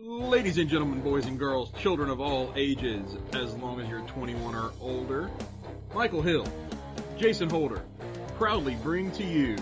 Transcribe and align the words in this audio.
Ladies 0.00 0.58
and 0.58 0.70
gentlemen, 0.70 1.00
boys 1.00 1.26
and 1.26 1.36
girls, 1.36 1.72
children 1.72 2.08
of 2.08 2.20
all 2.20 2.52
ages, 2.54 3.16
as 3.32 3.52
long 3.56 3.80
as 3.80 3.88
you're 3.88 4.02
21 4.02 4.54
or 4.54 4.70
older, 4.80 5.28
Michael 5.92 6.22
Hill, 6.22 6.46
Jason 7.16 7.50
Holder, 7.50 7.82
proudly 8.36 8.76
bring 8.76 9.10
to 9.12 9.24
you 9.24 9.56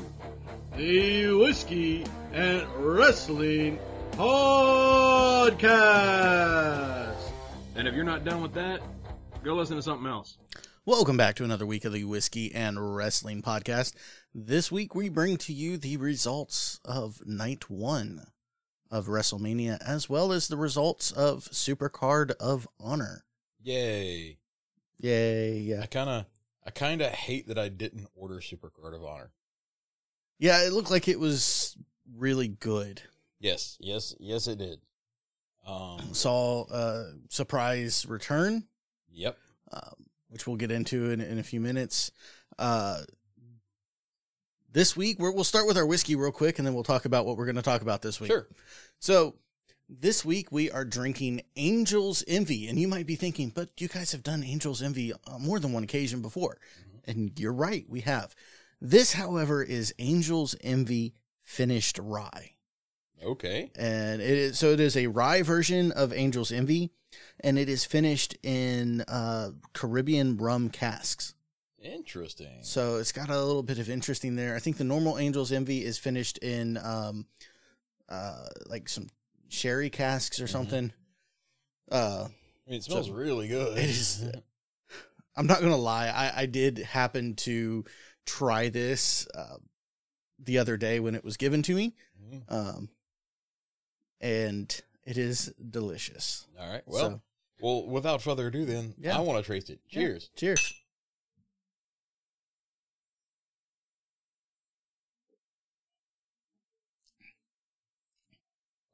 the 0.76 1.32
Whiskey 1.32 2.04
and 2.34 2.68
Wrestling 2.76 3.78
Podcast. 4.12 5.70
And 7.74 7.88
if 7.88 7.94
you're 7.94 8.04
not 8.04 8.26
done 8.26 8.42
with 8.42 8.52
that, 8.54 8.82
go 9.42 9.54
listen 9.54 9.76
to 9.76 9.82
something 9.82 10.06
else. 10.06 10.36
Welcome 10.84 11.16
back 11.16 11.36
to 11.36 11.44
another 11.44 11.64
week 11.64 11.86
of 11.86 11.94
the 11.94 12.04
Whiskey 12.04 12.54
and 12.54 12.94
Wrestling 12.94 13.40
Podcast. 13.40 13.94
This 14.34 14.70
week 14.70 14.94
we 14.94 15.08
bring 15.08 15.38
to 15.38 15.54
you 15.54 15.78
the 15.78 15.96
results 15.96 16.78
of 16.84 17.26
night 17.26 17.70
one 17.70 18.26
of 18.90 19.06
WrestleMania, 19.06 19.78
as 19.86 20.08
well 20.08 20.32
as 20.32 20.48
the 20.48 20.56
results 20.56 21.10
of 21.12 21.44
Supercard 21.44 22.32
of 22.32 22.68
Honor. 22.80 23.24
Yay! 23.62 24.38
Yay! 24.98 25.58
Yeah, 25.58 25.80
I 25.82 25.86
kind 25.86 26.08
of, 26.08 26.26
I 26.64 26.70
kind 26.70 27.02
of 27.02 27.12
hate 27.12 27.48
that 27.48 27.58
I 27.58 27.68
didn't 27.68 28.08
order 28.14 28.36
Supercard 28.36 28.94
of 28.94 29.04
Honor. 29.04 29.30
yeah. 30.38 30.64
It 30.64 30.72
looked 30.72 30.90
like 30.90 31.08
it 31.08 31.20
was 31.20 31.76
really 32.16 32.48
good. 32.48 33.02
Yes, 33.40 33.76
yes, 33.80 34.14
yes, 34.18 34.46
it 34.46 34.58
did. 34.58 34.80
Um, 35.66 36.00
Saw 36.12 36.62
uh, 36.64 37.10
surprise 37.28 38.06
return, 38.08 38.64
yep. 39.12 39.36
um, 39.72 40.06
which 40.28 40.46
we'll 40.46 40.56
get 40.56 40.70
into 40.70 41.10
in, 41.10 41.20
in 41.20 41.38
a 41.38 41.42
few 41.42 41.60
minutes. 41.60 42.12
Uh, 42.58 43.00
this 44.76 44.94
week, 44.94 45.18
we're, 45.18 45.30
we'll 45.30 45.42
start 45.42 45.66
with 45.66 45.78
our 45.78 45.86
whiskey 45.86 46.14
real 46.16 46.30
quick, 46.30 46.58
and 46.58 46.66
then 46.66 46.74
we'll 46.74 46.84
talk 46.84 47.06
about 47.06 47.24
what 47.24 47.38
we're 47.38 47.46
going 47.46 47.56
to 47.56 47.62
talk 47.62 47.80
about 47.80 48.02
this 48.02 48.20
week. 48.20 48.30
Sure. 48.30 48.46
So 48.98 49.36
this 49.88 50.22
week 50.22 50.52
we 50.52 50.70
are 50.70 50.84
drinking 50.84 51.40
Angel's 51.56 52.22
Envy, 52.28 52.68
and 52.68 52.78
you 52.78 52.86
might 52.86 53.06
be 53.06 53.16
thinking, 53.16 53.48
but 53.48 53.70
you 53.80 53.88
guys 53.88 54.12
have 54.12 54.22
done 54.22 54.42
Angel's 54.42 54.82
Envy 54.82 55.14
on 55.26 55.40
more 55.40 55.58
than 55.58 55.72
one 55.72 55.82
occasion 55.82 56.20
before, 56.20 56.58
and 57.06 57.32
you're 57.40 57.54
right, 57.54 57.86
we 57.88 58.00
have. 58.00 58.34
This, 58.78 59.14
however, 59.14 59.62
is 59.62 59.94
Angel's 59.98 60.54
Envy 60.60 61.14
finished 61.42 61.98
rye, 61.98 62.50
Okay. 63.24 63.70
and 63.76 64.20
it 64.20 64.28
is 64.28 64.58
so 64.58 64.72
it 64.72 64.80
is 64.80 64.94
a 64.94 65.06
rye 65.06 65.40
version 65.40 65.90
of 65.90 66.12
Angel's 66.12 66.52
Envy, 66.52 66.90
and 67.40 67.58
it 67.58 67.70
is 67.70 67.86
finished 67.86 68.36
in 68.42 69.00
uh, 69.08 69.52
Caribbean 69.72 70.36
rum 70.36 70.68
casks. 70.68 71.32
Interesting. 71.82 72.58
So 72.62 72.96
it's 72.96 73.12
got 73.12 73.28
a 73.30 73.38
little 73.44 73.62
bit 73.62 73.78
of 73.78 73.88
interesting 73.90 74.34
there. 74.36 74.56
I 74.56 74.58
think 74.58 74.76
the 74.78 74.84
normal 74.84 75.18
Angel's 75.18 75.52
Envy 75.52 75.84
is 75.84 75.98
finished 75.98 76.38
in 76.38 76.78
um 76.78 77.26
uh 78.08 78.46
like 78.66 78.88
some 78.88 79.08
sherry 79.48 79.90
casks 79.90 80.40
or 80.40 80.46
something. 80.46 80.92
Uh 81.90 82.28
I 82.66 82.70
mean, 82.70 82.78
it 82.78 82.84
smells 82.84 83.06
so- 83.08 83.12
really 83.12 83.48
good. 83.48 83.76
it 83.78 83.84
is 83.90 84.24
I'm 85.36 85.46
not 85.46 85.60
gonna 85.60 85.76
lie, 85.76 86.08
I, 86.08 86.42
I 86.42 86.46
did 86.46 86.78
happen 86.78 87.34
to 87.36 87.84
try 88.24 88.70
this 88.70 89.28
uh, 89.34 89.56
the 90.38 90.58
other 90.58 90.76
day 90.78 90.98
when 90.98 91.14
it 91.14 91.22
was 91.24 91.36
given 91.36 91.62
to 91.62 91.74
me. 91.74 91.94
Mhm. 92.20 92.42
Um 92.52 92.88
and 94.20 94.80
it 95.04 95.18
is 95.18 95.52
delicious. 95.70 96.46
All 96.58 96.68
right. 96.68 96.82
Well, 96.86 97.00
So, 97.10 97.20
well, 97.60 97.86
without 97.86 98.22
further 98.22 98.46
ado, 98.48 98.64
then 98.64 98.94
Yeah. 98.98 99.16
I 99.16 99.20
want 99.20 99.44
to 99.44 99.52
taste 99.52 99.70
it. 99.70 99.78
yeah. 99.90 100.18
Cheers. 100.36 100.74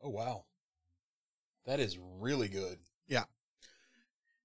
Oh 0.02 0.10
wow, 0.10 0.44
that 1.66 1.80
is 1.80 1.98
really 2.18 2.48
good. 2.48 2.78
Yeah. 3.06 3.24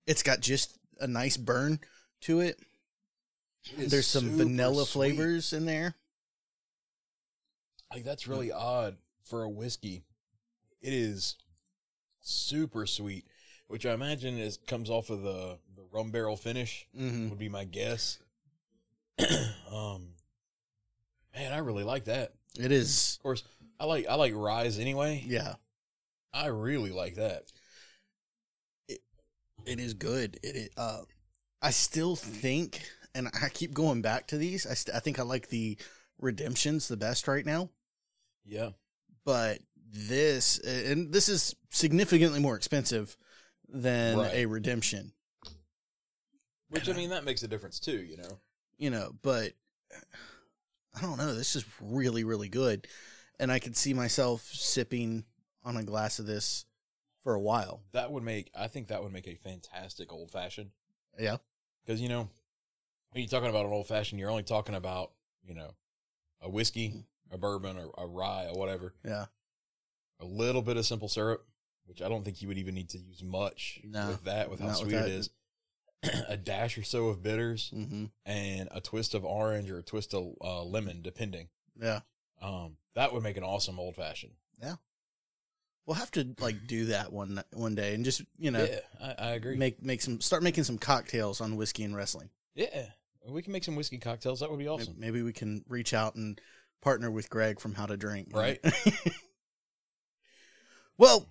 It's 0.06 0.24
got 0.24 0.40
just 0.40 0.78
a 1.00 1.08
nice 1.08 1.36
burn 1.36 1.80
to 2.22 2.40
it. 2.40 2.60
It 3.78 3.90
There's 3.90 4.08
some 4.08 4.30
vanilla 4.38 4.86
sweet. 4.86 5.16
flavors 5.16 5.52
in 5.54 5.66
there. 5.66 5.96
Like 7.92 8.04
that's 8.04 8.28
really 8.28 8.52
odd 8.52 8.98
for 9.24 9.44
a 9.44 9.50
whiskey. 9.50 10.04
It 10.82 10.94
is 10.94 11.36
super 12.22 12.86
sweet, 12.86 13.26
which 13.68 13.86
I 13.86 13.94
imagine 13.94 14.38
is 14.38 14.58
comes 14.58 14.90
off 14.90 15.10
of 15.10 15.22
the 15.24 15.58
the 15.76 15.84
rum 15.92 16.12
barrel 16.12 16.38
finish. 16.38 16.88
Mm-hmm. 16.98 17.30
Would 17.30 17.40
be 17.40 17.50
my 17.50 17.66
guess. 17.66 18.20
um, 19.72 20.10
man, 21.36 21.52
I 21.52 21.58
really 21.58 21.84
like 21.84 22.06
that. 22.06 22.34
It 22.60 22.72
is, 22.72 23.16
Of 23.20 23.24
course, 23.24 23.44
I 23.80 23.86
like 23.86 24.08
I 24.08 24.16
like 24.16 24.34
rise 24.36 24.80
anyway. 24.80 25.24
yeah, 25.26 25.54
I 26.34 26.48
really 26.48 26.92
like 26.92 27.16
that. 27.16 27.44
It, 28.88 29.00
it 29.66 29.80
is 29.80 29.94
good. 29.94 30.40
It, 30.44 30.56
is, 30.56 30.70
uh, 30.78 31.02
I 31.62 31.72
still 31.72 32.16
think, 32.16 32.82
and 33.14 33.28
I 33.42 33.50
keep 33.50 33.74
going 33.74 34.02
back 34.02 34.28
to 34.28 34.38
these. 34.38 34.66
I, 34.66 34.74
st- 34.74 34.96
I 34.96 35.00
think 35.00 35.20
I 35.20 35.24
like 35.24 35.50
the 35.50 35.78
redemptions 36.20 36.88
the 36.88 36.98
best 36.98 37.28
right 37.28 37.46
now, 37.46 37.70
Yeah, 38.46 38.70
but 39.26 39.60
this, 39.92 40.58
and 40.60 41.14
this 41.14 41.30
is 41.30 41.56
significantly 41.70 42.40
more 42.40 42.56
expensive 42.56 43.16
than 43.70 44.18
Right. 44.18 44.34
a 44.34 44.46
redemption, 44.48 45.12
which 46.70 46.90
I 46.90 46.94
mean 46.94 47.10
that 47.12 47.24
makes 47.26 47.44
a 47.44 47.48
difference 47.48 47.80
too. 47.80 47.98
You 48.02 48.18
know. 48.18 48.40
you 48.78 48.90
know. 48.90 49.12
But 49.22 49.54
I 50.96 51.02
don't 51.02 51.18
know. 51.18 51.34
This 51.36 51.56
is 51.56 51.66
really, 51.82 52.24
really 52.24 52.50
good, 52.50 52.88
and 53.40 53.52
I 53.52 53.60
could 53.60 53.76
see 53.78 53.94
myself 53.94 54.44
sipping 54.52 55.26
on 55.64 55.78
a 55.78 55.84
glass 55.84 56.20
of 56.20 56.26
this 56.26 56.66
for 57.24 57.34
a 57.36 57.40
while. 57.42 57.82
That 57.92 58.12
would 58.12 58.24
make 58.24 58.50
I 58.58 58.68
think 58.68 58.88
that 58.88 59.04
would 59.04 59.12
make 59.14 59.28
a 59.28 59.36
fantastic 59.36 60.12
old 60.14 60.32
fashioned. 60.32 60.72
Yeah. 61.20 61.38
Because 61.86 62.02
you 62.02 62.10
know, 62.10 62.30
when 63.12 63.22
you're 63.24 63.28
talking 63.30 63.50
about 63.50 63.66
an 63.66 63.72
old 63.74 63.88
fashioned, 63.88 64.20
you're 64.20 64.30
only 64.30 64.44
talking 64.44 64.76
about 64.76 65.12
you 65.44 65.54
know 65.56 65.74
a 66.42 66.50
whiskey, 66.50 66.94
a 67.32 67.38
bourbon, 67.38 67.78
or 67.78 67.92
a 67.98 68.08
rye, 68.08 68.48
or 68.54 68.60
whatever. 68.60 68.94
Yeah. 69.04 69.26
A 70.20 70.26
little 70.26 70.62
bit 70.62 70.78
of 70.78 70.86
simple 70.86 71.08
syrup, 71.10 71.46
which 71.86 72.02
I 72.02 72.10
don't 72.10 72.24
think 72.24 72.42
you 72.42 72.48
would 72.48 72.58
even 72.58 72.76
need 72.76 72.90
to 72.90 72.98
use 73.00 73.24
much 73.24 73.80
No, 73.84 74.08
with 74.10 74.24
that, 74.26 74.50
with 74.50 74.60
how 74.60 74.68
not 74.68 74.80
with 74.82 74.90
sweet 74.90 74.98
it 75.00 75.08
is. 75.10 75.30
a 76.30 76.38
dash 76.38 76.78
or 76.78 76.84
so 76.84 77.08
of 77.08 77.24
bitters 77.24 77.72
Mm-hmm. 77.76 78.06
and 78.26 78.70
a 78.72 78.82
twist 78.82 79.14
of 79.16 79.26
orange 79.26 79.70
or 79.72 79.80
a 79.80 79.84
twist 79.84 80.14
of 80.14 80.34
uh, 80.42 80.64
lemon, 80.64 81.02
depending. 81.02 81.50
Yeah. 81.82 82.02
Um, 82.42 82.78
that 82.96 83.14
would 83.14 83.24
make 83.24 83.38
an 83.38 83.44
awesome 83.44 83.80
old 83.80 83.96
fashioned. 83.96 84.34
Yeah. 84.62 84.76
We'll 85.86 85.96
have 85.96 86.12
to 86.12 86.36
like 86.40 86.68
do 86.68 86.86
that 86.86 87.14
one 87.14 87.42
one 87.54 87.76
day 87.76 87.94
and 87.94 88.04
just 88.04 88.22
you 88.38 88.52
know 88.52 88.66
Yeah, 88.66 88.80
I, 89.02 89.16
I 89.18 89.30
agree. 89.32 89.56
make 89.56 89.82
make 89.82 90.02
some 90.02 90.20
start 90.20 90.44
making 90.44 90.66
some 90.66 90.78
cocktails 90.78 91.40
on 91.40 91.56
whiskey 91.56 91.84
and 91.84 91.96
wrestling. 91.96 92.30
yeah, 92.56 92.88
we 93.28 93.42
can 93.42 93.54
make 93.54 93.64
some 93.64 93.76
whiskey 93.76 93.98
cocktails. 93.98 94.42
That 94.42 94.50
would 94.50 94.60
be 94.60 94.68
awesome. 94.68 94.96
Maybe 94.98 95.22
we 95.22 95.34
can 95.34 95.64
reach 95.70 95.94
out 95.94 96.16
and 96.16 96.40
partner 96.82 97.10
with 97.10 97.30
Greg 97.30 97.60
from 97.60 97.74
How 97.74 97.86
to 97.86 97.96
Drink. 97.98 98.30
Right. 98.34 98.60
well, 100.98 101.30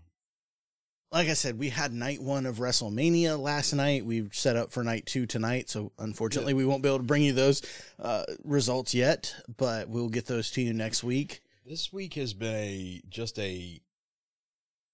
like 1.12 1.28
I 1.28 1.34
said, 1.34 1.59
we 1.59 1.71
had 1.71 1.93
night 1.93 2.21
one 2.21 2.47
of 2.47 2.56
WrestleMania 2.56 3.39
last 3.39 3.72
night. 3.72 4.05
We've 4.05 4.34
set 4.34 4.56
up 4.56 4.72
for 4.72 4.83
night 4.83 5.06
two 5.06 5.27
tonight, 5.27 5.71
so 5.71 5.93
unfortunately, 5.99 6.55
we 6.55 6.65
won't 6.65 6.83
be 6.83 6.89
able 6.89 6.99
to 6.99 7.05
bring 7.05 7.22
you 7.22 7.33
those 7.33 7.62
uh, 8.00 8.25
results 8.44 8.94
yet, 8.94 9.34
but 9.56 9.89
we'll 9.89 10.09
get 10.09 10.27
those 10.27 10.50
to 10.53 10.62
you 10.62 10.72
next 10.72 11.05
week. 11.05 11.43
This 11.65 11.93
week 11.93 12.15
has 12.15 12.34
been 12.34 12.55
a 12.55 13.03
just 13.09 13.39
a 13.39 13.81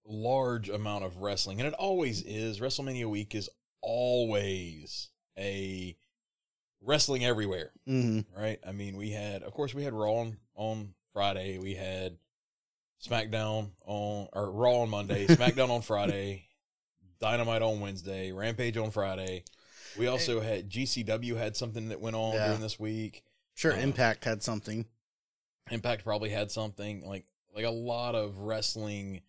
large 0.05 0.69
amount 0.69 1.03
of 1.03 1.17
wrestling, 1.17 1.59
and 1.59 1.67
it 1.67 1.73
always 1.73 2.21
is. 2.21 2.59
WrestleMania 2.59 3.09
week 3.09 3.35
is 3.35 3.49
always 3.81 5.09
a 5.37 5.95
wrestling 6.81 7.25
everywhere, 7.25 7.71
hmm 7.85 8.21
right? 8.37 8.59
I 8.67 8.71
mean, 8.71 8.97
we 8.97 9.11
had, 9.11 9.43
of 9.43 9.53
course, 9.53 9.73
we 9.73 9.83
had 9.83 9.93
Raw 9.93 10.13
on, 10.13 10.37
on 10.55 10.93
Friday, 11.13 11.57
we 11.57 11.75
had 11.75 12.17
SmackDown 13.05 13.71
on 13.85 14.27
or 14.33 14.51
Raw 14.51 14.79
on 14.81 14.89
Monday, 14.89 15.25
SmackDown 15.27 15.69
on 15.69 15.81
Friday, 15.81 16.47
Dynamite 17.19 17.61
on 17.61 17.79
Wednesday, 17.79 18.31
Rampage 18.31 18.77
on 18.77 18.91
Friday. 18.91 19.43
We 19.97 20.07
also 20.07 20.39
had 20.41 20.69
GCW 20.69 21.37
had 21.37 21.55
something 21.55 21.89
that 21.89 21.99
went 22.01 22.15
on 22.15 22.33
Yeah. 22.33 22.47
during 22.47 22.61
this 22.61 22.79
week. 22.79 23.23
Sure, 23.55 23.73
Uh, 23.73 23.77
Impact 23.77 24.23
had 24.23 24.41
something. 24.41 24.85
Impact 25.69 26.03
probably 26.03 26.29
had 26.29 26.51
something 26.51 27.05
like 27.05 27.25
like 27.55 27.65
a 27.65 27.69
lot 27.71 28.15
of 28.15 28.39
wrestling. 28.39 29.21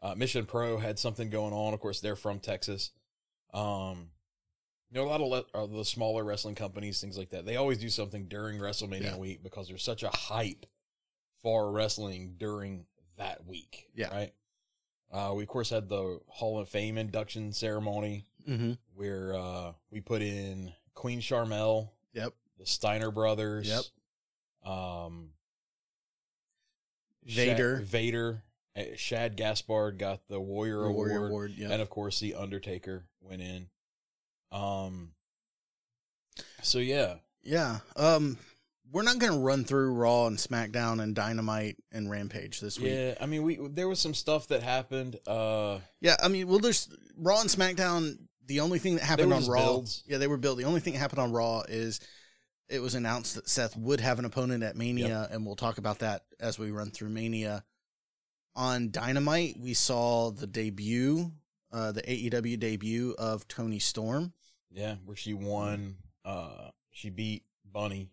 Uh, 0.00 0.14
Mission 0.14 0.46
Pro 0.46 0.78
had 0.78 0.98
something 0.98 1.28
going 1.30 1.52
on. 1.52 1.74
Of 1.74 1.80
course, 1.80 2.00
they're 2.00 2.14
from 2.14 2.38
Texas. 2.38 2.92
Um, 3.52 4.10
you 4.90 5.00
know, 5.00 5.06
a 5.06 5.10
lot 5.10 5.20
of 5.20 5.26
le- 5.28 5.44
uh, 5.62 5.66
the 5.66 5.84
smaller 5.84 6.22
wrestling 6.22 6.54
companies, 6.54 7.00
things 7.00 7.18
like 7.18 7.30
that. 7.30 7.44
They 7.46 7.56
always 7.56 7.78
do 7.78 7.88
something 7.88 8.26
during 8.28 8.58
WrestleMania 8.60 9.02
Yeah. 9.02 9.16
week 9.16 9.42
because 9.42 9.66
there's 9.66 9.82
such 9.82 10.02
a 10.04 10.10
hype 10.10 10.66
for 11.42 11.72
wrestling 11.72 12.36
during 12.38 12.86
that 13.16 13.46
week. 13.46 13.88
Yeah. 13.94 14.10
Right. 14.14 14.32
Uh, 15.12 15.32
we 15.34 15.42
of 15.44 15.48
course 15.48 15.70
had 15.70 15.88
the 15.88 16.18
Hall 16.26 16.58
of 16.58 16.68
Fame 16.68 16.98
induction 16.98 17.52
ceremony 17.52 18.26
hmm 18.46 18.72
where 18.94 19.34
uh, 19.34 19.72
we 19.90 20.00
put 20.00 20.20
in 20.22 20.72
Queen 20.94 21.20
Sharmell, 21.20 21.90
Yep. 22.12 22.32
the 22.58 22.66
Steiner 22.66 23.10
brothers. 23.10 23.66
Yep. 23.68 24.70
Um, 24.72 25.30
Vader. 27.24 27.78
Sha- 27.78 27.84
Vader, 27.84 28.42
Uh, 28.76 28.82
Shad 28.96 29.36
Gaspard 29.36 29.98
got 29.98 30.26
the 30.28 30.40
Warrior, 30.40 30.82
The 30.82 30.90
Warrior 30.90 31.16
Award, 31.16 31.30
Award, 31.30 31.50
yeah. 31.56 31.70
and 31.70 31.80
of 31.80 31.88
course 31.90 32.20
the 32.20 32.34
Undertaker 32.34 33.04
went 33.20 33.40
in. 33.42 33.68
Um. 34.52 35.12
So 36.62 36.78
yeah, 36.78 37.16
Yeah. 37.42 37.78
Um, 37.96 38.38
we're 38.92 39.02
not 39.02 39.18
going 39.18 39.32
to 39.32 39.38
run 39.38 39.64
through 39.64 39.94
Raw 39.94 40.26
and 40.26 40.36
SmackDown 40.38 41.02
and 41.02 41.14
Dynamite 41.14 41.76
and 41.92 42.10
Rampage 42.10 42.60
this 42.60 42.78
week. 42.78 42.92
yeah. 42.92 43.14
I 43.20 43.26
mean, 43.26 43.42
we 43.42 43.56
there 43.56 43.88
was 43.88 44.00
some 44.00 44.14
stuff 44.14 44.48
that 44.48 44.62
happened. 44.62 45.18
Uh, 45.26 45.78
Yeah, 46.00 46.16
I 46.22 46.28
mean, 46.28 46.46
well, 46.48 46.58
there's 46.58 46.88
Raw 47.16 47.40
and 47.40 47.50
SmackDown. 47.50 48.18
The 48.46 48.60
only 48.60 48.78
thing 48.78 48.96
that 48.96 49.04
happened 49.04 49.32
on 49.32 49.46
Raw, 49.46 49.64
builds. 49.64 50.02
yeah, 50.06 50.18
they 50.18 50.26
were 50.26 50.36
built. 50.36 50.58
The 50.58 50.64
only 50.64 50.80
thing 50.80 50.92
that 50.92 50.98
happened 50.98 51.20
on 51.20 51.32
Raw 51.32 51.62
is 51.62 52.00
it 52.68 52.80
was 52.80 52.94
announced 52.94 53.36
that 53.36 53.48
Seth 53.48 53.76
would 53.76 54.00
have 54.00 54.18
an 54.18 54.24
opponent 54.26 54.62
at 54.62 54.76
Mania, 54.76 55.28
and 55.30 55.46
we'll 55.46 55.56
talk 55.56 55.78
about 55.78 56.00
that 56.00 56.22
as 56.38 56.58
we 56.58 56.70
run 56.70 56.90
through 56.90 57.08
Mania. 57.08 57.64
On 58.54 58.90
Dynamite, 58.90 59.56
we 59.58 59.74
saw 59.74 60.30
the 60.30 60.46
debut, 60.46 61.32
uh, 61.72 61.92
the 61.92 62.02
AEW 62.02 62.58
debut 62.60 63.14
of 63.18 63.48
Toni 63.48 63.80
Storm. 63.80 64.32
yeah, 64.70 64.96
where 65.04 65.16
she 65.16 65.34
won. 65.34 65.96
Uh, 66.24 66.70
she 66.90 67.10
beat 67.10 67.42
Bunny 67.70 68.10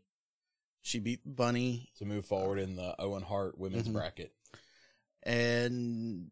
She 0.82 1.00
beat 1.00 1.20
Bunny, 1.26 1.92
to 1.98 2.06
move 2.06 2.26
forward 2.26 2.58
in 2.60 2.76
the 2.76 2.96
Owen 3.00 3.22
Hart 3.24 3.58
women's 3.58 3.88
Mhm. 3.88 3.94
bracket. 3.94 4.34
and 5.24 6.32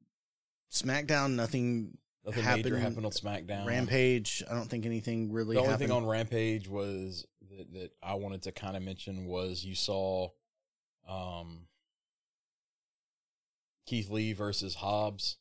SmackDown. 0.72 1.36
Nothing. 1.36 1.96
Nothing 2.26 2.44
Happened- 2.44 2.64
major 2.66 2.80
happened 2.80 3.06
on 3.06 3.12
SmackDown. 3.12 3.66
Rampage. 3.68 4.44
I 4.50 4.56
don't 4.56 4.68
think 4.68 4.86
anything 4.88 5.32
really. 5.32 5.54
the 5.56 5.60
only 5.62 5.72
happened. 5.72 5.90
thing 5.90 5.96
on 5.98 6.06
Rampage 6.08 6.68
was 6.68 7.26
that, 7.52 7.72
that 7.74 7.92
I 8.02 8.16
wanted 8.16 8.42
to 8.44 8.52
kind 8.52 8.76
of 8.76 8.82
mention 8.84 9.26
was 9.26 9.64
you 9.64 9.76
saw 9.76 10.30
um, 11.08 11.68
Keith 13.86 14.10
Lee 14.10 14.34
versus 14.34 14.74
Hobbs, 14.76 15.38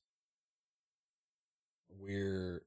where, 1.88 2.62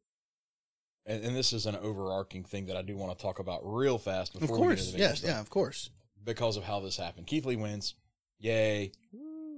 and, 1.06 1.24
and 1.24 1.36
this 1.36 1.54
is 1.54 1.66
an 1.66 1.76
overarching 1.76 2.44
thing 2.44 2.66
that 2.68 2.78
I 2.78 2.82
do 2.82 2.96
want 2.98 3.18
to 3.18 3.22
talk 3.22 3.40
about 3.40 3.62
real 3.64 3.98
fast 3.98 4.36
of 4.36 4.42
before 4.42 4.58
we 4.58 4.62
get 4.64 4.68
course, 4.78 4.92
the 4.92 4.98
yes, 5.00 5.20
stuff, 5.20 5.30
yeah, 5.30 5.40
of 5.40 5.50
course. 5.50 5.90
Because 6.24 6.58
of 6.58 6.64
how 6.64 6.80
this 6.80 6.98
happened. 6.98 7.28
Keith 7.28 7.46
Lee 7.46 7.56
wins, 7.56 7.96
yay, 8.40 8.92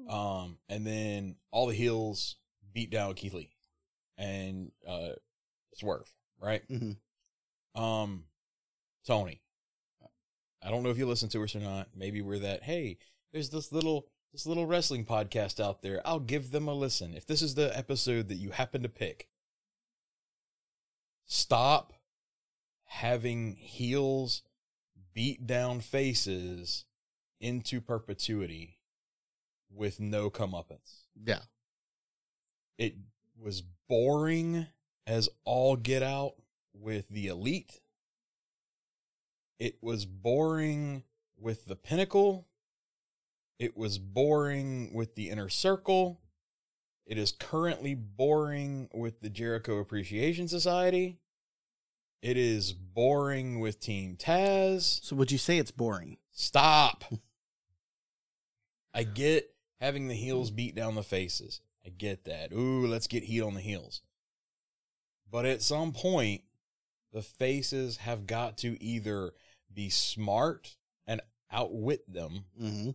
um, 0.09 0.57
and 0.69 0.85
then 0.85 1.35
all 1.51 1.67
the 1.67 1.75
heels 1.75 2.35
beat 2.73 2.89
down 2.89 3.13
Keith 3.13 3.33
Lee 3.33 3.49
and 4.17 4.71
uh, 4.87 5.13
Swerve, 5.75 6.09
right? 6.39 6.67
Mhm. 6.69 6.97
Um, 7.75 8.25
Tony, 9.05 9.41
I 10.61 10.69
don't 10.69 10.83
know 10.83 10.89
if 10.89 10.97
you 10.97 11.05
listen 11.07 11.29
to 11.29 11.43
us 11.43 11.55
or 11.55 11.59
not. 11.59 11.89
Maybe 11.95 12.21
we're 12.21 12.39
that. 12.39 12.63
Hey, 12.63 12.97
there's 13.31 13.49
this 13.49 13.71
little 13.71 14.07
this 14.31 14.45
little 14.45 14.65
wrestling 14.65 15.05
podcast 15.05 15.59
out 15.63 15.81
there. 15.81 16.01
I'll 16.05 16.19
give 16.19 16.51
them 16.51 16.67
a 16.67 16.73
listen. 16.73 17.13
If 17.13 17.25
this 17.25 17.41
is 17.41 17.55
the 17.55 17.75
episode 17.77 18.29
that 18.29 18.35
you 18.35 18.51
happen 18.51 18.81
to 18.83 18.89
pick, 18.89 19.27
stop 21.25 21.93
having 22.85 23.55
heels 23.55 24.43
beat 25.13 25.45
down 25.45 25.79
faces 25.79 26.85
into 27.39 27.81
perpetuity 27.81 28.79
with 29.69 29.99
no 29.99 30.29
comeuppance. 30.29 31.05
Yeah. 31.23 31.41
It 32.77 32.95
was 33.39 33.61
boring 33.87 34.67
as 35.05 35.29
all 35.43 35.75
get 35.75 36.03
out 36.03 36.33
with 36.73 37.09
the 37.09 37.27
elite. 37.27 37.81
It 39.59 39.77
was 39.81 40.05
boring 40.05 41.03
with 41.37 41.65
the 41.65 41.75
pinnacle. 41.75 42.47
It 43.59 43.77
was 43.77 43.97
boring 43.97 44.93
with 44.93 45.15
the 45.15 45.29
inner 45.29 45.49
circle. 45.49 46.19
It 47.05 47.17
is 47.17 47.31
currently 47.31 47.95
boring 47.95 48.89
with 48.93 49.21
the 49.21 49.29
Jericho 49.29 49.77
Appreciation 49.77 50.47
Society. 50.47 51.19
It 52.23 52.37
is 52.37 52.71
boring 52.71 53.59
with 53.59 53.81
Team 53.81 54.15
Taz. 54.15 55.03
So 55.03 55.13
would 55.17 55.29
you 55.29 55.37
say 55.37 55.57
it's 55.57 55.71
boring? 55.71 56.15
Stop. 56.31 57.03
I 58.93 59.03
get 59.03 59.53
having 59.81 60.07
the 60.07 60.13
heels 60.15 60.49
beat 60.49 60.73
down 60.73 60.95
the 60.95 61.03
faces. 61.03 61.59
I 61.85 61.89
get 61.89 62.23
that. 62.23 62.53
Ooh, 62.53 62.87
let's 62.87 63.07
get 63.07 63.25
heat 63.25 63.41
on 63.41 63.55
the 63.55 63.59
heels. 63.59 64.03
But 65.29 65.45
at 65.45 65.61
some 65.61 65.91
point, 65.91 66.43
the 67.11 67.21
faces 67.21 67.97
have 67.97 68.25
got 68.25 68.57
to 68.59 68.81
either 68.81 69.33
be 69.73 69.89
smart 69.89 70.77
and 71.05 71.19
outwit 71.51 72.09
them 72.09 72.45
Mm-hmm. 72.57 72.91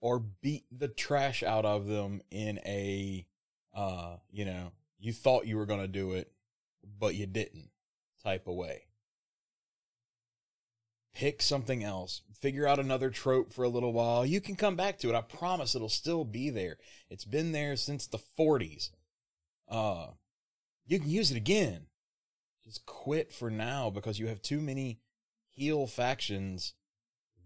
or 0.00 0.18
beat 0.18 0.64
the 0.76 0.88
trash 0.88 1.44
out 1.44 1.64
of 1.64 1.86
them 1.86 2.22
in 2.32 2.58
a 2.66 3.24
uh, 3.72 4.16
you 4.32 4.44
know, 4.44 4.72
you 4.98 5.12
thought 5.12 5.46
you 5.46 5.56
were 5.56 5.66
going 5.66 5.80
to 5.80 5.86
do 5.86 6.14
it, 6.14 6.32
but 6.98 7.14
you 7.14 7.26
didn't 7.26 7.70
type 8.28 8.46
of 8.46 8.54
way. 8.54 8.82
Pick 11.14 11.40
something 11.40 11.82
else. 11.82 12.22
Figure 12.40 12.66
out 12.66 12.78
another 12.78 13.10
trope 13.10 13.52
for 13.52 13.64
a 13.64 13.68
little 13.68 13.92
while. 13.92 14.24
You 14.24 14.40
can 14.40 14.54
come 14.54 14.76
back 14.76 14.98
to 14.98 15.08
it. 15.08 15.14
I 15.14 15.22
promise 15.22 15.74
it'll 15.74 15.88
still 15.88 16.24
be 16.24 16.50
there. 16.50 16.76
It's 17.10 17.24
been 17.24 17.52
there 17.52 17.74
since 17.74 18.06
the 18.06 18.20
40s. 18.38 18.90
Uh, 19.68 20.08
you 20.86 21.00
can 21.00 21.10
use 21.10 21.30
it 21.30 21.36
again. 21.36 21.86
Just 22.64 22.84
quit 22.84 23.32
for 23.32 23.50
now 23.50 23.88
because 23.88 24.18
you 24.18 24.26
have 24.26 24.42
too 24.42 24.60
many 24.60 25.00
heel 25.48 25.86
factions 25.86 26.74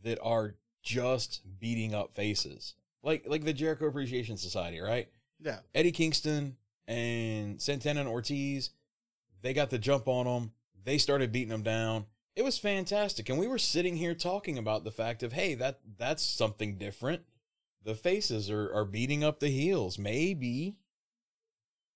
that 0.03 0.19
are 0.21 0.57
just 0.83 1.43
beating 1.61 1.95
up 1.95 2.15
faces. 2.15 2.75
Like 3.05 3.25
like 3.27 3.45
the 3.45 3.53
Jericho 3.53 3.87
Appreciation 3.87 4.37
Society, 4.37 4.81
right? 4.81 5.09
Yeah. 5.41 5.61
Eddie 5.75 5.93
Kingston 5.93 6.57
and 6.89 7.63
Santana 7.63 8.01
and 8.01 8.09
Ortiz, 8.09 8.71
they 9.43 9.53
got 9.53 9.71
the 9.71 9.79
jump 9.79 10.09
on 10.09 10.27
them. 10.27 10.53
They 10.85 10.99
started 10.99 11.33
beating 11.33 11.49
them 11.51 11.63
down. 11.63 12.07
It 12.35 12.43
was 12.45 12.59
fantastic, 12.59 13.29
and 13.29 13.39
we 13.39 13.47
were 13.47 13.59
sitting 13.59 13.97
here 13.97 14.15
talking 14.15 14.57
about 14.57 14.85
the 14.85 14.91
fact 14.91 15.23
of, 15.23 15.33
hey, 15.35 15.55
that 15.57 15.81
that's 15.99 16.23
something 16.23 16.79
different. 16.79 17.23
The 17.85 17.95
faces 17.95 18.51
are 18.51 18.73
are 18.75 18.85
beating 18.85 19.23
up 19.23 19.39
the 19.39 19.49
heels. 19.49 19.99
Maybe, 19.99 20.77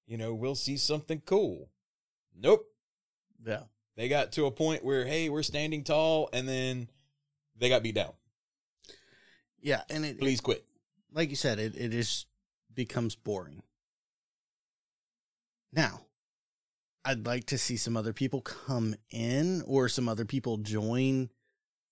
you 0.07 0.19
know, 0.19 0.35
we'll 0.35 0.55
see 0.55 0.77
something 0.77 1.23
cool. 1.25 1.71
Nope. 2.39 2.67
Yeah. 3.45 3.63
They 3.97 4.09
got 4.09 4.33
to 4.33 4.45
a 4.45 4.51
point 4.51 4.85
where, 4.85 5.07
hey, 5.07 5.31
we're 5.31 5.43
standing 5.43 5.85
tall, 5.85 6.29
and 6.35 6.47
then 6.47 6.91
they 7.57 7.71
got 7.71 7.83
beat 7.83 7.95
down. 7.95 8.13
Yeah. 9.61 9.83
And 9.89 10.05
it, 10.05 10.19
Please 10.21 10.43
quit. 10.43 10.67
like 11.13 11.31
you 11.31 11.37
said, 11.37 11.59
it, 11.59 11.75
it 11.77 11.95
is 11.95 12.27
becomes 12.75 13.15
boring. 13.15 13.63
Now, 15.73 16.03
I'd 17.07 17.25
like 17.25 17.45
to 17.47 17.59
see 17.59 17.77
some 17.77 17.97
other 17.97 18.13
people 18.13 18.41
come 18.41 18.97
in 19.11 19.63
or 19.67 19.89
some 19.89 20.09
other 20.09 20.25
people 20.25 20.57
join 20.59 21.31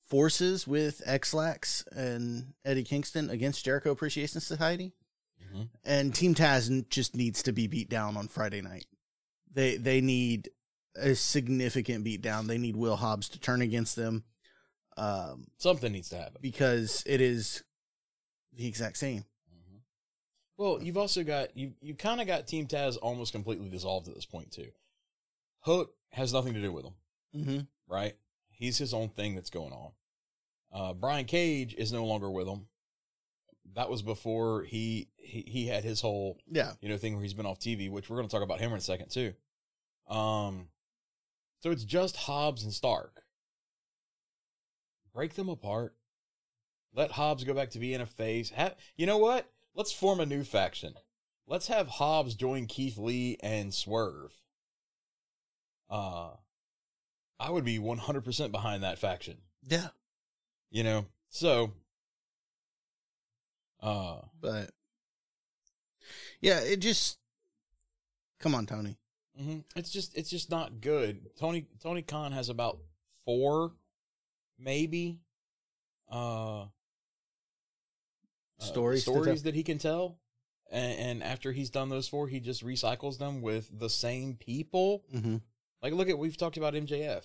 forces 0.09 0.66
with 0.66 1.02
Xlax 1.06 1.87
and 1.92 2.52
Eddie 2.64 2.83
Kingston 2.83 3.30
against 3.30 3.64
Jericho 3.64 3.92
Appreciation 3.92 4.40
Society. 4.40 4.92
Mhm. 5.40 5.68
And 5.85 6.14
Team 6.14 6.35
Taz 6.35 6.88
just 6.88 7.14
needs 7.14 7.42
to 7.44 7.52
be 7.52 7.66
beat 7.68 7.88
down 7.88 8.16
on 8.16 8.26
Friday 8.28 8.61
night. 8.61 8.87
They 9.52 9.76
they 9.76 10.00
need 10.00 10.50
a 10.97 11.14
significant 11.14 12.02
beat 12.04 12.21
down. 12.23 12.47
They 12.49 12.59
need 12.59 12.76
Will 12.76 12.97
Hobbs 12.97 13.28
to 13.30 13.38
turn 13.38 13.62
against 13.62 13.94
them. 13.97 14.25
Um, 14.97 15.47
Something 15.59 15.92
needs 15.92 16.09
to 16.11 16.16
happen. 16.18 16.38
because 16.40 17.02
it 17.06 17.21
is 17.21 17.62
the 18.52 18.66
exact 18.66 18.97
same. 18.97 19.25
Mhm. 19.52 19.80
Well, 20.56 20.83
you've 20.83 20.97
also 20.97 21.23
got 21.25 21.56
you 21.56 21.75
you 21.80 21.94
kind 21.94 22.21
of 22.21 22.26
got 22.26 22.47
Team 22.49 22.66
Taz 22.66 22.97
almost 23.00 23.33
completely 23.33 23.68
dissolved 23.68 24.09
at 24.09 24.14
this 24.16 24.26
point 24.26 24.50
too. 24.52 24.73
Hook 25.64 25.92
has 26.12 26.33
nothing 26.33 26.54
to 26.54 26.61
do 26.62 26.73
with 26.73 26.85
him, 26.85 26.94
Mm-hmm. 27.37 27.61
right? 27.92 28.14
He's 28.50 28.78
his 28.78 28.94
own 28.94 29.09
thing 29.09 29.35
that's 29.35 29.50
going 29.50 29.73
on. 29.73 29.90
Uh, 30.73 30.92
Brian 30.94 31.25
Cage 31.25 31.75
is 31.76 31.92
no 31.92 32.04
longer 32.04 32.30
with 32.30 32.47
him. 32.49 32.66
That 33.75 33.88
was 33.90 34.02
before 34.02 34.62
he 34.64 35.09
he 35.16 35.44
he 35.47 35.66
had 35.66 35.83
his 35.85 36.00
whole 36.00 36.38
Yeah. 36.50 36.73
you 36.80 36.88
know 36.88 36.97
thing 36.97 37.14
where 37.14 37.23
he's 37.23 37.35
been 37.35 37.47
off 37.47 37.59
TV, 37.59 37.90
which 37.90 38.09
we're 38.09 38.16
going 38.16 38.28
to 38.28 38.33
talk 38.33 38.42
about 38.42 38.61
him 38.61 38.71
in 38.73 38.78
a 38.78 38.80
second 38.80 39.09
too. 39.11 39.33
Um, 40.09 40.68
so 41.61 41.71
it's 41.71 41.85
just 41.85 42.16
Hobbs 42.16 42.62
and 42.62 42.73
Stark. 42.73 43.23
Break 45.12 45.35
them 45.35 45.49
apart. 45.49 45.94
Let 46.94 47.12
Hobbs 47.12 47.44
go 47.44 47.54
back 47.54 47.71
to 47.71 47.78
being 47.78 48.00
a 48.00 48.06
face. 48.06 48.50
Have, 48.50 48.76
you 48.97 49.06
know 49.06 49.18
what? 49.18 49.50
Let's 49.75 49.92
form 49.92 50.21
a 50.21 50.26
new 50.26 50.44
faction. 50.44 50.94
Let's 51.47 51.66
have 51.68 51.88
Hobbs 51.88 52.35
join 52.35 52.66
Keith 52.66 52.99
Lee 52.99 53.37
and 53.42 53.73
Swerve. 53.75 54.33
Uh, 55.90 56.30
I 57.38 57.50
would 57.50 57.64
be 57.64 57.78
100% 57.78 58.52
behind 58.52 58.82
that 58.82 58.98
faction. 58.98 59.38
Yeah. 59.68 59.88
You 60.70 60.82
know, 60.82 61.06
so, 61.28 61.72
uh, 63.80 64.20
But 64.40 64.70
yeah, 66.40 66.60
it 66.60 66.78
just 66.80 67.18
come 68.40 68.54
on, 68.54 68.66
Tony. 68.66 68.96
hmm 69.38 69.58
It's 69.76 69.90
just 69.90 70.16
it's 70.16 70.30
just 70.30 70.50
not 70.50 70.80
good. 70.80 71.30
Tony 71.38 71.66
Tony 71.80 72.02
Khan 72.02 72.32
has 72.32 72.48
about 72.48 72.78
four, 73.24 73.72
maybe, 74.58 75.20
uh, 76.10 76.62
uh, 76.62 76.68
Stories 78.58 79.04
to 79.04 79.10
stories 79.10 79.42
that 79.44 79.54
he 79.54 79.62
can 79.62 79.78
tell. 79.78 80.18
And, 80.70 80.98
and 80.98 81.22
after 81.22 81.52
he's 81.52 81.70
done 81.70 81.88
those 81.88 82.08
four, 82.08 82.26
he 82.28 82.40
just 82.40 82.64
recycles 82.64 83.18
them 83.18 83.42
with 83.42 83.70
the 83.78 83.90
same 83.90 84.34
people. 84.34 85.04
Mm-hmm. 85.14 85.36
Like, 85.84 85.92
look 85.92 86.08
at 86.08 86.18
we've 86.18 86.38
talked 86.38 86.56
about 86.56 86.72
MJF. 86.72 87.24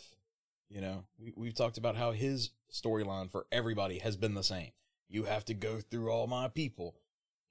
You 0.69 0.81
know, 0.81 1.05
we, 1.17 1.31
we've 1.37 1.53
talked 1.53 1.77
about 1.77 1.95
how 1.95 2.11
his 2.11 2.49
storyline 2.69 3.31
for 3.31 3.45
everybody 3.53 3.99
has 3.99 4.17
been 4.17 4.33
the 4.33 4.43
same. 4.43 4.71
You 5.07 5.23
have 5.23 5.45
to 5.45 5.53
go 5.53 5.79
through 5.79 6.11
all 6.11 6.27
my 6.27 6.49
people. 6.49 6.95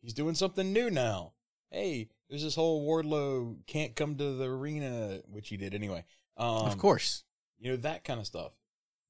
He's 0.02 0.12
doing 0.12 0.34
something 0.34 0.70
new 0.70 0.90
now. 0.90 1.32
Hey, 1.70 2.10
there's 2.28 2.42
this 2.44 2.56
whole 2.56 2.86
Wardlow 2.86 3.56
can't 3.66 3.96
come 3.96 4.16
to 4.16 4.34
the 4.36 4.44
arena, 4.44 5.20
which 5.26 5.48
he 5.48 5.56
did 5.56 5.74
anyway. 5.74 6.04
Um, 6.36 6.66
of 6.66 6.76
course. 6.76 7.24
you 7.58 7.70
know 7.70 7.78
that 7.78 8.04
kind 8.04 8.20
of 8.20 8.26
stuff. 8.26 8.52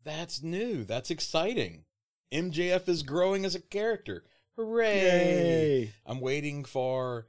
That's 0.05 0.40
new. 0.40 0.85
That's 0.85 1.11
exciting. 1.11 1.85
MJF 2.33 2.88
is 2.88 3.02
growing 3.02 3.45
as 3.45 3.57
a 3.57 3.61
character. 3.61 4.23
Hooray! 4.57 5.93
I'm 6.07 6.21
waiting 6.21 6.64
for 6.64 7.26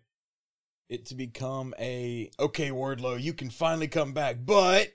it 0.89 1.05
to 1.07 1.15
become 1.15 1.73
a 1.79 2.29
okay, 2.39 2.69
Wardlow, 2.69 3.21
you 3.21 3.33
can 3.33 3.49
finally 3.49 3.87
come 3.87 4.13
back, 4.13 4.37
but 4.43 4.89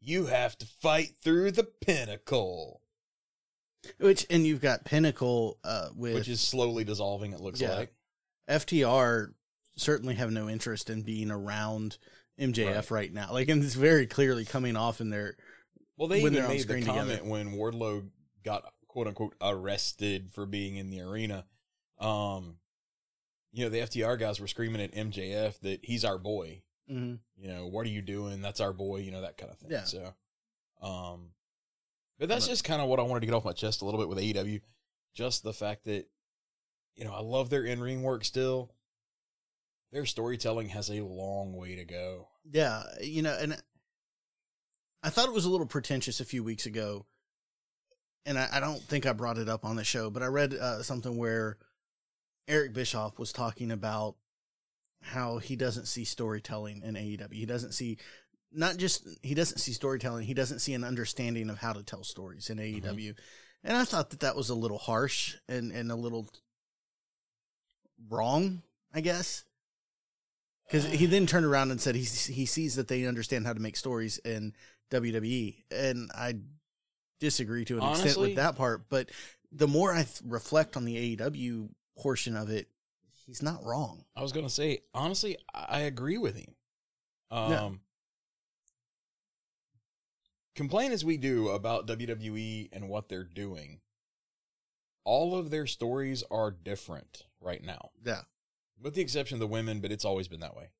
you 0.00 0.26
have 0.26 0.56
to 0.58 0.66
fight 0.66 1.12
through 1.22 1.50
the 1.52 1.64
pinnacle, 1.64 2.82
Which 3.98 4.26
and 4.30 4.46
you've 4.46 4.60
got 4.60 4.84
Pinnacle 4.84 5.58
uh, 5.64 5.88
with 5.96 6.14
which 6.14 6.28
is 6.28 6.40
slowly 6.40 6.84
dissolving. 6.84 7.32
It 7.32 7.40
looks 7.40 7.60
Yeah. 7.60 7.74
like. 7.74 7.92
FTR 8.48 9.34
certainly 9.76 10.14
have 10.14 10.30
no 10.30 10.48
interest 10.48 10.88
in 10.90 11.02
being 11.02 11.30
around 11.30 11.98
MJF 12.38 12.90
Right. 12.90 12.90
right, 12.90 13.12
now. 13.12 13.32
Like, 13.32 13.48
and 13.48 13.62
it's 13.62 13.74
very 13.74 14.06
clearly 14.06 14.44
coming 14.44 14.76
off 14.76 15.00
in 15.00 15.10
their. 15.10 15.36
Well, 15.96 16.08
they 16.08 16.22
when 16.22 16.34
even 16.34 16.48
made 16.48 16.58
the 16.58 16.62
screen 16.62 16.84
comment 16.84 17.08
together. 17.10 17.28
when 17.30 17.54
Wardlow 17.54 18.08
got 18.44 18.72
quote 18.86 19.08
unquote 19.08 19.34
arrested 19.40 20.30
for 20.32 20.46
being 20.46 20.76
in 20.76 20.90
the 20.90 21.00
arena. 21.00 21.44
Um, 21.98 22.58
you 23.52 23.64
know, 23.64 23.70
the 23.70 23.80
FTR 23.80 24.18
guys 24.18 24.40
were 24.40 24.46
screaming 24.46 24.82
at 24.82 24.94
MJF 24.94 25.60
that 25.60 25.84
he's 25.84 26.04
our 26.04 26.18
boy. 26.18 26.62
you 27.36 27.48
know, 27.48 27.66
what 27.66 27.86
are 27.86 27.90
you 27.90 28.02
doing? 28.02 28.40
That's 28.40 28.60
our 28.60 28.72
boy, 28.72 28.98
you 28.98 29.10
know, 29.10 29.20
that 29.20 29.36
kind 29.36 29.52
of 29.52 29.58
thing. 29.58 29.70
Yeah. 29.70 29.84
So, 29.84 30.14
um, 30.80 31.30
but 32.18 32.28
that's 32.28 32.48
just 32.48 32.64
kind 32.64 32.80
of 32.80 32.88
what 32.88 32.98
I 32.98 33.02
wanted 33.02 33.20
to 33.20 33.26
get 33.26 33.34
off 33.34 33.44
my 33.44 33.52
chest 33.52 33.82
a 33.82 33.84
little 33.84 34.00
bit 34.00 34.08
with 34.08 34.18
AEW. 34.18 34.60
Just 35.14 35.42
the 35.42 35.52
fact 35.52 35.84
that, 35.84 36.06
you 36.94 37.04
know, 37.04 37.12
I 37.12 37.20
love 37.20 37.50
their 37.50 37.64
in 37.64 37.80
ring 37.80 38.02
work 38.02 38.24
still. 38.24 38.72
Their 39.92 40.04
storytelling 40.06 40.68
has 40.70 40.90
a 40.90 41.00
long 41.00 41.54
way 41.54 41.76
to 41.76 41.84
go. 41.84 42.28
Yeah, 42.50 42.82
you 43.00 43.22
know, 43.22 43.36
and 43.38 43.56
I 45.02 45.10
thought 45.10 45.28
it 45.28 45.34
was 45.34 45.44
a 45.44 45.50
little 45.50 45.66
pretentious 45.66 46.20
a 46.20 46.24
few 46.24 46.42
weeks 46.42 46.66
ago, 46.66 47.06
and 48.26 48.38
I, 48.38 48.48
I 48.52 48.60
don't 48.60 48.82
think 48.82 49.06
I 49.06 49.12
brought 49.12 49.38
it 49.38 49.48
up 49.48 49.64
on 49.64 49.76
the 49.76 49.84
show, 49.84 50.10
but 50.10 50.22
I 50.22 50.26
read 50.26 50.54
uh, 50.54 50.82
something 50.82 51.16
where 51.16 51.56
Eric 52.48 52.72
Bischoff 52.72 53.18
was 53.18 53.32
talking 53.32 53.70
about 53.70 54.16
how 55.00 55.38
he 55.38 55.54
doesn't 55.54 55.86
see 55.86 56.04
storytelling 56.04 56.82
in 56.82 56.94
AEW. 56.94 57.32
He 57.32 57.46
doesn't 57.46 57.72
see 57.72 57.98
not 58.50 58.78
just 58.78 59.06
he 59.22 59.34
doesn't 59.34 59.58
see 59.58 59.72
storytelling. 59.72 60.24
He 60.26 60.34
doesn't 60.34 60.60
see 60.60 60.74
an 60.74 60.84
understanding 60.84 61.50
of 61.50 61.58
how 61.58 61.74
to 61.74 61.82
tell 61.82 62.02
stories 62.02 62.50
in 62.50 62.58
mm-hmm. 62.58 62.86
AEW, 62.86 63.14
and 63.62 63.76
I 63.76 63.84
thought 63.84 64.10
that 64.10 64.20
that 64.20 64.36
was 64.36 64.48
a 64.48 64.54
little 64.54 64.78
harsh 64.78 65.36
and 65.48 65.70
and 65.70 65.92
a 65.92 65.96
little 65.96 66.28
wrong, 68.08 68.62
I 68.92 69.00
guess. 69.00 69.44
Because 70.66 70.86
he 70.86 71.06
then 71.06 71.26
turned 71.26 71.46
around 71.46 71.70
and 71.70 71.80
said 71.80 71.94
he 71.94 72.02
he 72.02 72.46
sees 72.46 72.76
that 72.76 72.88
they 72.88 73.06
understand 73.06 73.46
how 73.46 73.52
to 73.52 73.60
make 73.60 73.76
stories 73.76 74.18
in 74.18 74.54
WWE, 74.90 75.64
and 75.70 76.10
I 76.14 76.34
disagree 77.20 77.64
to 77.66 77.78
an 77.78 77.90
extent 77.90 78.18
with 78.18 78.36
that 78.36 78.56
part. 78.56 78.88
But 78.88 79.10
the 79.50 79.68
more 79.68 79.92
I 79.92 80.02
th- 80.02 80.20
reflect 80.24 80.76
on 80.76 80.84
the 80.84 81.16
AEW 81.16 81.70
portion 81.98 82.36
of 82.36 82.48
it, 82.50 82.68
he's 83.26 83.42
not 83.42 83.62
wrong. 83.64 84.04
I 84.16 84.22
was 84.22 84.32
gonna 84.32 84.48
say, 84.50 84.80
honestly, 84.94 85.36
I 85.52 85.80
agree 85.80 86.18
with 86.18 86.36
him. 86.36 86.54
Um, 87.30 87.50
Yeah. 87.50 87.70
complain 90.54 90.92
as 90.92 91.04
we 91.04 91.16
do 91.16 91.48
about 91.50 91.86
WWE 91.86 92.68
and 92.72 92.88
what 92.88 93.08
they're 93.08 93.24
doing, 93.24 93.80
all 95.04 95.36
of 95.36 95.50
their 95.50 95.66
stories 95.66 96.22
are 96.30 96.50
different 96.50 97.24
right 97.40 97.62
now, 97.62 97.90
Yeah, 98.04 98.22
with 98.80 98.94
the 98.94 99.00
exception 99.02 99.36
of 99.36 99.40
the 99.40 99.46
women. 99.46 99.80
But 99.80 99.92
it's 99.92 100.04
always 100.04 100.28
been 100.28 100.40
that 100.40 100.56
way. 100.56 100.70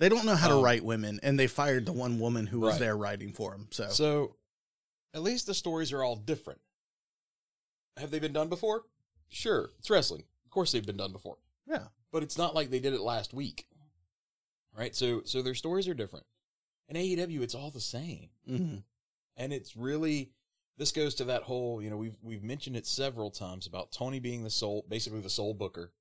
they 0.00 0.08
don't 0.08 0.24
know 0.26 0.36
how 0.36 0.50
Um, 0.52 0.58
to 0.58 0.62
write 0.64 0.84
women, 0.84 1.18
and 1.24 1.36
they 1.38 1.48
fired 1.48 1.84
the 1.84 1.92
one 1.92 2.20
woman 2.20 2.46
who 2.46 2.60
was 2.60 2.74
Right. 2.74 2.78
there 2.80 2.96
writing 2.96 3.32
for 3.32 3.50
them. 3.50 3.68
So, 3.72 3.88
So, 3.90 4.36
at 5.12 5.22
least 5.22 5.46
the 5.46 5.54
stories 5.54 5.92
are 5.92 6.04
all 6.04 6.14
different. 6.14 6.60
Have 7.96 8.12
they 8.12 8.20
been 8.20 8.32
done 8.32 8.48
before? 8.48 8.84
Sure, 9.28 9.70
it's 9.80 9.90
wrestling. 9.90 10.24
Of 10.58 10.60
course, 10.60 10.72
they've 10.72 10.84
been 10.86 10.96
done 10.96 11.12
before. 11.12 11.36
yeah, 11.68 11.84
but 12.10 12.22
it's 12.24 12.36
not 12.36 12.54
like 12.54 12.70
they 12.70 12.80
did 12.80 12.92
it 12.94 13.00
last 13.00 13.32
week, 13.32 13.66
right? 14.76 14.94
So, 14.94 15.22
so 15.24 15.40
their 15.40 15.54
stories 15.54 15.86
are 15.86 15.94
different. 15.94 16.26
In 16.88 16.96
AEW, 16.96 17.42
it's 17.42 17.54
all 17.54 17.70
the 17.70 17.80
same, 17.80 18.28
hmm 18.46 18.76
and 19.36 19.52
it's 19.52 19.76
really 19.76 20.32
this 20.78 20.90
goes 20.90 21.14
to 21.16 21.24
that 21.26 21.42
whole 21.44 21.80
you 21.80 21.90
know 21.90 21.96
we've 21.96 22.16
we've 22.22 22.42
mentioned 22.42 22.74
it 22.76 22.86
several 22.86 23.30
times 23.30 23.66
about 23.68 23.92
Tony 23.92 24.18
being 24.18 24.42
the 24.42 24.50
sole, 24.50 24.84
basically 24.88 25.20
the 25.20 25.30
sole 25.30 25.54
booker. 25.54 25.92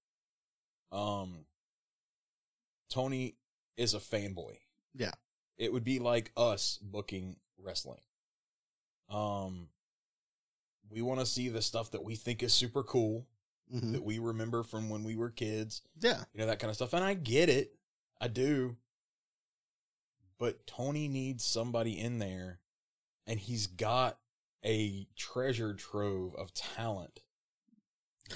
Um, 0.91 1.45
Tony 2.89 3.35
is 3.75 3.93
a 3.93 3.99
fanboy. 3.99 4.57
Yeah. 4.95 5.11
it 5.57 5.71
would 5.71 5.83
be 5.83 5.99
like 5.99 6.31
us 6.35 6.79
booking 6.81 7.35
wrestling. 7.59 8.01
Um, 9.09 9.67
we 10.89 11.01
want 11.03 11.19
to 11.19 11.25
see 11.25 11.49
the 11.49 11.61
stuff 11.61 11.91
that 11.91 12.03
we 12.03 12.15
think 12.15 12.41
is 12.41 12.53
super 12.53 12.81
cool 12.81 13.27
hmm 13.71 13.91
that 13.91 14.03
we 14.03 14.19
remember 14.19 14.63
from 14.63 14.89
when 14.89 15.03
we 15.03 15.15
were 15.15 15.29
kids 15.29 15.81
yeah, 15.99 16.23
you 16.33 16.39
know 16.39 16.45
that 16.45 16.59
kind 16.59 16.69
of 16.69 16.75
stuff 16.75 16.93
and 16.93 17.03
i 17.03 17.13
get 17.13 17.49
it. 17.49 17.73
I 18.19 18.27
do. 18.27 18.77
But 20.39 20.65
tony 20.67 21.07
needs 21.07 21.43
somebody 21.43 21.99
in 21.99 22.19
there 22.19 22.59
and 23.25 23.39
he's 23.39 23.67
got 23.67 24.17
a 24.65 25.07
treasure 25.15 25.73
trove 25.73 26.35
of 26.35 26.53
talent 26.53 27.21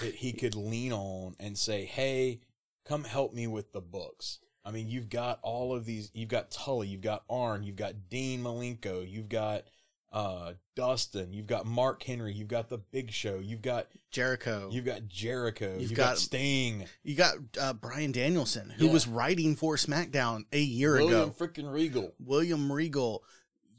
that 0.00 0.14
he 0.14 0.32
could 0.32 0.54
lean 0.54 0.92
on 0.92 1.34
and 1.40 1.56
say 1.56 1.84
hey 1.84 2.40
come 2.84 3.04
help 3.04 3.32
me 3.32 3.46
with 3.46 3.72
the 3.72 3.80
books. 3.80 4.38
I 4.64 4.70
mean 4.70 4.88
you've 4.88 5.08
got 5.08 5.38
all 5.42 5.74
of 5.74 5.84
these 5.84 6.10
you've 6.14 6.28
got 6.28 6.50
tully 6.50 6.88
you've 6.88 7.00
got 7.00 7.24
arn 7.28 7.62
you've 7.62 7.76
got 7.76 8.08
dean 8.10 8.42
malenko 8.42 9.08
you've 9.08 9.28
got 9.28 9.64
uh 10.12 10.52
dustin 10.76 11.32
you've 11.32 11.46
got 11.46 11.64
mark 11.64 12.02
henry 12.02 12.32
you've 12.32 12.48
got 12.48 12.68
the 12.68 12.78
big 12.78 13.10
show 13.10 13.38
you've 13.38 13.62
got 13.62 13.86
Jericho. 14.10 14.68
you've 14.70 14.84
got 14.84 15.08
jericho 15.08 15.72
You've 15.72 15.82
you've, 15.90 15.94
got, 15.94 16.10
got- 16.10 16.18
sting 16.18 16.84
You 17.02 17.14
got 17.14 17.36
uh, 17.58 17.72
Brian 17.72 18.12
Danielson, 18.12 18.68
who 18.76 18.86
Yeah. 18.86 18.92
was 18.92 19.08
writing 19.08 19.56
for 19.56 19.76
SmackDown 19.76 20.44
a 20.52 20.60
year 20.60 20.92
William 20.96 21.30
ago. 21.30 21.34
freaking 21.38 21.72
Regal. 21.72 22.12
William 22.18 22.70
Regal. 22.70 23.24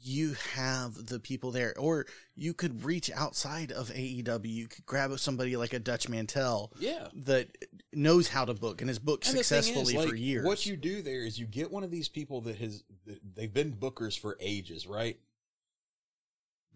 You 0.06 0.34
have 0.52 1.06
the 1.06 1.18
people 1.18 1.50
there, 1.50 1.72
or 1.78 2.04
you 2.34 2.52
could 2.52 2.84
reach 2.84 3.10
outside 3.12 3.72
of 3.72 3.88
AEW. 3.90 4.44
You 4.52 4.66
could 4.68 4.84
grab 4.84 5.18
somebody 5.18 5.56
like 5.56 5.72
a 5.72 5.78
Dutch 5.78 6.10
Mantell 6.10 6.72
Yeah. 6.78 7.08
that 7.24 7.48
knows 7.92 8.28
how 8.28 8.44
to 8.44 8.52
book 8.52 8.82
and 8.82 8.90
has 8.90 8.98
booked 8.98 9.24
And 9.26 9.32
thing 9.32 9.40
is, 9.40 9.46
successfully 9.46 9.94
for 9.94 10.10
like, 10.10 10.18
years. 10.20 10.44
What 10.44 10.66
you 10.66 10.76
do 10.76 11.00
there 11.00 11.22
is 11.24 11.38
you 11.38 11.46
get 11.46 11.70
one 11.72 11.84
of 11.84 11.90
these 11.90 12.10
people 12.10 12.42
that 12.42 12.56
has 12.56 12.84
they've 13.34 13.54
been 13.54 13.72
bookers 13.72 14.18
for 14.18 14.36
ages, 14.40 14.86
right? 14.86 15.18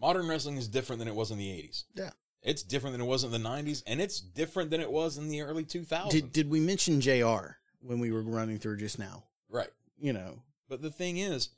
Modern 0.00 0.28
wrestling 0.28 0.56
is 0.56 0.68
different 0.68 0.98
than 0.98 1.08
it 1.08 1.14
was 1.14 1.30
in 1.30 1.38
the 1.38 1.48
80s. 1.48 1.84
Yeah. 1.94 2.10
It's 2.42 2.62
different 2.62 2.94
than 2.94 3.00
it 3.00 3.08
was 3.08 3.24
in 3.24 3.30
the 3.32 3.38
90s 3.38 3.82
and 3.86 4.00
it's 4.00 4.20
different 4.20 4.70
than 4.70 4.80
it 4.80 4.90
was 4.90 5.18
in 5.18 5.28
the 5.28 5.42
early 5.42 5.64
2000s. 5.64 6.10
did 6.10 6.32
did 6.32 6.48
we 6.50 6.60
mention 6.60 7.00
Jr. 7.00 7.56
when 7.80 7.98
we 7.98 8.12
were 8.12 8.22
running 8.22 8.58
through 8.58 8.76
just 8.78 8.98
now? 8.98 9.24
right. 9.48 9.70
You 10.00 10.12
know, 10.12 10.42
But 10.68 10.80
the 10.80 10.92
thing 10.92 11.16
is, 11.18 11.48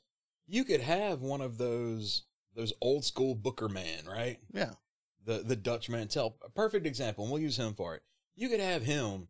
you 0.47 0.63
could 0.63 0.81
have 0.81 1.21
one 1.21 1.41
of 1.41 1.59
those 1.59 2.23
those 2.55 2.73
old 2.81 3.05
school 3.05 3.35
booker 3.35 3.69
man, 3.69 4.05
right? 4.07 4.39
yeah, 4.51 4.71
the 5.23 5.39
the 5.45 5.55
Dutch 5.55 5.87
Mantell, 5.89 6.37
a 6.43 6.49
perfect 6.49 6.87
example, 6.87 7.23
and 7.23 7.31
we'll 7.31 7.41
use 7.41 7.57
him 7.57 7.75
for 7.75 7.95
it. 7.95 8.01
You 8.35 8.49
could 8.49 8.59
have 8.59 8.81
him 8.81 9.27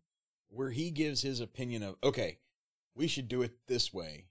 where 0.48 0.72
he 0.72 0.90
gives 0.92 1.22
his 1.22 1.42
opinion 1.42 1.84
of, 1.84 1.96
okay, 2.04 2.40
we 2.96 3.08
should 3.08 3.28
do 3.28 3.42
it 3.42 3.52
this 3.68 3.94
way, 3.94 4.28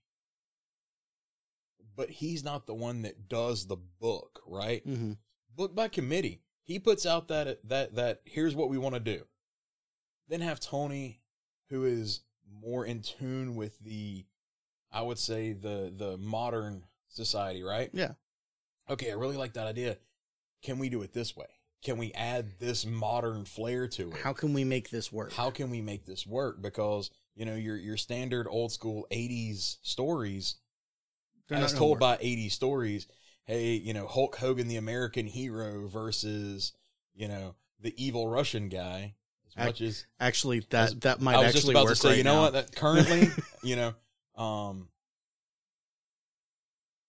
but 1.97 2.11
he's 2.11 2.45
not 2.45 2.67
the 2.67 2.75
one 2.75 3.03
that 3.03 3.29
does 3.29 3.67
the 3.67 3.77
book, 3.77 4.41
right? 4.47 4.83
hmm 4.85 5.13
Book 5.57 5.75
by 5.75 5.89
committee. 5.89 6.41
He 6.63 6.79
puts 6.79 7.05
out 7.05 7.29
that 7.29 7.59
that 7.69 7.97
that 7.97 8.21
here's 8.25 8.55
what 8.55 8.71
we 8.71 8.79
want 8.79 8.95
to 8.95 9.01
do. 9.01 9.25
Then 10.29 10.41
have 10.41 10.61
Tony, 10.61 11.21
who 11.69 11.85
is 11.85 12.21
more 12.63 12.87
in 12.87 13.03
tune 13.03 13.57
with 13.57 13.79
the, 13.81 14.25
I 14.93 15.03
would 15.03 15.19
say 15.19 15.53
the 15.53 15.93
the 15.95 16.17
modern 16.19 16.85
society, 17.09 17.63
right? 17.63 17.91
yeah, 17.93 18.13
okay, 18.89 19.11
I 19.11 19.15
really 19.15 19.37
like 19.37 19.55
that 19.55 19.67
idea. 19.67 19.97
Can 20.63 20.79
we 20.79 20.89
do 20.89 21.03
it 21.03 21.13
this 21.13 21.37
way? 21.37 21.47
Can 21.83 21.97
we 21.97 22.13
add 22.13 22.59
this 22.59 22.85
modern 22.85 23.45
flair 23.47 23.89
to 23.89 24.11
it? 24.11 24.19
how 24.19 24.33
can 24.35 24.53
we 24.53 24.65
make 24.65 24.91
this 24.91 25.11
work? 25.11 25.33
How 25.33 25.51
can 25.51 25.71
we 25.71 25.81
make 25.81 26.05
this 26.05 26.27
work? 26.27 26.63
Because 26.63 27.11
you 27.35 27.45
know 27.45 27.55
your 27.57 27.77
your 27.77 27.97
standard 27.97 28.47
old 28.49 28.71
school 28.71 29.07
'80s 29.11 29.79
stories, 29.83 30.57
They're 31.51 31.65
as 31.65 31.75
told 31.75 31.99
by 31.99 32.17
80 32.21 32.49
stories. 32.49 33.07
Hey, 33.45 33.75
you 33.75 33.93
know 33.93 34.07
Hulk 34.07 34.37
Hogan, 34.37 34.69
the 34.69 34.77
American 34.77 35.27
hero, 35.27 35.87
versus 35.89 36.73
you 37.15 37.29
know 37.29 37.55
the 37.81 37.93
evil 38.03 38.29
Russian 38.29 38.69
guy. 38.69 39.15
As 39.49 39.67
much 39.67 39.81
as 39.81 40.07
Actually, 40.21 40.61
that 40.71 40.79
I 40.81 40.85
was- 40.85 40.95
that 41.01 41.21
might 41.21 41.45
actually 41.45 41.75
work 41.75 41.97
say, 41.97 42.11
right 42.11 42.19
you 42.19 42.25
know 42.25 42.35
now. 42.37 42.41
what? 42.43 42.53
That 42.53 42.75
currently, 42.77 43.29
you 43.65 43.75
know, 43.77 43.95
um, 44.41 44.89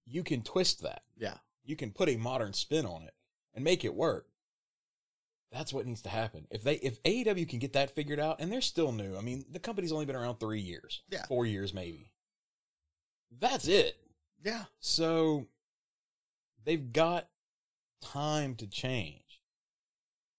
you 0.07 0.23
can 0.23 0.41
twist 0.41 0.81
that. 0.81 1.03
Yeah. 1.17 1.35
You 1.63 1.75
can 1.75 1.91
put 1.91 2.09
a 2.09 2.17
modern 2.17 2.53
spin 2.53 2.85
on 2.85 3.03
it 3.03 3.13
and 3.53 3.63
make 3.63 3.85
it 3.85 3.93
work. 3.93 4.25
That's 5.51 5.73
what 5.73 5.85
needs 5.85 6.01
to 6.03 6.09
happen. 6.09 6.47
If 6.49 6.63
they 6.63 6.75
if 6.75 7.01
AEW 7.03 7.47
can 7.47 7.59
get 7.59 7.73
that 7.73 7.93
figured 7.93 8.19
out, 8.19 8.39
and 8.39 8.51
they're 8.51 8.61
still 8.61 8.91
new. 8.91 9.15
I 9.17 9.21
mean, 9.21 9.45
the 9.51 9.59
company's 9.59 9.91
only 9.91 10.05
been 10.05 10.15
around 10.15 10.39
three 10.39 10.61
years. 10.61 11.03
Yeah. 11.11 11.25
Four 11.27 11.45
years 11.45 11.73
maybe. 11.73 12.11
That's 13.39 13.67
it. 13.67 13.97
Yeah. 14.43 14.63
So 14.79 15.47
they've 16.63 16.91
got 16.91 17.27
time 18.01 18.55
to 18.55 18.67
change. 18.67 19.41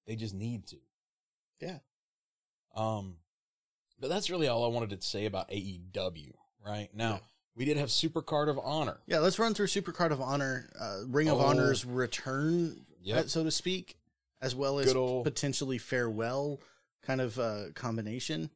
They 0.06 0.16
just 0.16 0.34
need 0.34 0.66
to. 0.68 0.76
Yeah. 1.60 1.78
Um 2.74 3.16
but 4.00 4.08
that's 4.08 4.30
really 4.30 4.48
all 4.48 4.64
I 4.64 4.68
wanted 4.68 4.90
to 5.00 5.06
say 5.06 5.26
about 5.26 5.48
AEW, 5.50 6.32
right? 6.66 6.88
Now, 6.92 7.12
Yeah. 7.12 7.18
we 7.54 7.64
did 7.64 7.76
have 7.76 7.88
Super 7.90 8.20
Card 8.20 8.48
of 8.48 8.58
Honor. 8.58 8.98
Yeah, 9.06 9.20
let's 9.20 9.38
run 9.38 9.54
through 9.54 9.68
Super 9.68 9.92
Card 9.92 10.10
of 10.10 10.20
Honor, 10.20 10.68
uh, 10.76 11.02
Ring 11.06 11.28
of 11.28 11.38
Oh. 11.38 11.44
Honor's 11.44 11.84
return, 11.84 12.84
Yep. 13.02 13.24
uh, 13.24 13.28
so 13.28 13.44
to 13.44 13.50
speak, 13.52 13.96
as 14.40 14.56
well 14.56 14.80
as 14.80 14.86
Good 14.86 14.96
ol' 14.96 15.22
potentially 15.22 15.78
farewell 15.78 16.60
kind 17.02 17.20
of 17.20 17.38
uh, 17.38 17.66
combination. 17.76 18.50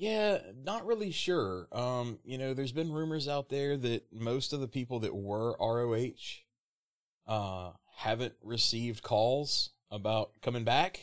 Yeah, 0.00 0.38
not 0.64 0.86
really 0.86 1.10
sure. 1.10 1.68
Um, 1.72 2.20
you 2.24 2.38
know, 2.38 2.54
there's 2.54 2.72
been 2.72 2.90
rumors 2.90 3.28
out 3.28 3.50
there 3.50 3.76
that 3.76 4.10
most 4.10 4.54
of 4.54 4.60
the 4.60 4.66
people 4.66 5.00
that 5.00 5.14
were 5.14 5.54
ROH 5.60 6.40
uh 7.26 7.72
haven't 7.96 8.32
received 8.42 9.02
calls 9.02 9.72
about 9.90 10.30
coming 10.40 10.64
back. 10.64 11.00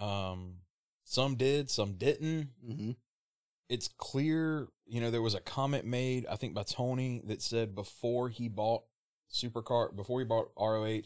Um 0.00 0.56
some 1.04 1.36
did, 1.36 1.70
some 1.70 1.92
didn't. 1.92 2.48
Mm-hmm. 2.68 2.90
It's 3.68 3.86
clear, 3.86 4.66
you 4.88 5.00
know, 5.00 5.12
there 5.12 5.22
was 5.22 5.34
a 5.34 5.40
comment 5.40 5.84
made, 5.84 6.26
I 6.26 6.34
think 6.34 6.54
by 6.54 6.64
Tony, 6.64 7.22
that 7.26 7.40
said 7.40 7.76
before 7.76 8.30
he 8.30 8.48
bought 8.48 8.82
Supercard, 9.32 9.94
before 9.94 10.18
he 10.18 10.26
bought 10.26 10.50
ROH, 10.58 11.02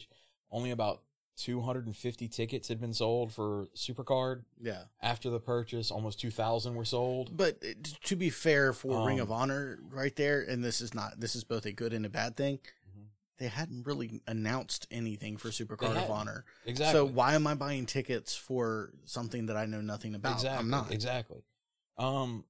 only 0.49 0.71
about 0.71 1.03
250 1.37 2.27
tickets 2.29 2.67
had 2.67 2.79
been 2.79 2.93
sold 2.93 3.31
for 3.33 3.67
Supercard. 3.75 4.43
Yeah, 4.61 4.83
After 5.01 5.29
the 5.29 5.39
purchase, 5.39 5.91
almost 5.91 6.19
2,000 6.19 6.75
were 6.75 6.85
sold. 6.85 7.35
but 7.35 7.57
uh, 7.63 7.73
to 8.05 8.15
be 8.15 8.29
fair 8.29 8.71
for 8.73 9.05
Ring 9.05 9.19
Um, 9.19 9.23
of 9.27 9.31
Honor, 9.31 9.79
right 9.89 10.15
there, 10.15 10.41
and 10.41 10.63
this 10.63 10.81
is 10.81 10.93
not 10.93 11.19
this 11.19 11.35
is 11.35 11.43
both 11.43 11.65
a 11.65 11.71
good 11.71 11.93
and 11.93 12.05
a 12.05 12.09
bad 12.09 12.37
thing. 12.37 12.59
Mhm. 12.89 13.07
They 13.37 13.47
hadn't 13.47 13.85
really 13.85 14.21
announced 14.27 14.87
anything 14.91 15.37
for 15.37 15.49
Supercard 15.49 16.01
of. 16.01 16.09
Honor, 16.09 16.45
Exactly. 16.65 16.93
so 16.99 17.05
why 17.05 17.35
am 17.35 17.45
I 17.47 17.53
buying 17.55 17.85
tickets 17.85 18.35
for 18.35 18.93
something 19.05 19.47
that 19.47 19.57
I 19.57 19.65
know 19.65 19.81
nothing 19.81 20.15
about? 20.15 20.33
exactly. 20.35 20.59
I'm 20.59 20.69
not. 20.69 20.91
Exactly. 20.91 21.43
Um, 21.97 22.45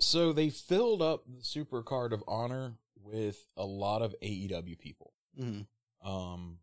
so 0.00 0.32
they 0.32 0.50
filled 0.50 1.00
up 1.02 1.24
the 1.26 1.42
Super 1.42 1.82
Card 1.82 2.12
of 2.12 2.22
Honor 2.28 2.74
with 3.02 3.46
a 3.56 3.64
lot 3.64 4.02
of 4.02 4.14
AEW 4.22 4.76
people. 4.78 5.12
Mhm. 5.38 5.66
Um, 6.02 6.58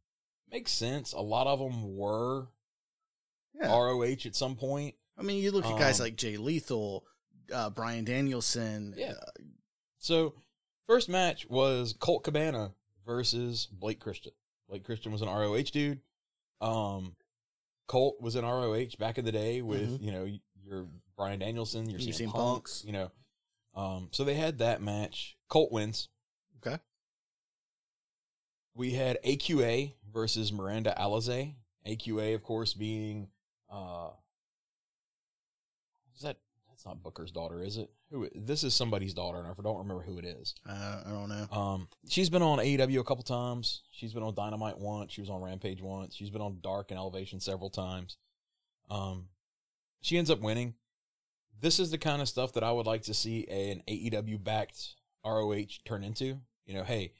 makes 0.51 0.71
sense. 0.71 1.13
A 1.13 1.19
lot 1.21 1.47
of 1.47 1.59
them 1.59 1.95
were 1.95 2.47
Yeah, 3.53 3.67
ROH 3.73 4.25
at 4.25 4.35
some 4.35 4.55
point. 4.55 4.95
I 5.17 5.21
mean, 5.21 5.41
you 5.41 5.51
look 5.51 5.65
at 5.65 5.79
guys 5.79 5.99
Um, 5.99 6.05
like 6.05 6.15
Jay 6.17 6.37
Lethal, 6.37 7.05
uh, 7.53 7.69
Brian 7.69 8.03
Danielson. 8.05 8.93
Yeah. 8.97 9.13
uh, 9.13 9.41
So, 9.99 10.35
first 10.87 11.07
match 11.09 11.47
was 11.49 11.93
Colt 11.93 12.23
Cabana 12.23 12.73
versus 13.05 13.67
Blake 13.71 13.99
Christian. 13.99 14.33
Blake 14.67 14.83
Christian 14.83 15.11
was 15.11 15.21
an 15.21 15.29
ROH 15.29 15.71
dude. 15.71 16.01
Um, 16.61 17.15
Colt 17.87 18.19
was 18.19 18.35
in 18.35 18.43
ROH 18.43 18.97
back 18.99 19.17
in 19.17 19.25
the 19.25 19.31
day 19.31 19.61
with 19.61 19.99
Mhm. 19.99 20.01
you 20.01 20.11
know 20.11 20.27
your 20.63 20.87
Brian 21.15 21.39
Danielson, 21.39 21.89
your 21.89 21.99
Your 21.99 22.13
CM 22.13 22.29
CM 22.29 22.31
Punks, 22.31 22.81
Punks. 22.81 22.85
you 22.85 22.91
know. 22.91 23.11
Um, 23.75 24.09
so 24.11 24.23
they 24.23 24.33
had 24.35 24.57
that 24.57 24.81
match. 24.81 25.37
Colt 25.49 25.71
wins. 25.71 26.09
Okay. 26.57 26.79
We 28.75 28.91
had 28.91 29.17
AQA 29.25 29.93
versus 30.13 30.51
Miranda 30.51 30.93
Alizé. 30.97 31.55
AQA, 31.87 32.35
of 32.35 32.43
course, 32.43 32.73
being 32.73 33.29
uh, 33.71 34.09
is 36.15 36.21
that 36.21 36.37
that's 36.69 36.85
not 36.85 37.01
Booker's 37.03 37.31
daughter, 37.31 37.61
is 37.61 37.77
it? 37.77 37.89
Who? 38.11 38.29
This 38.35 38.63
is 38.63 38.73
somebody's 38.73 39.13
daughter, 39.13 39.39
and 39.39 39.47
I 39.47 39.53
don't 39.61 39.77
remember 39.77 40.03
who 40.03 40.17
it 40.17 40.25
is. 40.25 40.55
uh, 40.67 41.01
I 41.05 41.09
don't 41.09 41.29
know. 41.29 41.47
Um, 41.51 41.87
she's 42.09 42.29
been 42.29 42.41
on 42.41 42.59
AEW 42.59 42.99
a 42.99 43.03
couple 43.03 43.23
times. 43.23 43.83
She's 43.91 44.13
been 44.13 44.23
on 44.23 44.33
Dynamite 44.35 44.77
once. 44.77 45.11
She 45.11 45.21
was 45.21 45.29
on 45.29 45.41
Rampage 45.41 45.81
once. 45.81 46.15
She's 46.15 46.29
been 46.29 46.41
on 46.41 46.59
Dark 46.61 46.91
and 46.91 46.97
Elevation 46.97 47.39
several 47.39 47.69
times. 47.69 48.17
Um, 48.89 49.27
she 50.01 50.17
ends 50.17 50.29
up 50.29 50.41
winning. 50.41 50.75
This 51.61 51.79
is 51.79 51.91
the 51.91 51.97
kind 51.97 52.21
of 52.21 52.27
stuff 52.27 52.53
that 52.53 52.63
I 52.63 52.71
would 52.71 52.85
like 52.85 53.03
to 53.03 53.13
see 53.13 53.45
an 53.47 53.81
AEW 53.87 54.43
backed 54.43 54.95
ROH 55.25 55.79
turn 55.85 56.03
into. 56.03 56.39
You 56.65 56.73
know, 56.73 56.83
hey, 56.83 57.13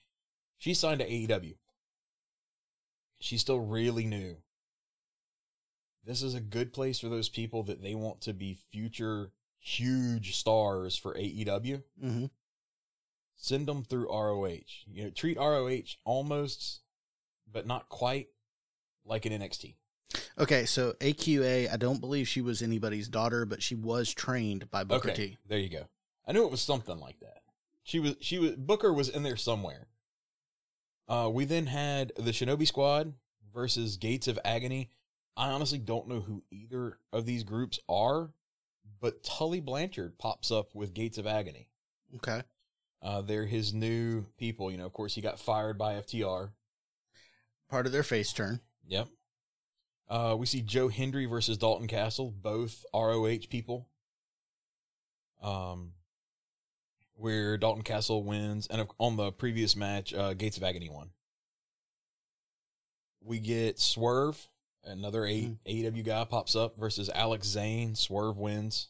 she 0.57 0.73
signed 0.73 0.99
to 0.99 1.09
AEW. 1.09 1.55
She's 3.19 3.41
still 3.41 3.59
really 3.59 4.05
new. 4.05 4.37
This 6.05 6.21
is 6.21 6.35
a 6.35 6.39
good 6.39 6.73
place 6.73 6.99
for 6.99 7.09
those 7.09 7.29
people 7.29 7.63
that 7.63 7.81
they 7.81 7.95
want 7.95 8.21
to 8.21 8.33
be 8.33 8.57
future 8.71 9.31
huge 9.57 10.35
stars 10.35 10.95
for 10.95 11.15
AEW 11.15 11.81
hmm 11.99 12.25
send 13.35 13.67
them 13.67 13.83
through 13.83 14.09
ROH. 14.09 14.85
You 14.91 15.05
know, 15.05 15.09
treat 15.11 15.37
ROH 15.37 15.97
almost, 16.03 16.81
but 17.51 17.67
not 17.67 17.89
quite, 17.89 18.27
like 19.05 19.25
an 19.25 19.33
NXT. 19.33 19.75
Okay, 20.37 20.65
so 20.65 20.93
AQA, 20.93 21.71
I 21.71 21.77
don't 21.77 21.99
believe 21.99 22.27
she 22.27 22.41
was 22.41 22.61
anybody's 22.61 23.07
daughter, 23.07 23.45
but 23.45 23.61
she 23.61 23.75
was 23.75 24.13
trained 24.13 24.69
by 24.71 24.83
Booker 24.83 25.09
okay, 25.09 25.27
T. 25.29 25.37
there 25.47 25.59
you 25.59 25.69
go. 25.69 25.87
I 26.27 26.31
knew 26.31 26.45
it 26.45 26.51
was 26.51 26.61
something 26.61 26.99
like 26.99 27.19
that. 27.19 27.41
She 27.83 27.99
was, 27.99 28.15
she 28.19 28.39
was 28.39 28.51
Booker 28.51 28.93
was 28.93 29.09
in 29.09 29.23
there 29.23 29.35
somewhere. 29.35 29.87
Uh, 31.07 31.29
we 31.31 31.45
then 31.45 31.67
had 31.67 32.11
the 32.17 32.31
Shinobi 32.31 32.67
Squad 32.67 33.13
versus 33.53 33.97
Gates 33.97 34.27
of 34.27 34.39
Agony. 34.43 34.89
I 35.37 35.49
honestly 35.49 35.77
don't 35.77 36.07
know 36.07 36.21
who 36.21 36.43
either 36.51 36.97
of 37.11 37.25
these 37.25 37.43
groups 37.43 37.79
are, 37.89 38.31
but 39.01 39.23
Tully 39.23 39.59
Blanchard 39.59 40.17
pops 40.17 40.51
up 40.51 40.73
with 40.73 40.93
Gates 40.93 41.17
of 41.17 41.27
Agony. 41.27 41.67
Okay. 42.15 42.41
Uh, 43.01 43.21
they're 43.21 43.45
his 43.45 43.73
new 43.73 44.25
people. 44.37 44.71
You 44.71 44.77
know, 44.77 44.85
of 44.85 44.93
course, 44.93 45.13
he 45.13 45.21
got 45.21 45.39
fired 45.39 45.77
by 45.77 45.95
FTR. 45.95 46.49
Part 47.69 47.85
of 47.85 47.91
their 47.91 48.03
face 48.03 48.31
turn. 48.33 48.61
Yep. 48.87 49.07
Uh, 50.07 50.35
we 50.37 50.45
see 50.45 50.61
Joe 50.61 50.87
Hendry 50.87 51.25
versus 51.25 51.57
Dalton 51.57 51.87
Castle, 51.87 52.31
both 52.31 52.85
ROH 52.93 53.47
people. 53.49 53.87
Um, 55.41 55.93
where 57.15 57.57
Dalton 57.57 57.83
Castle 57.83 58.23
wins, 58.23 58.67
and 58.67 58.87
on 58.99 59.15
the 59.17 59.31
previous 59.31 59.75
match, 59.75 60.13
uh, 60.13 60.33
Gates 60.33 60.57
of 60.57 60.63
Agony 60.63 60.89
won. 60.89 61.11
We 63.21 63.39
get 63.39 63.79
Swerve, 63.79 64.49
another 64.83 65.25
A- 65.25 65.43
Mhm. 65.45 65.59
AEW 65.65 66.03
guy 66.03 66.23
pops 66.25 66.55
up 66.55 66.75
versus 66.77 67.09
Alex 67.09 67.47
Zayne. 67.47 67.95
Swerve 67.95 68.37
wins. 68.37 68.89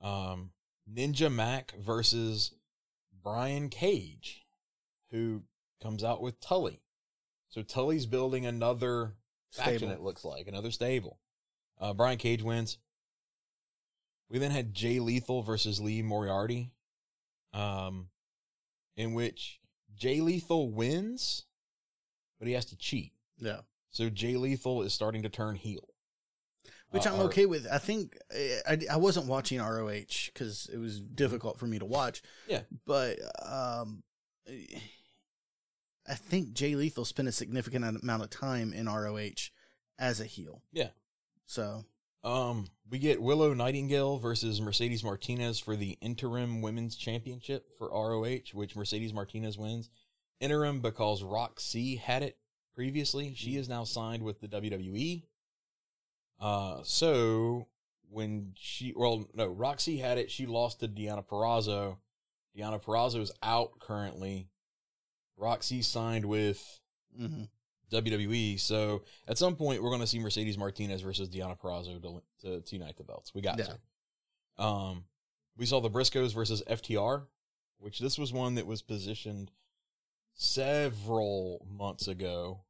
Um, 0.00 0.52
Ninja 0.88 1.32
Mack 1.32 1.72
versus 1.72 2.54
Brian 3.12 3.68
Cage, 3.68 4.46
who 5.10 5.42
comes 5.80 6.04
out 6.04 6.20
with 6.22 6.38
Tully. 6.40 6.80
So 7.48 7.62
Tully's 7.62 8.06
building 8.06 8.46
another 8.46 9.16
faction, 9.50 9.78
Stable. 9.78 9.92
it 9.94 10.00
looks 10.02 10.24
like, 10.24 10.46
another 10.46 10.70
stable. 10.70 11.18
Uh, 11.78 11.94
Brian 11.94 12.18
Cage 12.18 12.42
wins. 12.42 12.78
We 14.30 14.38
then 14.38 14.50
had 14.50 14.74
Jay 14.74 15.00
Lethal 15.00 15.42
versus 15.42 15.80
Lee 15.80 16.02
Moriarty, 16.02 16.70
um, 17.52 18.08
in 18.96 19.14
which 19.14 19.58
Jay 19.96 20.20
Lethal 20.20 20.70
wins, 20.70 21.44
but 22.38 22.46
he 22.48 22.54
has 22.54 22.66
to 22.66 22.76
cheat. 22.76 23.12
Yeah. 23.38 23.60
So 23.90 24.10
Jay 24.10 24.36
Lethal 24.36 24.82
is 24.82 24.92
starting 24.92 25.22
to 25.22 25.28
turn 25.30 25.56
heel. 25.56 25.88
Which 26.90 27.06
Uh, 27.06 27.14
I'm 27.14 27.20
or- 27.20 27.24
okay 27.24 27.46
with. 27.46 27.66
I 27.70 27.78
think 27.78 28.16
I, 28.34 28.78
I 28.90 28.96
wasn't 28.96 29.26
watching 29.26 29.60
ROH 29.60 30.26
because 30.26 30.68
it 30.72 30.78
was 30.78 31.00
difficult 31.00 31.58
for 31.58 31.66
me 31.66 31.78
to 31.78 31.84
watch. 31.86 32.22
Yeah. 32.46 32.62
But 32.86 33.18
um, 33.46 34.02
I 36.06 36.14
think 36.14 36.52
Jay 36.52 36.74
Lethal 36.74 37.04
spent 37.04 37.28
a 37.28 37.32
significant 37.32 37.84
amount 37.84 38.22
of 38.22 38.30
time 38.30 38.72
in 38.72 38.88
ROH 38.88 39.50
as 39.98 40.20
a 40.20 40.24
heel. 40.24 40.62
Yeah. 40.72 40.88
So 41.46 41.84
Um, 42.24 42.66
we 42.90 42.98
get 42.98 43.22
Willow 43.22 43.54
Nightingale 43.54 44.18
versus 44.18 44.60
Mercedes 44.60 45.04
Martinez 45.04 45.58
for 45.58 45.76
the 45.76 45.96
interim 46.00 46.62
women's 46.62 46.96
championship 46.96 47.66
for 47.78 47.88
ROH, 47.88 48.52
which 48.52 48.76
Mercedes 48.76 49.12
Martinez 49.12 49.56
wins. 49.56 49.90
Interim 50.40 50.80
because 50.80 51.22
Roxy 51.22 51.96
had 51.96 52.22
it 52.22 52.36
previously. 52.74 53.34
She 53.34 53.56
is 53.56 53.68
now 53.68 53.84
signed 53.84 54.22
with 54.22 54.40
the 54.40 54.48
WWE. 54.48 55.24
Uh, 56.40 56.80
so 56.84 57.66
when 58.10 58.52
she, 58.56 58.92
well, 58.96 59.26
no, 59.34 59.46
Roxy 59.46 59.98
had 59.98 60.18
it. 60.18 60.30
She 60.30 60.46
lost 60.46 60.80
to 60.80 60.88
Deonna 60.88 61.26
Purrazzo. 61.26 61.98
Deonna 62.56 62.82
Purrazzo 62.82 63.20
is 63.20 63.32
out 63.42 63.78
currently. 63.80 64.48
Roxy 65.36 65.82
signed 65.82 66.24
with 66.24 66.80
mhm. 67.18 67.48
WWE. 67.92 68.58
So 68.60 69.02
at 69.26 69.38
some 69.38 69.56
point, 69.56 69.82
we're 69.82 69.90
going 69.90 70.00
to 70.00 70.06
see 70.06 70.18
Mercedes 70.18 70.58
Martinez 70.58 71.00
versus 71.02 71.28
Deonna 71.28 71.58
Purrazzo 71.58 72.00
to, 72.02 72.22
to, 72.42 72.60
to 72.60 72.76
unite 72.76 72.96
the 72.96 73.04
belts. 73.04 73.34
We 73.34 73.40
got 73.40 73.58
Yeah. 73.58 73.66
to. 74.58 74.62
Um, 74.62 75.04
we 75.56 75.66
saw 75.66 75.80
the 75.80 75.90
Briscoes 75.90 76.34
versus 76.34 76.62
FTR, 76.68 77.22
which 77.78 77.98
this 77.98 78.18
was 78.18 78.32
one 78.32 78.54
that 78.56 78.66
was 78.66 78.82
positioned 78.82 79.50
several 80.34 81.66
months 81.70 82.08
ago, 82.08 82.60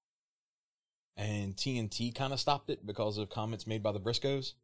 and 1.16 1.54
TNT 1.56 2.14
kind 2.14 2.32
of 2.32 2.40
stopped 2.40 2.70
it 2.70 2.84
because 2.86 3.18
of 3.18 3.28
comments 3.30 3.66
made 3.66 3.82
by 3.82 3.92
the 3.92 4.00
Briscoes. 4.00 4.54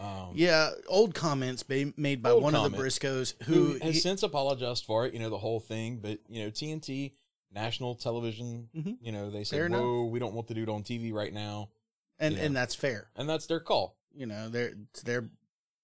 Um, 0.00 0.32
Yeah, 0.34 0.70
old 0.88 1.14
comments 1.14 1.64
made 1.68 2.22
by 2.22 2.32
one 2.32 2.54
of 2.54 2.70
the 2.70 2.76
Briscoes 2.76 3.34
who 3.44 3.54
who 3.54 3.78
has 3.80 3.94
he- 3.94 4.00
since 4.00 4.22
apologized 4.22 4.84
for 4.84 5.06
it, 5.06 5.14
you 5.14 5.20
know, 5.20 5.30
the 5.30 5.38
whole 5.38 5.60
thing. 5.60 5.98
But, 5.98 6.18
you 6.28 6.44
know, 6.44 6.50
TNT, 6.50 7.12
national 7.54 7.94
television, 7.94 8.68
Mhm. 8.74 8.98
you 9.00 9.12
know, 9.12 9.30
they 9.30 9.44
Fair 9.44 9.60
said, 9.60 9.66
enough. 9.66 9.80
whoa, 9.80 10.04
we 10.06 10.18
don't 10.18 10.34
want 10.34 10.48
the 10.48 10.54
dude 10.54 10.68
on 10.68 10.82
TV 10.82 11.12
right 11.12 11.32
now. 11.32 11.70
and 12.18 12.36
yeah. 12.36 12.42
and 12.44 12.54
that's 12.56 12.74
fair. 12.74 13.10
And 13.16 13.28
that's 13.28 13.46
their 13.46 13.60
call. 13.60 13.96
You 14.14 14.26
know, 14.26 14.50
it's 14.52 15.02
their 15.02 15.28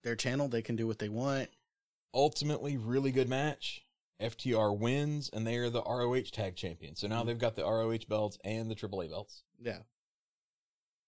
their 0.02 0.14
channel. 0.16 0.48
They 0.48 0.62
can 0.62 0.76
do 0.76 0.86
what 0.86 0.98
they 0.98 1.08
want. 1.08 1.50
Ultimately, 2.14 2.76
really 2.76 3.10
good 3.12 3.28
match. 3.28 3.84
FTR 4.20 4.72
wins, 4.78 5.28
and 5.30 5.46
they 5.46 5.56
are 5.56 5.70
the 5.70 5.82
ROH 5.82 6.30
tag 6.30 6.54
champions. 6.56 7.00
So 7.00 7.08
now 7.08 7.22
Mhm. 7.22 7.26
they've 7.26 7.38
got 7.38 7.56
the 7.56 7.64
ROH 7.64 8.06
belts 8.08 8.38
and 8.44 8.70
the 8.70 8.74
AAA 8.76 9.08
belts. 9.08 9.42
Yeah, 9.58 9.82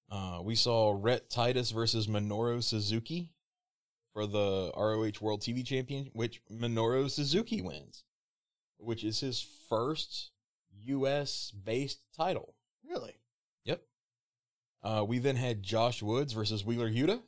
Uh, 0.08 0.40
we 0.42 0.54
saw 0.56 0.90
Rhett 0.98 1.30
Titus 1.30 1.70
versus 1.70 2.06
Minoru 2.06 2.62
Suzuki 2.62 3.32
for 4.12 4.26
the 4.26 4.70
ROH 4.74 5.20
World 5.22 5.40
TV 5.40 5.62
Champion, 5.64 6.06
which 6.14 6.44
Minoru 6.50 7.10
Suzuki 7.10 7.62
wins, 7.62 8.04
which 8.78 9.04
is 9.04 9.20
his 9.20 9.40
first 9.40 10.31
U.S. 10.86 11.52
based 11.64 12.00
title. 12.16 12.54
really. 12.88 13.14
Yep. 13.64 13.82
Uh, 14.82 15.04
we 15.06 15.18
then 15.18 15.36
had 15.36 15.62
Josh 15.62 16.02
Woods 16.02 16.32
versus 16.32 16.64
Wheeler 16.64 16.90
Yuta 16.90 17.20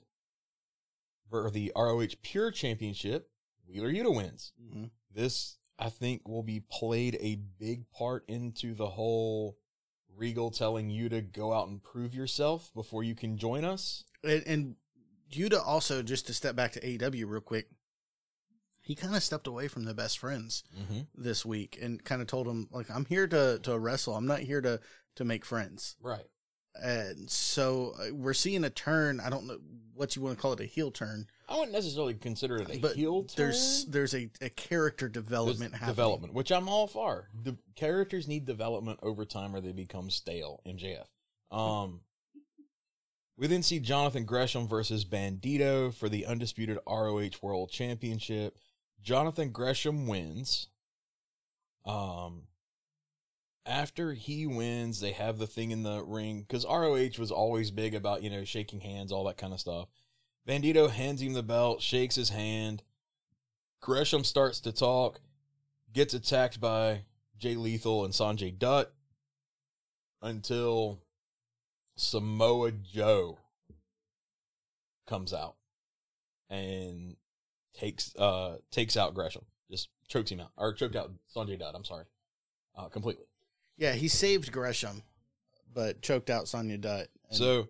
for 1.31 1.51
the 1.51 1.73
ROH 1.77 2.17
Pure 2.23 2.51
Championship. 2.53 3.31
Wheeler 3.67 3.91
Yuta 3.91 4.15
wins. 4.15 4.53
hmm 4.61 4.85
This, 5.15 5.57
I 5.79 5.89
think, 5.89 6.29
will 6.29 6.43
be 6.43 6.61
played 6.61 7.17
a 7.21 7.37
big 7.59 7.91
part 7.91 8.25
into 8.29 8.75
the 8.75 8.89
whole 8.89 9.57
Regal 10.17 10.51
telling 10.51 10.91
you 10.91 11.09
to 11.09 11.21
go 11.21 11.53
out 11.53 11.69
and 11.69 11.83
prove 11.83 12.15
yourself 12.15 12.71
before 12.75 13.03
you 13.03 13.15
can 13.17 13.37
join 13.37 13.65
us. 13.65 14.05
And, 14.23 14.43
and 14.47 14.77
Yuta 15.33 15.61
also 15.65 16.03
just 16.03 16.27
to 16.29 16.35
step 16.35 16.55
back 16.55 16.73
to 16.73 16.81
AEW 16.81 17.25
real 17.27 17.41
quick. 17.41 17.67
He 18.85 18.95
kind 18.95 19.17
of 19.17 19.23
stepped 19.23 19.47
away 19.47 19.67
from 19.69 19.85
the 19.87 19.95
best 19.95 20.19
friends 20.19 20.63
Mm-hmm. 20.79 21.01
this 21.17 21.45
week 21.45 21.79
and 21.83 22.05
kind 22.05 22.21
of 22.23 22.29
told 22.29 22.47
him 22.47 22.69
like 22.71 22.91
I'm 22.91 23.07
here 23.07 23.27
to 23.27 23.59
to 23.63 23.79
wrestle. 23.79 24.15
I'm 24.15 24.27
not 24.27 24.41
here 24.41 24.61
to 24.61 24.79
to 25.17 25.25
make 25.25 25.45
friends. 25.45 25.97
Right. 26.01 26.25
And 26.83 27.31
so 27.31 27.95
uh, 28.01 28.13
we're 28.13 28.35
seeing 28.35 28.65
a 28.65 28.71
turn. 28.71 29.21
I 29.21 29.31
don't 29.31 29.47
know 29.47 29.59
what 29.95 30.17
you 30.17 30.23
want 30.23 30.37
to 30.37 30.43
call 30.43 30.55
it, 30.55 30.61
a 30.61 30.65
heel 30.65 30.91
turn. 30.91 31.27
I 31.49 31.55
wouldn't 31.55 31.73
necessarily 31.73 32.15
consider 32.15 32.57
it 32.57 32.69
a 32.69 32.79
but 32.79 32.97
heel 32.97 33.23
turn. 33.23 33.35
there's 33.47 33.87
there's 33.87 34.13
a, 34.15 34.29
a 34.41 34.51
character 34.51 35.07
There's 35.09 35.25
development 35.25 35.73
happening. 35.75 35.91
development, 35.95 36.35
which 36.35 36.51
I'm 36.53 36.69
all 36.69 36.87
for. 36.89 37.29
The 37.45 37.57
characters 37.77 38.27
need 38.29 38.45
development 38.45 38.99
over 39.03 39.25
time, 39.25 39.55
or 39.55 39.61
they 39.61 39.71
become 39.73 40.11
stale. 40.11 40.61
MJF. 40.67 41.07
Um, 41.57 42.01
we 43.37 43.47
then 43.47 43.63
see 43.63 43.79
Jonathan 43.81 44.25
Gresham 44.25 44.67
versus 44.69 45.05
Bandito 45.05 45.95
for 45.95 46.09
the 46.09 46.27
undisputed 46.27 46.79
ROH 46.89 47.31
World 47.43 47.71
Championship. 47.71 48.57
Jonathan 49.05 49.51
Gresham 49.51 50.07
wins. 50.07 50.69
Um, 51.85 52.45
after 53.67 54.15
he 54.15 54.47
wins, 54.47 55.01
they 55.01 55.13
have 55.13 55.39
the 55.39 55.47
thing 55.47 55.71
in 55.71 55.83
the 55.83 56.03
ring 56.03 56.41
because 56.41 56.65
ROH 56.65 57.19
was 57.19 57.31
always 57.31 57.71
big 57.71 57.95
about 57.95 58.23
you 58.23 58.31
know 58.31 58.45
shaking 58.45 58.81
hands, 58.81 59.13
all 59.13 59.25
that 59.25 59.37
kind 59.37 59.53
of 59.53 59.61
stuff. 59.61 59.89
Bandito 60.49 60.91
hands 60.91 61.23
him 61.23 61.35
the 61.35 61.43
belt, 61.43 61.83
shakes 61.83 62.17
his 62.17 62.31
hand. 62.31 62.83
Gresham 63.81 64.25
starts 64.25 64.61
to 64.61 64.73
talk, 64.73 65.21
gets 65.93 66.15
attacked 66.15 66.61
by 66.61 67.03
Jay 67.39 67.55
Lethal 67.55 68.05
and 68.05 68.15
Sanjay 68.15 68.59
Dutt 68.59 68.93
until 70.23 71.01
Samoa 71.97 72.73
Joe 72.73 73.39
comes 75.07 75.35
out 75.35 75.57
and 76.49 77.17
takes 77.79 78.15
uh 78.17 78.57
takes 78.71 78.97
out 78.97 79.15
Gresham. 79.15 79.45
Just 79.71 79.89
chokes 80.09 80.31
him 80.31 80.41
out. 80.41 80.51
Or 80.57 80.73
choked 80.73 80.97
out 80.97 81.11
Sanjay 81.35 81.59
Dutt, 81.59 81.75
I'm 81.75 81.85
sorry. 81.85 82.05
Uh 82.77 82.89
completely. 82.89 83.25
Yeah, 83.77 83.93
he 83.93 84.09
saved 84.09 84.53
Gresham, 84.53 85.03
but 85.73 86.01
choked 86.03 86.31
out 86.31 86.45
Sanjay 86.45 86.81
Dutt. 86.81 87.09
And- 87.29 87.37
So 87.39 87.69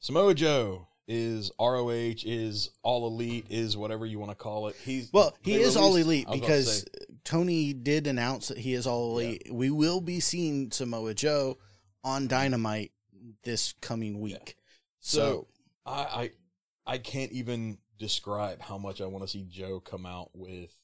Samoa 0.00 0.34
Joe 0.34 0.88
is 1.08 1.50
ROH, 1.58 2.22
is 2.24 2.70
all 2.82 3.06
elite, 3.08 3.46
is 3.50 3.76
whatever 3.76 4.06
you 4.06 4.18
want 4.18 4.30
to 4.30 4.36
call 4.36 4.68
it. 4.68 4.76
He's 4.84 5.10
well, 5.12 5.36
he 5.42 5.54
is 5.56 5.76
all 5.76 5.96
elite 5.96 6.26
because 6.32 6.84
Tony 7.24 7.72
did 7.72 8.06
announce 8.06 8.48
that 8.48 8.58
he 8.58 8.74
is 8.74 8.86
all 8.86 9.18
elite. 9.18 9.48
We 9.50 9.70
will 9.70 10.00
be 10.00 10.20
seeing 10.20 10.70
Samoa 10.70 11.14
Joe 11.14 11.58
on 12.04 12.28
Dynamite 12.28 12.92
this 13.44 13.74
coming 13.80 14.20
week. 14.20 14.56
So, 15.00 15.18
So- 15.18 15.46
I, 15.84 15.92
I 15.92 16.30
I 16.94 16.98
can't 16.98 17.32
even 17.32 17.78
describe 18.02 18.60
how 18.60 18.76
much 18.76 19.00
I 19.00 19.06
want 19.06 19.22
to 19.24 19.28
see 19.28 19.46
Joe 19.48 19.80
come 19.80 20.04
out 20.04 20.30
with 20.34 20.74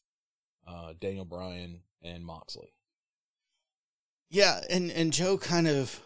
uh, 0.66 0.94
Daniel 1.00 1.24
Bryan 1.24 1.80
and 2.02 2.24
Moxley. 2.24 2.72
yeah, 4.30 4.60
and 4.70 4.90
and 4.90 5.12
Joe 5.12 5.36
kind 5.38 5.66
of 5.68 6.00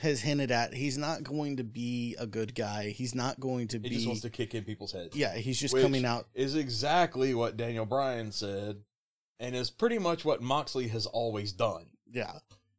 has 0.00 0.22
hinted 0.22 0.50
at 0.50 0.72
he's 0.72 0.96
not 0.96 1.22
going 1.22 1.56
to 1.58 1.64
be 1.64 2.16
a 2.18 2.26
good 2.26 2.54
guy. 2.54 2.90
He's 2.90 3.14
not 3.14 3.38
going 3.40 3.68
to 3.68 3.76
He 3.78 3.88
be. 3.88 3.94
just 3.96 4.06
wants 4.06 4.22
to 4.22 4.30
kick 4.30 4.54
in 4.54 4.64
people's 4.64 4.92
heads. 4.92 5.14
yeah, 5.16 5.34
he's 5.34 5.58
just 5.60 5.76
coming 5.76 6.04
out. 6.04 6.26
Is 6.34 6.54
exactly 6.54 7.34
what 7.34 7.56
Daniel 7.56 7.84
Bryan 7.84 8.30
said, 8.32 8.82
and 9.40 9.54
is 9.56 9.70
pretty 9.70 9.98
much 9.98 10.24
what 10.24 10.40
Moxley 10.40 10.88
has 10.88 11.06
always 11.06 11.52
done. 11.52 11.86
Yeah. 12.10 12.38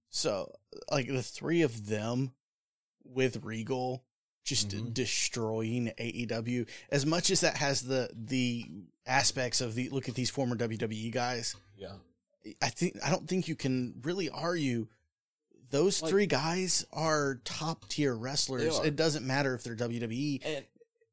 So, 0.09 0.53
like 0.91 1.07
the 1.07 1.21
three 1.23 1.61
of 1.63 1.87
them 1.87 2.33
with 3.03 3.43
Regal 3.43 4.03
just 4.43 4.69
Mhm. 4.69 4.93
destroying 4.93 5.91
AEW 5.97 6.65
as 6.89 7.05
much 7.05 7.29
as 7.31 7.41
that 7.41 7.57
has 7.57 7.81
the 7.83 8.09
the 8.13 8.65
aspects 9.05 9.61
of 9.61 9.75
the 9.75 9.89
look 9.89 10.07
at 10.09 10.15
these 10.15 10.29
former 10.29 10.55
WWE 10.55 11.11
guys. 11.11 11.55
Yeah. 11.77 11.97
I 12.61 12.69
think 12.69 12.97
I 13.03 13.09
don't 13.09 13.27
think 13.27 13.47
you 13.47 13.55
can 13.55 13.99
really 14.01 14.29
argue 14.29 14.87
those 15.69 16.01
Like- 16.01 16.09
three 16.11 16.25
guys 16.27 16.85
are 16.91 17.41
top 17.45 17.87
tier 17.89 18.13
wrestlers. 18.15 18.79
It 18.79 18.95
doesn't 18.95 19.25
matter 19.25 19.55
if 19.55 19.63
they're 19.63 19.75
WWE. 19.75 20.41
And 20.43 20.65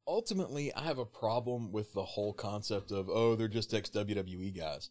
ultimately, 0.06 0.72
I 0.74 0.82
have 0.82 0.98
a 0.98 1.06
problem 1.06 1.72
with 1.72 1.92
the 1.94 2.04
whole 2.04 2.32
concept 2.34 2.90
of, 2.90 3.08
oh, 3.08 3.36
they're 3.36 3.48
just 3.48 3.72
ex 3.72 3.88
WWE 3.90 4.50
guys. 4.50 4.90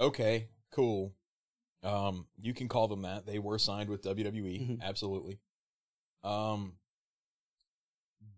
Okay, 0.00 0.48
cool. 0.70 1.12
Um, 1.82 2.26
you 2.40 2.54
can 2.54 2.68
call 2.68 2.88
them 2.88 3.02
that. 3.02 3.26
They 3.26 3.38
were 3.38 3.58
signed 3.58 3.90
with 3.90 4.02
WWE, 4.02 4.58
Mhm. 4.60 4.80
absolutely. 4.82 5.40
Um, 6.22 6.78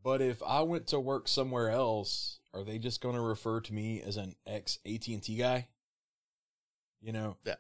but 0.05 0.21
if 0.23 0.41
I 0.43 0.61
went 0.63 0.87
to 0.89 1.01
work 1.01 1.27
somewhere 1.27 1.71
else, 1.71 2.39
are 2.53 2.63
they 2.63 2.79
just 2.79 3.01
going 3.01 3.17
to 3.17 3.21
refer 3.21 3.61
to 3.63 3.75
me 3.75 4.01
as 4.03 4.17
an 4.17 4.37
ex 4.47 4.79
AT 4.87 5.09
and 5.09 5.23
T 5.23 5.37
guy? 5.37 5.67
You 7.01 7.13
know, 7.13 7.37
Yeah. 7.45 7.57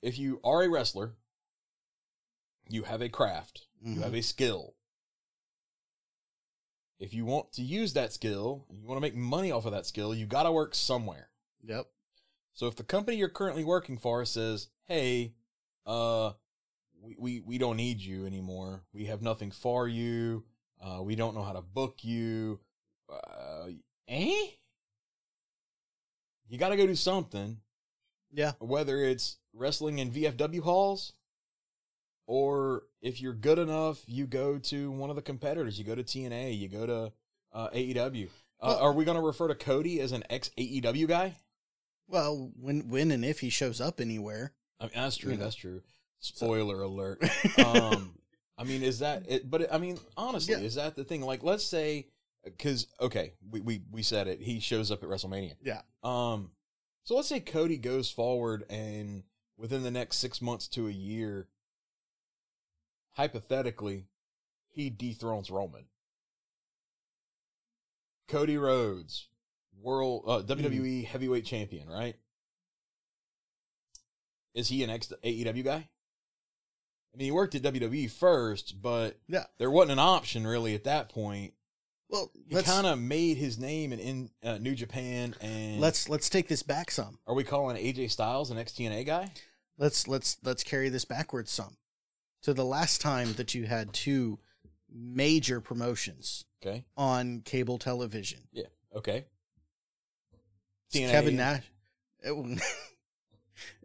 If 0.00 0.16
you 0.18 0.40
are 0.44 0.62
a 0.62 0.68
wrestler, 0.70 1.16
you 2.68 2.84
have 2.84 3.02
a 3.02 3.08
craft, 3.08 3.66
Mhm. 3.84 3.96
you 3.96 4.00
have 4.02 4.14
a 4.14 4.22
skill. 4.22 4.76
If 6.98 7.12
you 7.12 7.24
want 7.24 7.52
to 7.54 7.62
use 7.62 7.92
that 7.94 8.12
skill, 8.12 8.66
you 8.70 8.86
want 8.86 8.96
to 8.96 9.00
make 9.02 9.14
money 9.16 9.50
off 9.50 9.66
of 9.66 9.72
that 9.72 9.84
skill, 9.86 10.14
you 10.14 10.26
got 10.26 10.44
to 10.44 10.52
work 10.52 10.74
somewhere. 10.74 11.30
Yep. 11.62 11.90
So 12.52 12.66
if 12.68 12.76
the 12.76 12.84
company 12.84 13.16
you're 13.16 13.28
currently 13.28 13.64
working 13.64 13.98
for 13.98 14.24
says, 14.24 14.68
"Hey, 14.84 15.34
uh, 15.84 16.34
we 17.00 17.16
we, 17.18 17.40
we 17.40 17.58
don't 17.58 17.76
need 17.76 18.00
you 18.00 18.26
anymore. 18.26 18.84
We 18.92 19.06
have 19.06 19.22
nothing 19.22 19.50
for 19.50 19.88
you. 19.88 20.46
Uh, 20.84 21.02
we 21.02 21.14
don't 21.16 21.34
know 21.34 21.42
how 21.42 21.52
to 21.52 21.62
book 21.62 22.04
you." 22.04 22.60
Uh, 23.10 23.68
eh? 24.08 24.34
You 26.48 26.58
got 26.58 26.68
to 26.70 26.76
go 26.76 26.86
do 26.86 26.94
something. 26.94 27.58
Yeah. 28.32 28.52
Whether 28.58 28.98
it's 29.04 29.38
wrestling 29.52 29.98
in 29.98 30.10
VFW 30.10 30.60
halls, 30.60 31.12
or 32.26 32.82
if 33.00 33.20
you're 33.20 33.32
good 33.32 33.58
enough, 33.58 34.02
you 34.06 34.26
go 34.26 34.58
to 34.58 34.90
one 34.90 35.10
of 35.10 35.16
the 35.16 35.22
competitors. 35.22 35.78
You 35.78 35.84
go 35.84 35.94
to 35.94 36.02
TNA. 36.02 36.58
You 36.58 36.68
go 36.68 36.86
to 36.86 37.12
uh, 37.52 37.68
AEW. 37.70 38.26
Uh, 38.26 38.28
Well- 38.68 38.78
are 38.78 38.92
we 38.92 39.04
going 39.04 39.16
to 39.16 39.22
refer 39.22 39.48
to 39.48 39.54
Cody 39.54 40.00
as 40.00 40.12
an 40.12 40.24
ex 40.30 40.50
AEW 40.58 41.06
guy? 41.08 41.36
Well, 42.08 42.50
when 42.60 42.88
when 42.90 43.10
and 43.10 43.24
if 43.24 43.40
he 43.40 43.48
shows 43.48 43.80
up 43.80 44.00
anywhere. 44.00 44.52
I 44.78 44.84
mean, 44.84 44.92
that's 44.94 45.16
true. 45.16 45.32
You 45.32 45.38
know. 45.38 45.44
That's 45.44 45.56
true. 45.56 45.82
Spoiler 46.20 46.82
alert. 46.82 47.22
Um, 47.64 48.14
I 48.56 48.64
mean, 48.64 48.82
is 48.82 49.00
that 49.00 49.24
it? 49.28 49.50
But 49.50 49.72
I 49.72 49.78
mean, 49.78 49.98
honestly, 50.16 50.54
Yeah. 50.54 50.60
is 50.60 50.76
that 50.76 50.94
the 50.96 51.04
thing? 51.04 51.22
Like, 51.22 51.42
let's 51.42 51.64
say, 51.64 52.08
because 52.44 52.86
okay, 53.00 53.32
we, 53.50 53.60
we 53.60 53.82
we 53.90 54.02
said 54.02 54.28
it. 54.28 54.40
He 54.40 54.60
shows 54.60 54.90
up 54.90 55.02
at 55.02 55.08
WrestleMania. 55.08 55.54
Yeah. 55.62 55.82
Um, 56.02 56.50
so 57.02 57.16
let's 57.16 57.28
say 57.28 57.40
Cody 57.40 57.78
goes 57.78 58.10
forward 58.10 58.64
and 58.70 59.24
within 59.56 59.82
the 59.82 59.90
next 59.90 60.18
six 60.18 60.40
months 60.40 60.68
to 60.68 60.86
a 60.88 60.92
year, 60.92 61.48
hypothetically, 63.12 64.06
he 64.70 64.90
dethrones 64.90 65.50
Roman. 65.50 65.84
Cody 68.28 68.56
Rhodes, 68.56 69.28
world 69.80 70.24
uh, 70.26 70.42
WWE 70.42 71.04
heavyweight 71.06 71.44
champion, 71.44 71.88
right? 71.88 72.16
Is 74.54 74.68
he 74.68 74.82
an 74.82 74.90
ex 74.90 75.12
AEW 75.24 75.64
guy? 75.64 75.88
I 77.14 77.16
mean, 77.16 77.26
he 77.26 77.30
worked 77.32 77.54
at 77.54 77.62
WWE 77.62 78.10
first, 78.10 78.82
but 78.82 79.16
Yeah. 79.28 79.44
there 79.58 79.70
wasn't 79.70 79.92
an 79.92 79.98
option 80.00 80.46
really 80.46 80.74
at 80.74 80.84
that 80.84 81.08
point. 81.08 81.54
Well, 82.10 82.30
He 82.48 82.60
kind 82.62 82.86
of 82.86 82.98
made 82.98 83.36
his 83.38 83.58
name 83.58 83.92
in, 83.92 83.98
in 84.00 84.30
uh, 84.42 84.58
New 84.58 84.74
Japan, 84.74 85.34
and 85.40 85.80
let's 85.80 86.08
let's 86.08 86.28
take 86.28 86.48
this 86.48 86.62
back 86.62 86.90
some. 86.90 87.18
are 87.26 87.34
we 87.34 87.44
calling 87.44 87.76
AJ 87.76 88.10
Styles 88.10 88.50
an 88.50 88.58
ex-TNA 88.58 89.06
guy? 89.06 89.32
Let's 89.78 90.06
let's 90.06 90.36
let's 90.44 90.62
carry 90.62 90.88
this 90.90 91.04
backwards 91.04 91.50
some. 91.50 91.76
To 92.42 92.52
the 92.52 92.64
last 92.64 93.00
time 93.00 93.32
that 93.34 93.54
you 93.54 93.64
had 93.66 93.92
two 93.94 94.38
major 94.92 95.60
promotions 95.60 96.44
Okay, 96.62 96.84
on 96.96 97.40
cable 97.40 97.78
television. 97.78 98.40
yeah, 98.52 98.66
okay. 98.94 99.24
It's 100.92 101.10
Kevin 101.10 101.36
Nash. 101.36 101.64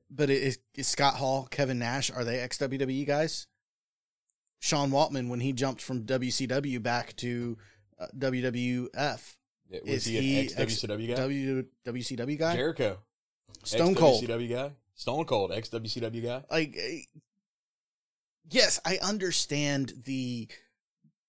but 0.09 0.29
it 0.29 0.41
is, 0.41 0.59
is 0.75 0.87
Scott 0.87 1.15
Hall, 1.15 1.47
Kevin 1.49 1.79
Nash, 1.79 2.11
are 2.11 2.23
they 2.23 2.39
ex 2.39 2.57
WWE 2.57 3.05
guys? 3.05 3.47
Sean 4.59 4.91
Waltman, 4.91 5.29
when 5.29 5.39
he 5.39 5.53
jumped 5.53 5.81
from 5.81 6.03
WCW 6.05 6.81
back 6.83 7.15
to 7.17 7.57
uh, 7.99 8.07
WWF, 8.17 9.35
Yeah, 9.69 9.79
is 9.85 9.93
Was 9.93 10.05
he 10.05 10.39
an 10.39 10.45
ex 10.57 10.75
WCW 10.75 11.07
guy? 11.07 11.15
W, 11.15 11.65
WCW 11.85 12.37
guy? 12.39 12.55
Jericho, 12.55 12.97
Stone 13.63 13.95
Cold. 13.95 14.23
WCW 14.23 14.49
guy. 14.49 14.71
Stone 14.95 15.25
Cold, 15.25 15.51
ex 15.53 15.69
WCW 15.69 16.23
guy. 16.23 16.43
like 16.51 16.75
eh, 16.77 16.99
yes 18.51 18.79
i 18.83 18.97
understand 19.01 19.93
the 20.05 20.47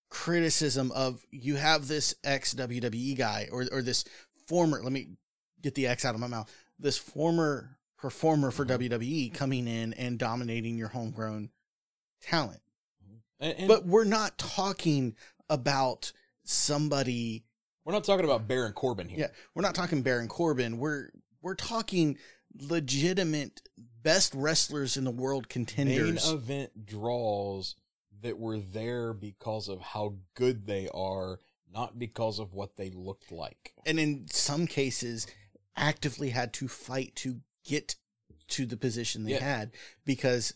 criticism 0.08 0.90
of 0.92 1.22
you 1.30 1.54
have 1.56 1.86
this 1.86 2.14
ex 2.24 2.54
wwe 2.54 3.16
guy 3.16 3.48
or 3.52 3.66
or 3.70 3.82
this 3.82 4.04
former 4.46 4.82
let 4.82 4.90
me 4.92 5.10
get 5.62 5.74
the 5.74 5.86
x 5.86 6.04
out 6.04 6.14
of 6.14 6.20
my 6.20 6.26
mouth 6.26 6.50
this 6.78 6.96
former 6.96 7.76
performer 8.00 8.50
for 8.50 8.64
Mhm. 8.64 8.78
wwe 8.78 9.32
coming 9.34 9.68
in 9.68 9.92
and 9.94 10.18
dominating 10.18 10.76
your 10.78 10.88
homegrown 10.88 11.50
talent 12.22 12.60
And, 13.38 13.58
and 13.58 13.68
but 13.68 13.86
we're 13.86 14.04
not 14.04 14.38
talking 14.38 15.16
about 15.48 16.12
somebody 16.44 17.44
we're 17.84 17.92
not 17.92 18.04
talking 18.04 18.24
about 18.24 18.46
Baron 18.48 18.72
Corbin 18.72 19.08
here. 19.08 19.18
yeah 19.20 19.28
we're 19.54 19.62
not 19.62 19.74
talking 19.74 20.02
baron 20.02 20.28
corbin 20.28 20.78
we're 20.78 21.10
we're 21.42 21.54
talking 21.54 22.18
legitimate 22.58 23.62
best 24.02 24.34
wrestlers 24.34 24.96
in 24.96 25.04
the 25.04 25.10
world 25.10 25.48
contenders. 25.48 26.24
Main 26.26 26.34
event 26.34 26.86
draws 26.86 27.76
that 28.22 28.38
were 28.38 28.58
there 28.58 29.12
because 29.12 29.68
of 29.68 29.80
how 29.80 30.16
good 30.34 30.66
they 30.66 30.88
are, 30.92 31.38
not 31.72 31.98
because 31.98 32.38
of 32.38 32.52
what 32.54 32.76
they 32.76 32.90
looked 32.90 33.30
like. 33.30 33.72
and 33.86 33.98
in 34.00 34.26
some 34.28 34.66
cases 34.66 35.26
actively 35.76 36.30
had 36.30 36.52
to 36.54 36.66
fight 36.68 37.14
to 37.16 37.40
get 37.64 37.96
to 38.48 38.66
the 38.66 38.76
position 38.76 39.24
they 39.24 39.32
Yeah. 39.32 39.44
had 39.44 39.72
because 40.04 40.54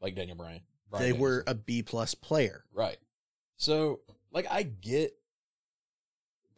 Like 0.00 0.14
Daniel 0.14 0.36
Bryan. 0.36 0.62
Bryan 0.90 1.04
they 1.06 1.12
were 1.18 1.44
a 1.46 1.54
B 1.54 1.82
plus 1.82 2.14
player. 2.14 2.64
right. 2.72 2.98
So, 3.56 4.00
like, 4.32 4.46
I 4.50 4.62
get. 4.62 5.16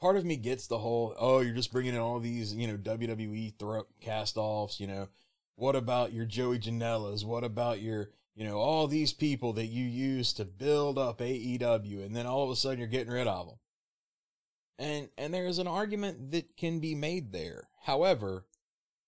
Part 0.00 0.16
of 0.16 0.24
me 0.24 0.37
gets 0.37 0.66
the 0.66 0.78
whole, 0.78 1.14
oh, 1.18 1.40
you're 1.40 1.55
just 1.55 1.70
bringing 1.72 1.94
in 1.94 2.00
all 2.00 2.18
these, 2.18 2.52
you 2.55 2.66
know, 2.66 2.76
WWE 2.76 3.57
throw 3.59 3.85
cast 4.00 4.37
offs. 4.37 4.81
You 4.81 4.88
know, 4.88 5.09
what 5.55 5.76
about 5.76 6.12
your 6.12 6.24
Joey 6.26 6.59
Janela's? 6.59 7.24
What 7.24 7.44
about 7.44 7.81
your, 7.81 8.11
you 8.35 8.44
know, 8.44 8.59
all 8.59 8.88
these 8.88 9.12
people 9.12 9.52
that 9.55 9.66
you 9.66 9.85
use 9.85 10.33
to 10.35 10.44
build 10.44 10.98
up 10.98 11.18
AEW, 11.20 12.05
and 12.05 12.16
then 12.16 12.26
all 12.26 12.42
of 12.44 12.50
a 12.50 12.57
sudden 12.57 12.78
you're 12.81 12.88
getting 12.88 13.12
rid 13.12 13.28
of 13.28 13.46
them. 13.46 13.59
And 14.78 15.09
and 15.16 15.33
there 15.33 15.46
is 15.46 15.59
an 15.59 15.68
argument 15.68 16.33
that 16.33 16.57
can 16.57 16.81
be 16.81 16.94
made 16.96 17.31
there. 17.33 17.68
However, 17.83 18.46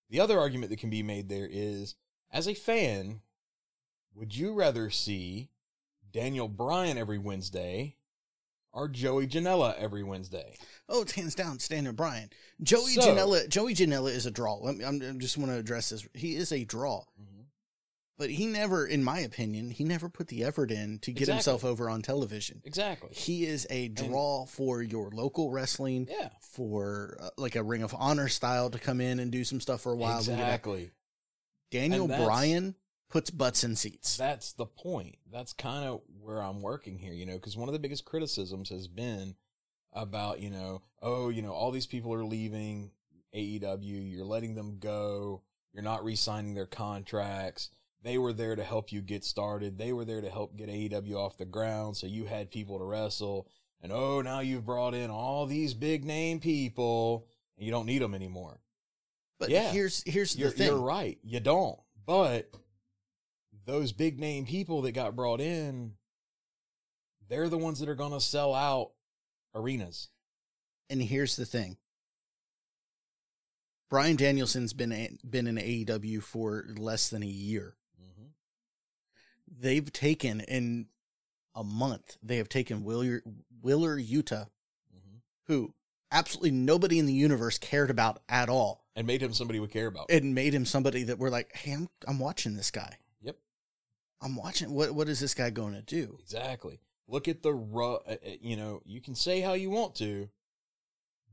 the 0.09 0.19
other 0.19 0.39
argument 0.39 0.69
that 0.69 0.79
can 0.79 0.89
be 0.89 1.03
made 1.03 1.29
there 1.29 1.47
is, 1.49 1.95
as 2.31 2.47
a 2.47 2.53
fan, 2.53 3.21
would 4.13 4.35
you 4.35 4.53
rather 4.53 4.89
see 4.89 5.49
Daniel 6.11 6.47
Bryan 6.47 6.97
every 6.97 7.17
Wednesday 7.17 7.95
or 8.71 8.87
Joey 8.87 9.27
Janela 9.27 9.75
every 9.77 10.03
Wednesday? 10.03 10.55
Oh, 10.87 11.01
it's 11.01 11.13
hands 11.13 11.35
down, 11.35 11.59
Stan 11.59 11.89
Bryan. 11.95 12.29
Joey 12.61 12.93
So- 12.93 13.01
Janela. 13.01 13.49
Joey 13.49 13.73
Janela 13.73 14.11
is 14.11 14.25
a 14.25 14.31
draw. 14.31 14.55
Let 14.55 14.77
me, 14.77 14.85
I'm, 14.85 15.01
I 15.01 15.11
just 15.17 15.37
want 15.37 15.51
to 15.51 15.57
address 15.57 15.89
this. 15.89 16.07
He 16.13 16.35
is 16.35 16.51
a 16.51 16.63
draw, 16.63 17.03
mm-hmm. 17.21 17.34
But 18.17 18.29
he 18.29 18.45
never, 18.45 18.85
in 18.85 19.03
my 19.03 19.19
opinion, 19.19 19.69
he 19.71 19.83
never 19.83 20.07
put 20.09 20.27
the 20.27 20.43
effort 20.43 20.71
in 20.71 20.99
to 20.99 21.11
get 21.11 21.21
Exactly. 21.23 21.33
himself 21.35 21.65
over 21.65 21.89
on 21.89 22.01
television. 22.01 22.61
Exactly. 22.63 23.09
He 23.13 23.45
is 23.45 23.67
a 23.69 23.89
draw 23.89 24.45
for 24.45 24.81
your 24.81 25.09
local 25.11 25.51
wrestling, 25.51 26.07
Yeah. 26.09 26.29
for 26.39 27.17
uh, 27.19 27.29
like 27.37 27.55
a 27.55 27.63
Ring 27.63 27.83
of 27.83 27.93
Honor 27.97 28.27
style 28.29 28.69
to 28.69 28.79
come 28.79 29.01
in 29.01 29.19
and 29.19 29.31
do 29.31 29.43
some 29.43 29.59
stuff 29.59 29.81
for 29.81 29.91
a 29.91 29.95
while. 29.95 30.21
then 30.21 30.37
get 30.37 30.43
back. 30.43 30.47
Exactly. 30.61 30.91
Daniel 31.71 32.07
Bryan 32.07 32.75
puts 33.09 33.29
butts 33.29 33.63
in 33.63 33.75
seats. 33.75 34.17
That's 34.17 34.53
the 34.53 34.65
point. 34.65 35.15
That's 35.31 35.53
kind 35.53 35.87
of 35.87 36.01
where 36.21 36.41
I'm 36.41 36.61
working 36.61 36.97
here, 36.99 37.13
you 37.13 37.25
know, 37.25 37.33
because 37.35 37.57
one 37.57 37.69
of 37.69 37.73
the 37.73 37.79
biggest 37.79 38.05
criticisms 38.05 38.69
has 38.69 38.87
been 38.87 39.35
about, 39.93 40.39
you 40.39 40.49
know, 40.49 40.81
oh, 41.01 41.29
you 41.29 41.41
know, 41.41 41.51
all 41.51 41.71
these 41.71 41.85
people 41.87 42.13
are 42.13 42.25
leaving 42.25 42.91
AEW, 43.33 44.11
you're 44.11 44.25
letting 44.25 44.55
them 44.55 44.77
go, 44.79 45.41
you're 45.73 45.83
not 45.83 46.03
re 46.05 46.15
signing 46.15 46.53
their 46.53 46.65
contracts. 46.65 47.69
They 48.05 48.19
were 48.19 48.33
there 48.33 48.55
to 48.55 48.63
help 48.63 48.91
you 48.91 49.01
get 49.01 49.25
started. 49.25 49.79
They 49.79 49.91
were 49.91 50.05
there 50.05 50.21
to 50.21 50.29
help 50.29 50.55
get 50.55 50.69
AEW 50.69 51.15
off 51.15 51.39
the 51.39 51.45
ground. 51.45 51.97
So 51.97 52.05
you 52.05 52.25
had 52.25 52.51
people 52.51 52.77
to 52.77 52.85
wrestle. 52.85 53.47
And 53.81 53.91
oh, 53.91 54.21
now 54.21 54.41
you've 54.41 54.63
brought 54.63 54.93
in 54.93 55.09
all 55.09 55.47
these 55.47 55.73
big 55.73 56.05
name 56.05 56.39
people 56.39 57.25
and 57.57 57.65
you 57.65 57.71
don't 57.71 57.87
need 57.87 58.03
them 58.03 58.13
anymore. 58.13 58.61
But 59.39 59.49
Yeah. 59.49 59.71
here's 59.71 60.03
here's 60.05 60.35
You're, 60.37 60.51
the 60.51 60.55
thing. 60.55 60.67
you're 60.67 60.79
right. 60.79 61.17
You 61.23 61.39
don't. 61.39 61.79
But 62.05 62.51
those 63.65 63.91
big 63.91 64.19
name 64.19 64.45
people 64.45 64.83
that 64.83 64.91
got 64.91 65.15
brought 65.15 65.41
in, 65.41 65.93
they're 67.27 67.49
the 67.49 67.57
ones 67.57 67.79
that 67.79 67.89
are 67.89 67.95
going 67.95 68.11
to 68.13 68.21
sell 68.21 68.53
out 68.53 68.91
arenas. 69.55 70.09
And 70.91 71.01
here's 71.01 71.37
the 71.37 71.45
thing. 71.45 71.77
Brian 73.89 74.15
Danielson's 74.15 74.73
been 74.73 74.91
a, 74.91 75.09
been 75.27 75.47
in 75.47 75.55
AEW 75.55 76.21
for 76.21 76.65
less 76.77 77.09
than 77.09 77.23
a 77.23 77.27
year. 77.27 77.75
They've 79.57 79.91
taken 79.91 80.41
in 80.41 80.87
a 81.53 81.63
month. 81.63 82.17
They 82.21 82.37
have 82.37 82.49
taken 82.49 82.83
Wheeler 82.83 83.21
Wheeler 83.61 83.97
Yuta, 83.99 84.47
who 85.45 85.73
absolutely 86.11 86.51
nobody 86.51 86.99
in 86.99 87.05
the 87.05 87.13
universe 87.13 87.57
cared 87.57 87.89
about 87.89 88.21
at 88.29 88.49
all, 88.49 88.85
And 88.95 89.07
made 89.07 89.21
him 89.21 89.33
somebody 89.33 89.59
we 89.59 89.67
care 89.67 89.87
about. 89.87 90.09
and 90.09 90.35
made 90.35 90.53
him 90.53 90.65
somebody 90.65 91.03
that 91.03 91.17
we're 91.17 91.29
like, 91.29 91.55
"Hey, 91.55 91.71
I'm 91.73 91.89
I'm 92.07 92.19
watching 92.19 92.55
this 92.55 92.71
guy. 92.71 92.97
Yep. 93.21 93.37
I'm 94.21 94.35
watching. 94.35 94.71
What 94.73 94.93
what 94.93 95.07
is 95.09 95.19
this 95.19 95.33
guy 95.33 95.49
going 95.49 95.73
to 95.73 95.81
do?" 95.81 96.17
Exactly. 96.21 96.79
Look 97.07 97.27
at 97.27 97.43
the 97.43 97.53
ru- 97.53 97.95
uh, 97.97 97.99
uh, 98.25 98.29
you 98.41 98.55
know, 98.57 98.81
you 98.85 98.99
can 98.99 99.13
say 99.15 99.39
how 99.41 99.53
you 99.53 99.69
want 99.69 99.95
to, 99.95 100.29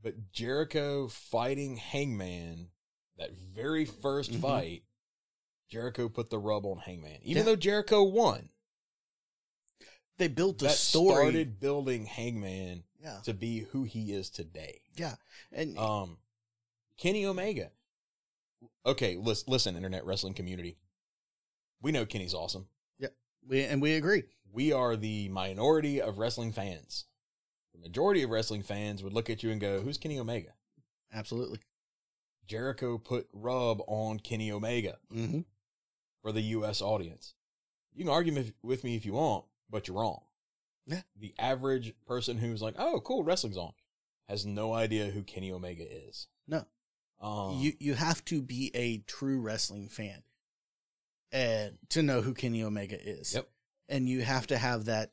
but 0.01 0.31
Jericho 0.31 1.07
fighting 1.07 1.77
Hangman, 1.77 2.69
that 3.17 3.31
very 3.33 3.85
1st 3.85 4.31
Mhm. 4.33 4.41
fight, 4.41 4.83
Jericho 5.73 6.07
put 6.07 6.29
the 6.29 6.37
rub 6.37 6.67
on 6.67 6.77
Hangman. 6.77 7.19
Even 7.23 7.37
Yeah. 7.41 7.43
though 7.45 7.55
Jericho 7.55 8.03
won, 8.03 8.49
They 10.17 10.27
built 10.27 10.59
the 10.59 10.65
that 10.67 10.77
story. 10.77 11.15
started 11.15 11.59
building 11.59 12.05
Hangman 12.05 12.83
yeah, 12.99 13.21
to 13.21 13.33
be 13.33 13.61
who 13.61 13.83
he 13.83 14.13
is 14.13 14.29
today. 14.29 14.81
yeah, 14.95 15.15
and 15.51 15.75
Um, 15.79 16.19
Kenny 16.97 17.25
Omega. 17.25 17.71
Okay, 18.85 19.17
listen, 19.17 19.51
listen, 19.51 19.75
internet 19.75 20.05
wrestling 20.05 20.35
community. 20.35 20.77
We 21.81 21.91
know 21.91 22.05
Kenny's 22.05 22.35
awesome. 22.35 22.69
we 23.45 23.63
and 23.63 23.81
we 23.81 23.95
agree. 23.95 24.23
We 24.53 24.71
are 24.71 24.95
the 24.95 25.27
minority 25.29 25.99
of 25.99 26.17
wrestling 26.19 26.51
fans. 26.53 27.05
The 27.73 27.79
majority 27.79 28.21
of 28.23 28.29
wrestling 28.29 28.61
fans 28.63 29.01
would 29.03 29.11
look 29.11 29.29
at 29.29 29.41
you 29.43 29.49
and 29.51 29.59
go, 29.59 29.81
"Who's 29.81 29.97
Kenny 29.97 30.17
Omega?" 30.19 30.53
Absolutely. 31.11 31.59
Jericho 32.45 32.97
put 32.99 33.27
rub 33.33 33.81
on 33.87 34.19
Kenny 34.19 34.49
Omega 34.51 34.99
hmm 35.09 35.41
for 36.23 36.31
the 36.31 36.41
U.S. 36.41 36.81
audience. 36.81 37.35
You 37.93 38.05
can 38.05 38.13
argue 38.13 38.51
with- 38.63 38.83
me 38.83 38.95
if 38.95 39.05
you 39.05 39.13
want, 39.13 39.45
but 39.69 39.87
you're 39.87 39.97
wrong. 39.97 40.21
Yeah. 40.87 41.01
The 41.15 41.35
average 41.37 41.93
person 42.07 42.37
who's 42.39 42.61
like, 42.61 42.75
"Oh, 42.77 42.99
cool, 43.01 43.23
wrestling's 43.23 43.57
on," 43.57 43.73
has 44.27 44.45
no 44.45 44.73
idea 44.73 45.11
who 45.11 45.21
Kenny 45.23 45.51
Omega 45.51 45.85
is. 45.89 46.27
No. 46.47 46.65
Um, 47.21 47.57
you 47.59 47.73
you 47.79 47.93
have 47.93 48.25
to 48.25 48.41
be 48.41 48.71
a 48.73 48.97
true 48.97 49.39
wrestling 49.39 49.87
fan 49.87 50.23
and 51.31 51.77
to 51.89 52.03
know 52.03 52.21
who 52.21 52.33
Kenny 52.33 52.63
Omega 52.63 52.97
is. 53.01 53.33
Yep. 53.33 53.49
And 53.87 54.09
you 54.09 54.23
have 54.23 54.47
to 54.47 54.57
have 54.57 54.85
that 54.85 55.11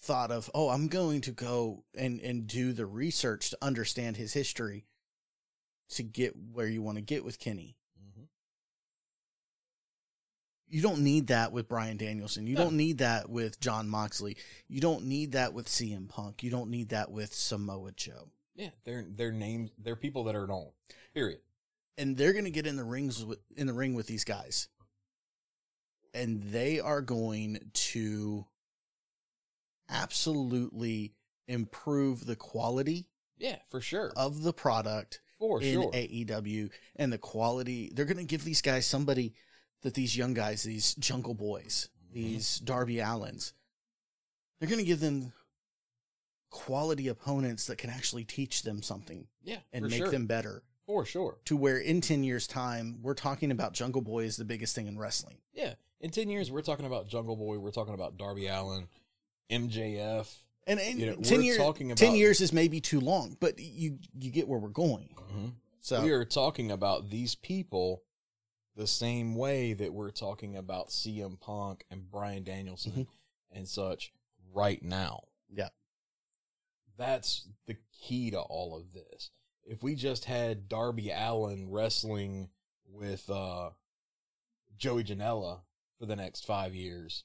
thought 0.00 0.30
of, 0.30 0.50
oh, 0.54 0.68
I'm 0.70 0.88
going 0.88 1.20
to 1.22 1.30
go 1.32 1.84
and 1.94 2.20
and 2.20 2.46
do 2.46 2.72
the 2.72 2.86
research 2.86 3.50
to 3.50 3.58
understand 3.62 4.16
his 4.16 4.32
history 4.32 4.86
to 5.90 6.02
get 6.02 6.34
where 6.36 6.66
you 6.66 6.82
want 6.82 6.96
to 6.98 7.02
get 7.02 7.24
with 7.24 7.38
Kenny. 7.38 7.76
You 10.74 10.82
don't 10.82 11.02
need 11.04 11.28
that 11.28 11.52
with 11.52 11.68
Brian 11.68 11.96
Danielson. 11.96 12.48
You 12.48 12.56
No. 12.56 12.64
don't 12.64 12.76
need 12.76 12.98
that 12.98 13.30
with 13.30 13.60
Jon 13.60 13.88
Moxley. 13.88 14.36
You 14.66 14.80
don't 14.80 15.04
need 15.04 15.32
that 15.32 15.54
with 15.54 15.68
CM 15.68 16.08
Punk. 16.08 16.42
You 16.42 16.50
don't 16.50 16.68
need 16.68 16.88
that 16.88 17.12
with 17.12 17.32
Samoa 17.32 17.92
Joe. 17.92 18.30
Yeah, 18.56 18.70
they're 18.82 19.04
they're 19.08 19.30
names. 19.30 19.70
They're 19.78 19.94
people 19.94 20.24
that 20.24 20.34
are 20.34 20.48
known. 20.48 20.70
Period. 21.14 21.38
and 21.96 22.16
they're 22.16 22.32
going 22.32 22.44
to 22.44 22.50
get 22.50 22.66
in 22.66 22.74
the 22.76 22.82
rings 22.82 23.24
with, 23.24 23.38
in 23.56 23.68
the 23.68 23.72
ring 23.72 23.94
with 23.94 24.08
these 24.08 24.24
guys 24.24 24.66
and 26.12 26.42
they 26.50 26.80
are 26.80 27.00
going 27.00 27.70
to 27.72 28.44
absolutely 29.88 31.14
improve 31.46 32.26
the 32.26 32.36
quality 32.36 33.06
Yeah, 33.38 33.58
for 33.68 33.80
sure. 33.80 34.12
of 34.16 34.42
the 34.42 34.52
product 34.52 35.20
for 35.38 35.62
in 35.62 35.82
sure. 35.82 35.92
AEW 35.92 36.70
and 36.96 37.12
the 37.12 37.18
quality 37.18 37.92
they're 37.94 38.04
going 38.06 38.16
to 38.16 38.24
give 38.24 38.42
these 38.44 38.62
guys 38.62 38.86
somebody 38.86 39.34
that 39.84 39.94
these 39.94 40.16
young 40.16 40.34
guys 40.34 40.64
these 40.64 40.94
jungle 40.96 41.34
boys 41.34 41.88
Mm-hmm. 42.14 42.22
these 42.28 42.58
Darby 42.60 42.96
Allins 42.96 43.52
they're 44.60 44.68
going 44.68 44.78
to 44.78 44.84
give 44.84 45.00
them 45.00 45.32
quality 46.50 47.08
opponents 47.08 47.66
that 47.66 47.78
can 47.78 47.90
actually 47.90 48.22
teach 48.24 48.62
them 48.62 48.82
something 48.82 49.26
yeah, 49.42 49.56
and 49.72 49.84
make 49.86 49.94
sure. 49.96 50.08
them 50.10 50.26
better 50.26 50.62
for 50.86 51.04
sure. 51.04 51.38
to 51.46 51.56
where 51.56 51.78
in 51.78 52.00
10 52.00 52.22
years 52.22 52.46
time 52.46 52.98
we're 53.02 53.14
talking 53.14 53.50
about 53.50 53.72
jungle 53.72 54.00
boy 54.02 54.20
is 54.24 54.36
the 54.36 54.44
biggest 54.44 54.74
thing 54.76 54.86
in 54.86 54.96
wrestling 54.98 55.38
Yeah, 55.52 55.74
in 56.00 56.10
ten 56.10 56.28
years 56.30 56.50
we're 56.52 56.62
talking 56.62 56.86
about 56.86 57.08
Jungle 57.08 57.34
Boy. 57.36 57.58
We're 57.58 57.70
talking 57.72 57.94
about 57.94 58.16
Darby 58.18 58.46
Allin, 58.46 58.86
MJF. 59.50 60.28
and, 60.66 60.78
and 60.78 60.98
You 61.00 61.06
know, 61.06 61.16
10 61.16 61.38
we're 61.38 61.42
years 61.44 61.56
talking 61.56 61.94
10 61.94 62.14
years 62.14 62.40
is 62.40 62.52
maybe 62.52 62.80
too 62.80 63.00
long 63.00 63.36
but 63.40 63.58
you 63.58 63.98
you 64.20 64.30
get 64.30 64.46
where 64.46 64.58
we're 64.58 64.68
going 64.68 65.08
so 65.80 66.02
We 66.02 66.12
are 66.12 66.24
talking 66.24 66.70
about 66.70 67.10
these 67.10 67.34
people 67.34 68.02
the 68.76 68.86
same 68.86 69.34
way 69.36 69.72
that 69.72 69.92
we're 69.92 70.10
talking 70.10 70.56
about 70.56 70.88
CM 70.90 71.38
Punk 71.40 71.84
and 71.90 72.10
Bryan 72.10 72.42
Danielson 72.44 72.92
Mhm. 72.92 73.08
and 73.52 73.68
such 73.68 74.12
right 74.52 74.82
now. 74.82 75.24
Yeah. 75.48 75.68
That's 76.96 77.48
the 77.66 77.76
key 77.92 78.30
to 78.30 78.40
all 78.40 78.76
of 78.76 78.92
this. 78.92 79.30
If 79.64 79.82
we 79.82 79.94
just 79.94 80.26
had 80.26 80.68
Darby 80.68 81.10
Allin 81.10 81.70
wrestling 81.70 82.50
with 82.86 83.28
uh, 83.30 83.70
Joey 84.76 85.04
Janela 85.04 85.62
for 85.98 86.06
the 86.06 86.16
next 86.16 86.44
five 86.44 86.74
years, 86.74 87.24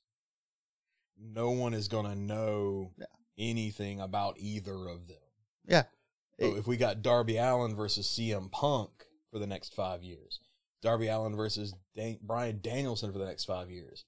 no 1.18 1.52
one 1.52 1.74
is 1.74 1.88
going 1.88 2.06
to 2.06 2.16
know 2.16 2.94
Yeah. 2.98 3.06
anything 3.38 4.00
about 4.00 4.38
either 4.40 4.88
of 4.88 5.08
them. 5.08 5.18
yeah 5.66 5.84
So 6.40 6.56
if 6.56 6.66
we 6.68 6.78
got 6.78 7.02
Darby 7.02 7.38
Allin 7.38 7.76
versus 7.76 8.08
CM 8.08 8.50
Punk 8.50 9.06
for 9.30 9.40
the 9.40 9.48
next 9.48 9.74
five 9.74 10.04
years, 10.04 10.40
Darby 10.82 11.08
Allin 11.08 11.36
versus 11.36 11.74
Dan- 11.96 12.20
Bryan 12.22 12.60
Danielson 12.62 13.12
for 13.12 13.20
the 13.20 13.26
next 13.26 13.46
five 13.46 13.70
years, 13.70 14.06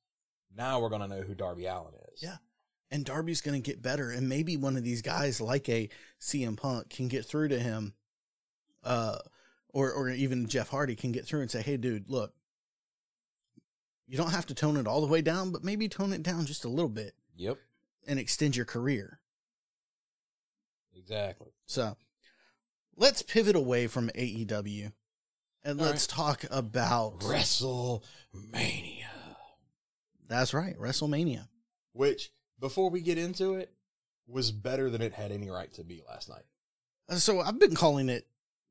now 0.56 0.80
we're 0.80 0.90
going 0.90 1.02
to 1.02 1.08
know 1.08 1.22
who 1.22 1.36
Darby 1.36 1.66
Allin 1.66 1.94
is. 2.14 2.22
Yeah. 2.24 2.38
and 2.90 3.06
Darby's 3.06 3.42
going 3.42 3.62
to 3.62 3.66
get 3.72 3.82
better 3.82 4.12
and 4.12 4.28
maybe 4.30 4.58
one 4.58 4.76
of 4.78 4.84
these 4.84 5.02
guys 5.02 5.40
like 5.42 5.68
a 5.70 5.90
CM 6.20 6.58
Punk 6.58 6.90
can 6.90 7.08
get 7.08 7.26
through 7.26 7.48
to 7.50 7.60
him 7.60 7.94
uh 8.84 9.18
or 9.70 9.92
or 9.92 10.10
even 10.10 10.48
Jeff 10.48 10.70
Hardy 10.70 10.96
can 10.96 11.12
get 11.12 11.26
through 11.26 11.42
and 11.42 11.52
say 11.52 11.62
hey 11.62 11.78
dude 11.78 12.10
look 12.10 12.34
you 14.08 14.18
don't 14.18 14.32
have 14.32 14.48
to 14.48 14.54
tone 14.56 14.76
it 14.76 14.88
all 14.88 15.00
the 15.02 15.08
way 15.08 15.22
down 15.22 15.52
but 15.52 15.64
maybe 15.64 15.88
tone 15.88 16.12
it 16.14 16.24
down 16.24 16.46
just 16.46 16.66
a 16.66 16.70
little 16.70 16.90
bit 16.90 17.14
Yep. 17.38 17.58
and 18.08 18.20
extend 18.20 18.56
your 18.56 18.66
career 18.66 19.20
Exactly. 20.96 21.48
So 21.66 21.96
let's 22.98 23.22
pivot 23.22 23.56
away 23.56 23.88
from 23.88 24.10
AEW 24.10 24.92
and 25.64 25.80
All 25.80 25.86
let's 25.88 26.08
talk 26.08 26.44
about 26.52 27.20
WrestleMania. 27.22 29.06
That's 30.28 30.54
right, 30.54 30.78
WrestleMania. 30.80 31.48
Which, 31.94 32.32
before 32.60 32.90
we 32.90 33.02
get 33.02 33.18
into 33.18 33.56
it, 33.56 33.72
was 34.28 34.52
better 34.52 34.90
than 34.90 35.02
it 35.02 35.14
had 35.14 35.32
any 35.32 35.50
right 35.50 35.72
to 35.74 35.84
be 35.84 36.02
last 36.08 36.30
night. 36.30 36.44
Uh, 37.10 37.16
So 37.16 37.42
I've 37.42 37.60
been 37.60 37.76
calling 37.76 38.08
it, 38.10 38.26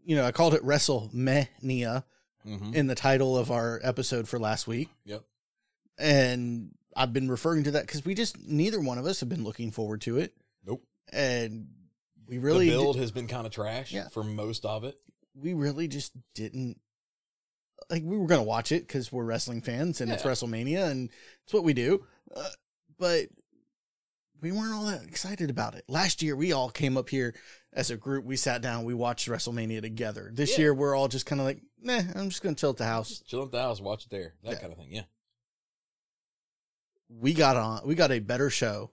you 0.05 0.16
know, 0.16 0.24
I 0.24 0.33
called 0.33 0.55
it 0.55 0.64
WrestleMania 0.64 2.05
Mm-hmm. 2.46 2.72
in 2.74 2.87
the 2.87 2.94
title 2.94 3.37
of 3.37 3.50
our 3.50 3.79
episode 3.83 4.26
for 4.26 4.38
last 4.38 4.66
week. 4.66 4.88
Yep. 5.05 5.20
And 5.98 6.70
I've 6.96 7.12
been 7.12 7.31
referring 7.31 7.64
to 7.64 7.72
that 7.72 7.83
because 7.87 8.03
we 8.03 8.14
just, 8.14 8.40
neither 8.40 8.81
one 8.81 8.96
of 8.96 9.05
us 9.05 9.20
have 9.20 9.29
been 9.29 9.44
looking 9.44 9.70
forward 9.70 10.00
to 10.03 10.16
it. 10.16 10.33
Nope. 10.66 10.83
And 11.12 11.68
we 12.26 12.38
really, 12.38 12.70
the 12.70 12.76
build 12.76 12.94
di- 12.96 13.00
has 13.03 13.11
been 13.11 13.26
kind 13.26 13.46
of 13.46 13.53
trash 13.53 13.92
Yeah. 13.92 14.09
for 14.09 14.24
most 14.24 14.64
of 14.64 14.85
it. 14.85 14.98
We 15.35 15.55
really 15.55 15.88
just 15.88 16.12
didn't, 16.35 16.81
like, 17.88 18.03
we 18.05 18.16
were 18.16 18.27
going 18.27 18.40
to 18.40 18.47
watch 18.47 18.73
it 18.73 18.87
because 18.87 19.11
we're 19.12 19.25
wrestling 19.25 19.62
fans 19.62 20.01
and 20.01 20.11
it's 20.12 20.23
WrestleMania 20.23 20.90
and 20.90 21.11
it's 21.45 21.53
what 21.55 21.64
we 21.64 21.73
do. 21.73 22.05
Uh, 22.35 22.49
but 22.99 23.29
we 24.40 24.53
weren't 24.53 24.73
all 24.75 24.87
that 24.87 25.05
excited 25.05 25.51
about 25.51 25.75
it. 25.75 25.85
Last 25.88 26.23
year, 26.23 26.35
we 26.37 26.53
all 26.53 26.71
came 26.71 26.97
up 26.97 27.09
here 27.09 27.35
as 27.73 27.90
a 27.90 27.97
group. 27.97 28.25
We 28.25 28.37
sat 28.37 28.62
down, 28.62 28.85
we 28.85 28.95
watched 28.95 29.29
WrestleMania 29.29 29.81
together. 29.83 30.31
This 30.33 30.53
Yeah. 30.53 30.59
year, 30.59 30.75
we're 30.75 30.95
all 30.95 31.09
just 31.09 31.27
kind 31.27 31.40
of 31.40 31.47
like, 31.47 31.61
nah, 31.81 32.01
I'm 32.14 32.29
just 32.31 32.43
going 32.43 32.55
to 32.55 32.61
chill 32.61 32.71
at 32.71 32.77
the 32.77 32.85
house. 32.87 33.09
Just 33.11 33.27
chill 33.27 33.43
at 33.45 33.51
the 33.51 33.61
house, 33.61 33.81
watch 33.81 34.05
it 34.05 34.11
there, 34.11 34.35
that 34.43 34.53
Yeah. 34.53 34.59
kind 34.61 34.73
of 34.73 34.79
thing. 34.79 34.93
Yeah. 34.93 35.05
We 37.09 37.35
got 37.35 37.57
on, 37.57 37.87
we 37.87 37.95
got 37.95 38.12
a 38.12 38.19
better 38.21 38.51
show 38.51 38.93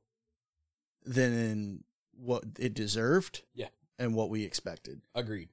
than 1.03 1.83
what 2.13 2.43
it 2.59 2.73
deserved. 2.73 3.43
Yeah. 3.53 3.67
And 3.99 4.13
what 4.15 4.29
we 4.29 4.43
expected. 4.43 5.01
Agreed. 5.15 5.49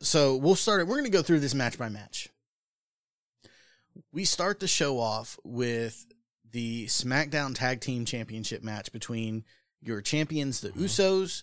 So 0.00 0.36
we'll 0.36 0.54
start 0.56 0.80
it. 0.80 0.86
We're 0.86 0.94
going 0.96 1.04
to 1.04 1.10
go 1.10 1.22
through 1.22 1.40
this 1.40 1.54
match 1.54 1.76
by 1.78 1.88
match. 1.88 2.28
We 4.12 4.24
start 4.24 4.60
the 4.60 4.68
show 4.68 4.98
off 5.00 5.38
with 5.44 6.06
the 6.50 6.86
SmackDown 6.86 7.54
Tag 7.54 7.80
Team 7.80 8.04
Championship 8.04 8.62
match 8.62 8.92
between 8.92 9.44
your 9.80 10.00
champions, 10.00 10.60
the 10.60 10.70
Mhm. 10.70 10.82
Usos, 10.84 11.42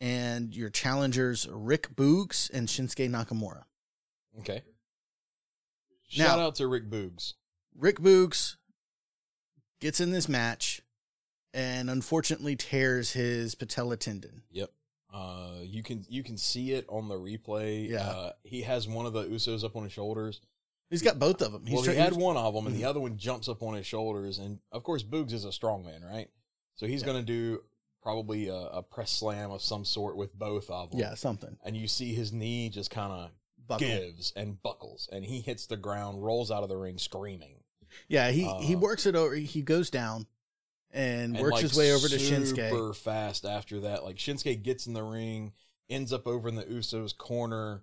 and 0.00 0.54
your 0.54 0.70
challengers, 0.70 1.46
Rick 1.50 1.94
Boogs 1.96 2.48
and 2.50 2.68
Shinsuke 2.68 3.08
Nakamura. 3.10 3.64
Okay. 4.38 4.62
Now- 6.16 6.26
Shout 6.26 6.38
out 6.38 6.54
to 6.56 6.66
Rick 6.68 6.88
Boogs. 6.88 7.34
Rick 7.74 7.96
Boogs 7.98 8.56
gets 9.80 10.00
in 10.00 10.10
this 10.10 10.28
match 10.28 10.80
and 11.52 11.90
unfortunately 11.90 12.54
tears 12.56 13.12
his 13.12 13.54
patella 13.54 13.96
tendon. 13.96 14.44
Yep. 14.50 14.72
Uh, 15.16 15.60
you 15.62 15.82
can 15.82 16.04
you 16.08 16.22
can 16.22 16.36
see 16.36 16.72
it 16.72 16.84
on 16.88 17.08
the 17.08 17.14
replay. 17.14 17.88
Yeah. 17.88 18.00
Uh, 18.08 18.32
he 18.44 18.62
has 18.62 18.86
one 18.86 19.06
of 19.06 19.12
the 19.14 19.24
Usos 19.24 19.64
up 19.64 19.74
on 19.76 19.84
his 19.84 19.92
shoulders. 19.92 20.40
He's 20.90 21.02
got 21.02 21.18
both 21.18 21.40
of 21.42 21.52
them. 21.52 21.64
He's 21.66 21.74
well, 21.86 21.90
he 21.94 21.96
had 21.96 22.12
one 22.12 22.36
of 22.36 22.54
them, 22.54 22.66
and 22.66 22.76
the 22.76 22.84
other 22.84 23.00
one 23.00 23.16
jumps 23.16 23.48
up 23.48 23.62
on 23.62 23.74
his 23.74 23.86
shoulders. 23.86 24.38
And 24.38 24.58
of 24.70 24.82
course, 24.84 25.02
Boogs 25.02 25.32
is 25.32 25.44
a 25.44 25.52
strong 25.52 25.84
man, 25.84 26.02
right? 26.04 26.28
So 26.76 26.86
he's 26.86 27.00
Yeah. 27.00 27.06
going 27.06 27.18
to 27.18 27.26
do 27.26 27.62
probably 28.02 28.48
a, 28.48 28.54
a 28.54 28.82
press 28.82 29.10
slam 29.10 29.50
of 29.50 29.62
some 29.62 29.84
sort 29.84 30.16
with 30.16 30.32
both 30.38 30.70
of 30.70 30.90
them. 30.90 31.00
Yeah, 31.00 31.14
something. 31.14 31.56
And 31.64 31.76
you 31.76 31.88
see 31.88 32.14
his 32.14 32.32
knee 32.32 32.68
just 32.68 32.90
kind 32.90 33.12
of 33.68 33.78
gives 33.80 34.32
and 34.36 34.62
buckles, 34.62 35.08
and 35.10 35.24
he 35.24 35.40
hits 35.40 35.66
the 35.66 35.76
ground, 35.76 36.22
rolls 36.22 36.50
out 36.52 36.62
of 36.62 36.68
the 36.68 36.76
ring 36.76 36.98
screaming. 36.98 37.62
Yeah, 38.08 38.30
he, 38.30 38.44
he 38.60 38.76
Uh, 38.76 38.78
works 38.78 39.06
it 39.06 39.16
over. 39.16 39.34
He 39.34 39.62
goes 39.62 39.90
down 39.90 40.26
and, 40.92 41.36
and, 41.36 41.42
works 41.42 41.54
like, 41.54 41.62
his 41.62 41.76
way 41.76 41.92
over 41.92 42.08
to 42.08 42.16
Shinsuke. 42.16 42.70
Super 42.70 42.94
fast 42.94 43.44
after 43.44 43.80
that. 43.80 44.04
Like 44.04 44.16
Shinsuke 44.16 44.62
gets 44.62 44.86
in 44.86 44.94
the 44.94 45.02
ring, 45.02 45.52
ends 45.88 46.12
up 46.12 46.26
over 46.26 46.48
in 46.48 46.54
the 46.54 46.64
Usos 46.64 47.16
corner, 47.16 47.82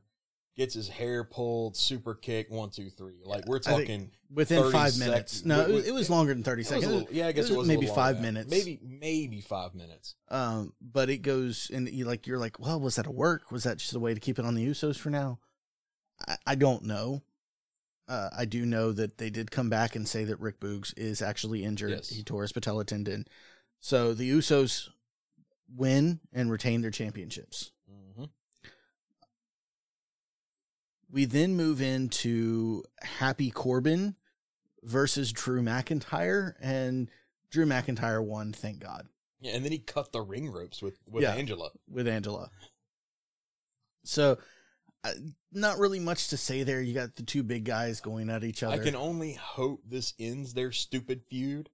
gets 0.55 0.73
his 0.73 0.87
hair 0.89 1.23
pulled, 1.23 1.75
super 1.75 2.13
kick, 2.13 2.49
one, 2.49 2.69
two, 2.69 2.89
three. 2.89 3.21
Like 3.23 3.45
we're 3.47 3.59
talking 3.59 4.11
within 4.31 4.61
30 4.61 4.71
five 4.71 4.97
minutes. 4.99 5.45
No, 5.45 5.61
it 5.61 5.69
was, 5.69 5.87
it 5.87 5.93
was 5.93 6.09
longer 6.09 6.33
than 6.33 6.43
thirty 6.43 6.63
seconds. 6.63 6.91
little- 6.91 7.07
yeah, 7.11 7.27
I 7.27 7.31
guess 7.31 7.49
it 7.49 7.57
was, 7.57 7.67
a 7.67 7.69
maybe 7.69 7.81
little 7.81 7.95
five 7.95 8.21
minutes. 8.21 8.49
Maybe 8.49 8.79
maybe 8.81 9.41
five 9.41 9.75
minutes. 9.75 10.15
Um, 10.29 10.73
but 10.81 11.09
it 11.09 11.19
goes 11.19 11.71
and 11.73 11.89
you 11.89 12.05
like 12.05 12.27
you're 12.27 12.39
like, 12.39 12.59
well, 12.59 12.79
was 12.79 12.95
that 12.95 13.07
a 13.07 13.11
work? 13.11 13.51
Was 13.51 13.63
that 13.63 13.77
just 13.77 13.93
a 13.93 13.99
way 13.99 14.13
to 14.13 14.19
keep 14.19 14.39
it 14.39 14.45
on 14.45 14.55
the 14.55 14.65
Usos 14.65 14.97
for 14.97 15.09
now? 15.09 15.39
I, 16.27 16.37
I 16.47 16.55
don't 16.55 16.83
know. 16.83 17.23
Uh, 18.07 18.29
I 18.37 18.45
do 18.45 18.65
know 18.65 18.91
that 18.91 19.17
they 19.17 19.29
did 19.29 19.49
come 19.51 19.69
back 19.69 19.95
and 19.95 20.07
say 20.07 20.25
that 20.25 20.39
Rick 20.39 20.59
Boogs 20.59 20.93
is 20.97 21.21
actually 21.21 21.63
injured. 21.63 21.91
Yes. 21.91 22.09
He 22.09 22.23
tore 22.23 22.41
his 22.41 22.51
patella 22.51 22.83
tendon. 22.85 23.25
So 23.79 24.13
the 24.13 24.29
Usos 24.29 24.89
win 25.73 26.19
and 26.33 26.51
retain 26.51 26.81
their 26.81 26.91
championships. 26.91 27.71
hmm 27.89 28.25
We 31.09 31.25
then 31.25 31.55
move 31.55 31.81
into 31.81 32.83
Happy 33.01 33.51
Corbin 33.51 34.15
versus 34.83 35.31
Drew 35.31 35.61
McIntyre, 35.61 36.55
and 36.59 37.09
Drew 37.51 37.65
McIntyre 37.65 38.23
won, 38.23 38.51
thank 38.51 38.79
God, 38.79 39.07
Yeah, 39.39 39.53
and 39.55 39.63
then 39.63 39.71
he 39.71 39.79
cut 39.79 40.11
the 40.11 40.21
ring 40.21 40.49
ropes 40.51 40.81
with 40.81 40.97
with 41.09 41.23
Yeah. 41.23 41.33
Angela. 41.35 41.69
with 41.87 42.07
Angela. 42.07 42.49
So, 44.03 44.37
not 45.51 45.77
really 45.79 45.99
much 45.99 46.29
to 46.29 46.37
say 46.37 46.63
there. 46.63 46.81
You 46.81 46.93
got 46.93 47.15
the 47.15 47.23
two 47.23 47.43
big 47.43 47.65
guys 47.65 47.99
going 48.01 48.29
at 48.29 48.43
each 48.43 48.63
other. 48.63 48.81
I 48.81 48.83
can 48.83 48.95
only 48.95 49.33
hope 49.33 49.81
this 49.85 50.13
ends 50.19 50.53
their 50.53 50.71
stupid 50.71 51.23
feud. 51.29 51.69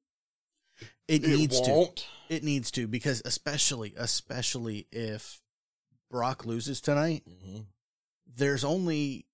it 1.08 1.24
needs 1.24 1.60
to. 1.62 1.72
won't. 1.72 2.08
It 2.30 2.44
needs 2.44 2.72
to 2.72 2.88
because 2.88 3.22
especially, 3.26 3.94
especially 3.98 4.88
if 4.92 5.42
Brock 6.10 6.46
loses 6.46 6.82
tonight, 6.82 7.24
Mhm. 7.28 7.66
there's 8.26 8.64
only, 8.64 9.26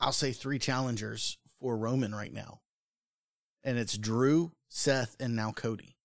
I'll 0.00 0.12
say, 0.12 0.32
three 0.32 0.58
challengers 0.58 1.38
for 1.60 1.76
Roman 1.76 2.14
right 2.14 2.32
now. 2.32 2.60
and 3.64 3.78
it's 3.78 3.98
Drew, 3.98 4.52
Seth, 4.68 5.16
and 5.18 5.34
now 5.34 5.50
Cody. 5.50 5.96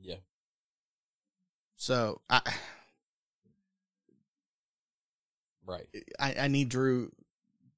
Yeah. 0.00 0.20
So 1.76 2.22
I 2.30 2.40
Right. 5.70 5.86
I, 6.18 6.34
I 6.40 6.48
need 6.48 6.68
Drew. 6.68 7.12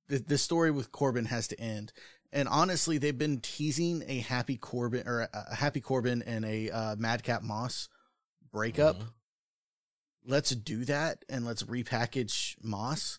The, 0.08 0.18
the 0.18 0.38
story 0.38 0.70
with 0.70 0.92
Corbin 0.92 1.26
has 1.26 1.48
to 1.48 1.60
end. 1.60 1.92
And 2.32 2.48
honestly, 2.48 2.98
they've 2.98 3.16
been 3.16 3.40
teasing 3.40 4.02
a 4.08 4.18
happy 4.20 4.56
Corbin 4.56 5.06
or 5.06 5.28
a, 5.32 5.54
happy 5.54 5.80
Corbin 5.80 6.22
and 6.22 6.44
a 6.44 6.70
uh, 6.70 6.96
Madcap 6.96 7.42
Moss 7.42 7.88
breakup. 8.50 8.98
Mhm. 8.98 9.06
Let's 10.24 10.50
do 10.50 10.84
that 10.86 11.24
and 11.28 11.44
let's 11.44 11.64
repackage 11.64 12.56
Moss 12.62 13.18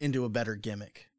into 0.00 0.24
a 0.24 0.28
better 0.28 0.54
gimmick. 0.54 1.10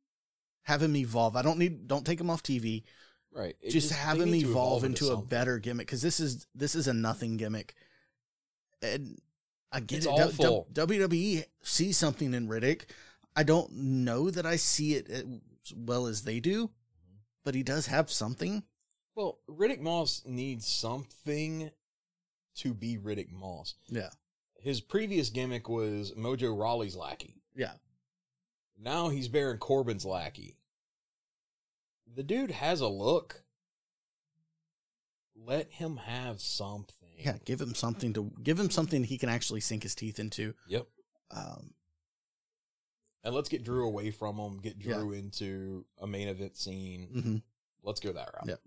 Have 0.64 0.82
him 0.82 0.96
evolve. 0.96 1.36
I 1.36 1.42
don't 1.42 1.60
need. 1.60 1.88
Don't 1.88 2.06
take 2.06 2.20
him 2.20 2.30
off 2.30 2.42
TV. 2.42 2.84
Right. 3.32 3.56
It 3.62 3.72
just, 3.72 3.92
have 3.92 4.20
him 4.20 4.32
to 4.32 4.38
evolve 4.38 4.84
into 4.84 5.12
a 5.12 5.18
better 5.18 5.60
gimmick 5.60 5.86
because 5.86 6.02
this 6.02 6.20
is 6.20 6.48
this 6.56 6.74
is 6.74 6.88
a 6.88 6.94
nothing 6.94 7.38
gimmick. 7.38 7.76
And 8.82 9.20
I 9.72 9.80
get 9.82 9.98
It's 10.00 10.06
it. 10.08 10.10
Awful. 10.10 10.68
WWE 10.74 11.46
sees 11.62 11.98
something 11.98 12.34
in 12.34 12.48
Riddick. 12.48 12.84
I 13.36 13.44
don't 13.44 13.72
know 13.72 14.30
that 14.32 14.46
I 14.46 14.56
see 14.56 14.96
it 14.96 15.10
as 15.10 15.26
well 15.76 16.08
as 16.08 16.24
they 16.24 16.40
do, 16.40 16.72
but 17.46 17.54
he 17.56 17.62
does 17.64 17.88
have 17.88 18.12
something. 18.12 18.64
Well, 19.16 19.40
Riddick 19.50 19.80
Moss 19.80 20.24
needs 20.26 20.68
something 20.68 21.72
to 22.56 22.74
be 22.74 22.98
Riddick 22.98 23.32
Moss. 23.32 23.76
Yeah, 23.88 24.10
His 24.60 24.82
previous 24.82 25.30
gimmick 25.30 25.70
was 25.70 26.14
Mojo 26.14 26.58
Rawley's 26.58 26.96
lackey. 26.96 27.36
yeah. 27.56 27.74
Now 28.82 29.10
he's 29.10 29.28
Baron 29.28 29.58
Corbin's 29.58 30.06
lackey. 30.06 30.56
The 32.16 32.24
dude 32.24 32.52
has 32.52 32.80
a 32.80 32.88
look. 32.88 33.44
Let 35.36 35.72
him 35.72 35.98
have 35.98 36.40
something. 36.42 36.99
Yeah, 37.20 37.38
give 37.46 37.60
him 37.60 37.76
something 37.76 38.14
to 38.14 38.32
give 38.42 38.60
him 38.60 38.70
something 38.70 39.04
he 39.04 39.18
can 39.18 39.30
actually 39.30 39.60
sink 39.60 39.84
his 39.84 39.94
teeth 39.96 40.20
into. 40.20 40.54
Yep. 40.68 40.88
Um, 41.32 41.74
And 43.24 43.36
let's 43.36 43.50
get 43.50 43.64
Drew 43.66 43.86
away 43.86 44.12
from 44.12 44.38
him. 44.38 44.60
Get 44.62 44.78
Yeah. 44.78 44.96
Drew 44.96 45.12
into 45.12 45.86
a 45.98 46.08
main 46.08 46.30
event 46.30 46.56
scene. 46.58 47.10
mhm. 47.14 47.42
Let's 47.84 48.00
go 48.00 48.14
that 48.14 48.34
route. 48.34 48.48
Yep. 48.48 48.62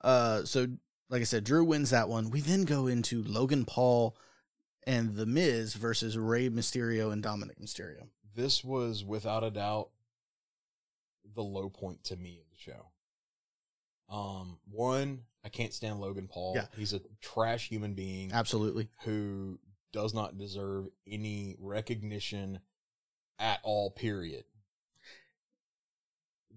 Uh, 0.00 0.44
so 0.44 0.66
like 1.08 1.20
I 1.20 1.24
said, 1.24 1.44
Drew 1.44 1.64
wins 1.64 1.90
that 1.90 2.08
one. 2.08 2.30
We 2.30 2.40
then 2.40 2.64
go 2.64 2.86
into 2.88 3.22
Logan 3.22 3.64
Paul 3.64 4.16
and 4.84 5.14
The 5.14 5.26
Miz 5.26 5.74
versus 5.74 6.18
Rey 6.18 6.48
Mysterio 6.48 7.12
and 7.12 7.22
Dominik 7.22 7.60
Mysterio. 7.60 8.08
This 8.34 8.64
was 8.64 9.04
without 9.04 9.44
a 9.44 9.50
doubt 9.50 9.90
the 11.34 11.42
low 11.42 11.68
point 11.70 12.02
to 12.04 12.16
me 12.16 12.40
of 12.40 12.50
the 12.50 12.56
show. 12.56 12.88
Um, 14.08 14.58
one, 14.70 15.24
I 15.44 15.48
can't 15.48 15.72
stand 15.74 15.98
Logan 16.00 16.28
Paul. 16.28 16.52
Yeah. 16.56 16.66
He's 16.76 16.92
a 16.92 17.00
trash 17.20 17.68
human 17.68 17.94
being 17.94 18.32
Absolutely. 18.32 18.88
who 19.04 19.58
does 19.92 20.14
not 20.14 20.38
deserve 20.38 20.86
any 21.06 21.56
recognition 21.58 22.60
at 23.38 23.58
all. 23.64 23.90
Period. 23.90 24.44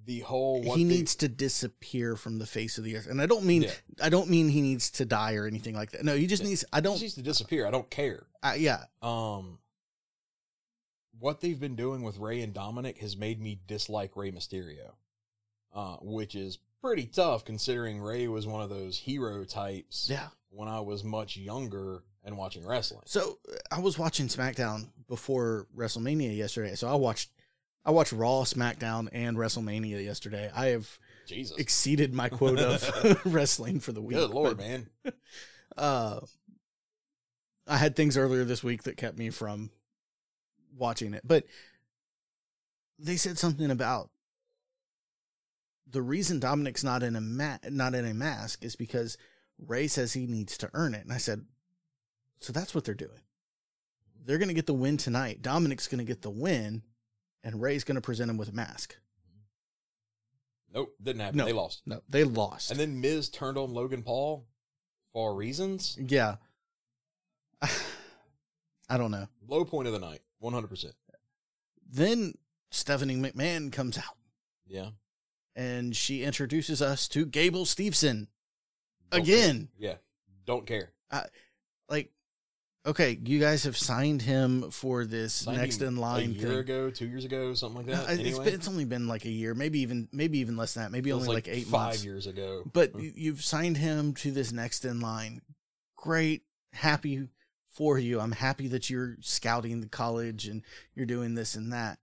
The 0.05 0.19
whole 0.19 0.61
what 0.61 0.77
he 0.77 0.83
they- 0.83 0.89
needs 0.97 1.15
to 1.15 1.27
disappear 1.27 2.15
from 2.15 2.37
the 2.37 2.45
face 2.45 2.77
of 2.77 2.83
the 2.83 2.95
earth. 2.95 3.07
And 3.07 3.19
I 3.21 3.25
don't 3.25 3.43
mean 3.45 3.63
Yeah. 3.63 3.71
I 4.03 4.09
don't 4.09 4.29
mean 4.29 4.49
he 4.49 4.61
needs 4.61 4.91
to 4.91 5.05
die 5.05 5.33
or 5.33 5.47
anything 5.47 5.73
like 5.73 5.91
that. 5.91 6.05
No, 6.05 6.15
he 6.15 6.27
just 6.27 6.43
Yeah. 6.43 6.49
needs 6.49 6.65
I 6.71 6.79
don't 6.81 7.01
needs 7.01 7.15
to 7.15 7.23
disappear. 7.23 7.65
I 7.65 7.71
don't 7.71 7.89
care. 7.89 8.27
I, 8.43 8.55
yeah. 8.55 8.85
Um, 9.01 9.57
what 11.17 11.41
they've 11.41 11.59
been 11.59 11.75
doing 11.75 12.03
with 12.03 12.17
Rey 12.19 12.41
and 12.41 12.53
Dominik 12.53 12.97
has 12.99 13.17
made 13.17 13.41
me 13.41 13.59
dislike 13.65 14.15
Rey 14.15 14.31
Mysterio, 14.31 14.93
uh, 15.73 15.97
which 16.01 16.35
is 16.35 16.59
pretty 16.85 17.05
tough 17.07 17.43
considering 17.45 17.99
Rey 17.99 18.27
was 18.27 18.45
one 18.45 18.61
of 18.61 18.69
those 18.69 18.97
hero 18.97 19.43
types 19.43 20.07
Yeah. 20.09 20.27
when 20.49 20.67
I 20.69 20.79
was 20.81 21.03
much 21.03 21.35
younger 21.35 22.03
and 22.23 22.37
watching 22.37 22.65
wrestling. 22.65 23.01
So 23.05 23.39
I 23.71 23.79
was 23.79 23.97
watching 23.97 24.27
SmackDown 24.27 24.89
before 25.07 25.67
WrestleMania 25.75 26.35
yesterday. 26.35 26.75
So 26.75 26.87
I 26.87 26.95
watched 26.95 27.29
I 27.87 27.91
watched 27.91 28.13
Raw, 28.13 28.41
SmackDown, 28.43 29.09
and 29.11 29.37
WrestleMania 29.37 30.03
yesterday. 30.03 30.49
I 30.55 30.67
have 30.67 30.97
Jesus, 31.27 31.55
exceeded 31.57 32.13
my 32.15 32.29
quota 32.29 32.79
of 33.03 33.25
wrestling 33.33 33.79
for 33.79 33.91
the 33.91 34.01
week. 34.01 34.17
good 34.17 34.31
lord, 34.31 34.57
but, 34.57 34.65
man! 34.65 34.89
Uh, 35.77 36.21
I 37.67 37.75
had 37.77 37.95
things 37.95 38.15
earlier 38.15 38.43
this 38.45 38.63
week 38.63 38.83
that 38.83 38.95
kept 38.95 39.17
me 39.17 39.29
from 39.29 39.71
watching 40.77 41.13
it, 41.13 41.21
but 41.25 41.45
they 42.97 43.17
said 43.17 43.37
something 43.37 43.69
about 43.69 44.09
the 45.89 46.01
reason 46.01 46.39
Dominik's 46.39 46.83
not 46.83 47.03
in 47.03 47.15
a 47.15 47.21
ma- 47.21 47.57
not 47.69 47.93
in 47.95 48.05
a 48.05 48.13
mask 48.13 48.63
is 48.63 48.75
because 48.75 49.17
Rey 49.57 49.87
says 49.87 50.13
he 50.13 50.25
needs 50.27 50.57
to 50.59 50.69
earn 50.73 50.93
it, 50.93 51.03
and 51.03 51.13
I 51.13 51.17
said, 51.17 51.45
so 52.39 52.51
that's 52.51 52.73
what 52.75 52.83
they're 52.85 52.93
doing. 52.93 53.21
They're 54.25 54.37
going 54.39 54.47
to 54.49 54.53
get 54.55 54.65
the 54.65 54.73
win 54.73 54.97
tonight. 54.97 55.41
Dominik's 55.41 55.87
going 55.87 55.99
to 55.99 56.03
get 56.03 56.21
the 56.21 56.29
win, 56.31 56.81
and 57.43 57.61
Rey's 57.61 57.83
going 57.83 57.95
to 57.95 58.01
present 58.01 58.29
him 58.29 58.37
with 58.37 58.49
a 58.49 58.53
mask. 58.53 58.95
Nope, 60.73 60.93
didn't 61.01 61.21
happen. 61.21 61.37
No. 61.37 61.45
They 61.45 61.53
lost, 61.53 61.81
No, 61.85 62.01
they 62.09 62.23
lost. 62.25 62.71
and 62.71 62.79
then 62.79 62.99
Miz 62.99 63.29
turned 63.29 63.57
on 63.57 63.73
Logan 63.73 64.03
Paul 64.03 64.45
for 65.13 65.33
reasons. 65.35 65.97
yeah, 65.99 66.35
I 67.61 68.97
don't 68.97 69.11
know. 69.11 69.27
Low 69.47 69.63
point 69.65 69.87
of 69.87 69.93
the 69.93 69.99
night, 69.99 70.19
one 70.39 70.53
hundred 70.53 70.67
percent. 70.67 70.93
Then 71.89 72.33
Stephanie 72.71 73.15
McMahon 73.15 73.71
comes 73.71 73.97
out 73.97 74.17
Yeah, 74.67 74.89
and 75.55 75.95
she 75.95 76.23
introduces 76.23 76.81
us 76.81 77.07
to 77.09 77.25
Gable 77.25 77.65
Steveson. 77.65 78.27
Don't 79.11 79.21
Again. 79.21 79.69
care. 79.79 79.89
Yeah, 79.91 79.95
don't 80.45 80.65
care. 80.65 80.91
Like, 81.89 82.11
okay, 82.85 83.17
you 83.23 83.39
guys 83.39 83.63
have 83.63 83.77
signed 83.77 84.21
him 84.23 84.71
for 84.71 85.05
this 85.05 85.47
next 85.47 85.81
in 85.81 85.95
line 85.97 86.31
a 86.31 86.33
year 86.33 86.49
thing. 86.49 86.57
ago, 86.57 86.89
two 86.89 87.07
years 87.07 87.23
ago, 87.25 87.53
something 87.53 87.77
like 87.77 87.85
No, 87.87 87.93
that. 87.95 88.09
it's, 88.11 88.19
anyway, 88.19 88.45
been, 88.45 88.53
it's 88.53 88.67
only 88.67 88.85
been 88.85 89.07
like 89.07 89.25
a 89.25 89.29
year, 89.29 89.53
maybe 89.53 89.79
even 89.79 90.07
maybe 90.11 90.39
even 90.39 90.57
less 90.57 90.73
than 90.73 90.83
that. 90.83 90.91
Maybe 90.91 91.11
only 91.11 91.27
like, 91.27 91.47
eight 91.47 91.67
five 91.67 91.89
months. 91.89 92.03
years 92.05 92.27
ago. 92.27 92.63
But 92.71 92.93
mm. 92.93 93.03
you- 93.03 93.13
you've 93.15 93.43
signed 93.43 93.77
him 93.77 94.13
to 94.15 94.31
this 94.31 94.51
next 94.51 94.83
in 94.85 94.99
line. 94.99 95.41
Great, 95.95 96.43
happy 96.73 97.29
for 97.69 97.97
you. 97.99 98.19
I'm 98.19 98.31
happy 98.33 98.67
that 98.69 98.89
you're 98.89 99.17
scouting 99.21 99.81
the 99.81 99.87
college 99.87 100.47
and 100.47 100.61
you're 100.95 101.05
doing 101.05 101.35
this 101.35 101.55
and 101.55 101.71
that. 101.73 101.99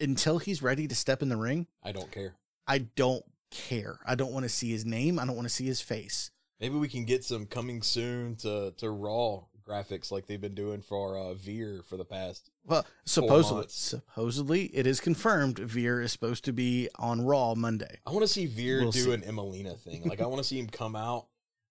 Until 0.00 0.38
he's 0.38 0.62
ready 0.62 0.86
to 0.88 0.94
step 0.94 1.22
in 1.22 1.28
the 1.28 1.36
ring, 1.36 1.66
I 1.82 1.92
don't 1.92 2.10
care. 2.10 2.34
I 2.66 2.78
don't 2.78 3.24
care. 3.50 3.98
I 4.06 4.14
don't 4.14 4.32
want 4.32 4.44
to 4.44 4.48
see 4.48 4.70
his 4.70 4.84
name. 4.84 5.18
I 5.18 5.24
don't 5.26 5.36
want 5.36 5.46
to 5.48 5.54
see 5.54 5.66
his 5.66 5.80
face. 5.80 6.30
Maybe 6.60 6.76
we 6.76 6.88
can 6.88 7.04
get 7.04 7.24
some 7.24 7.46
coming 7.46 7.82
soon 7.82 8.36
to 8.36 8.72
to 8.78 8.90
Raw 8.90 9.44
graphics 9.66 10.10
like 10.12 10.26
they've 10.26 10.40
been 10.40 10.54
doing 10.54 10.82
for 10.82 11.16
uh, 11.16 11.34
Veer 11.34 11.82
for 11.88 11.96
the 11.96 12.04
past. 12.04 12.50
Well, 12.66 12.84
supposedly, 13.04 13.66
supposedly 13.68 14.64
it 14.66 14.86
is 14.86 15.00
confirmed. 15.00 15.58
Veer 15.58 16.02
is 16.02 16.12
supposed 16.12 16.44
to 16.44 16.52
be 16.52 16.88
on 16.96 17.24
Raw 17.24 17.54
Monday. 17.54 18.00
I 18.06 18.10
want 18.10 18.22
to 18.22 18.28
see 18.28 18.46
Veer 18.46 18.80
We'll 18.82 18.90
do 18.90 19.00
see. 19.04 19.12
an 19.12 19.22
Emmalina 19.22 19.78
thing. 19.78 20.02
Like 20.04 20.20
I 20.20 20.26
want 20.26 20.38
to 20.38 20.44
see 20.44 20.58
him 20.58 20.68
come 20.68 20.96
out 20.96 21.26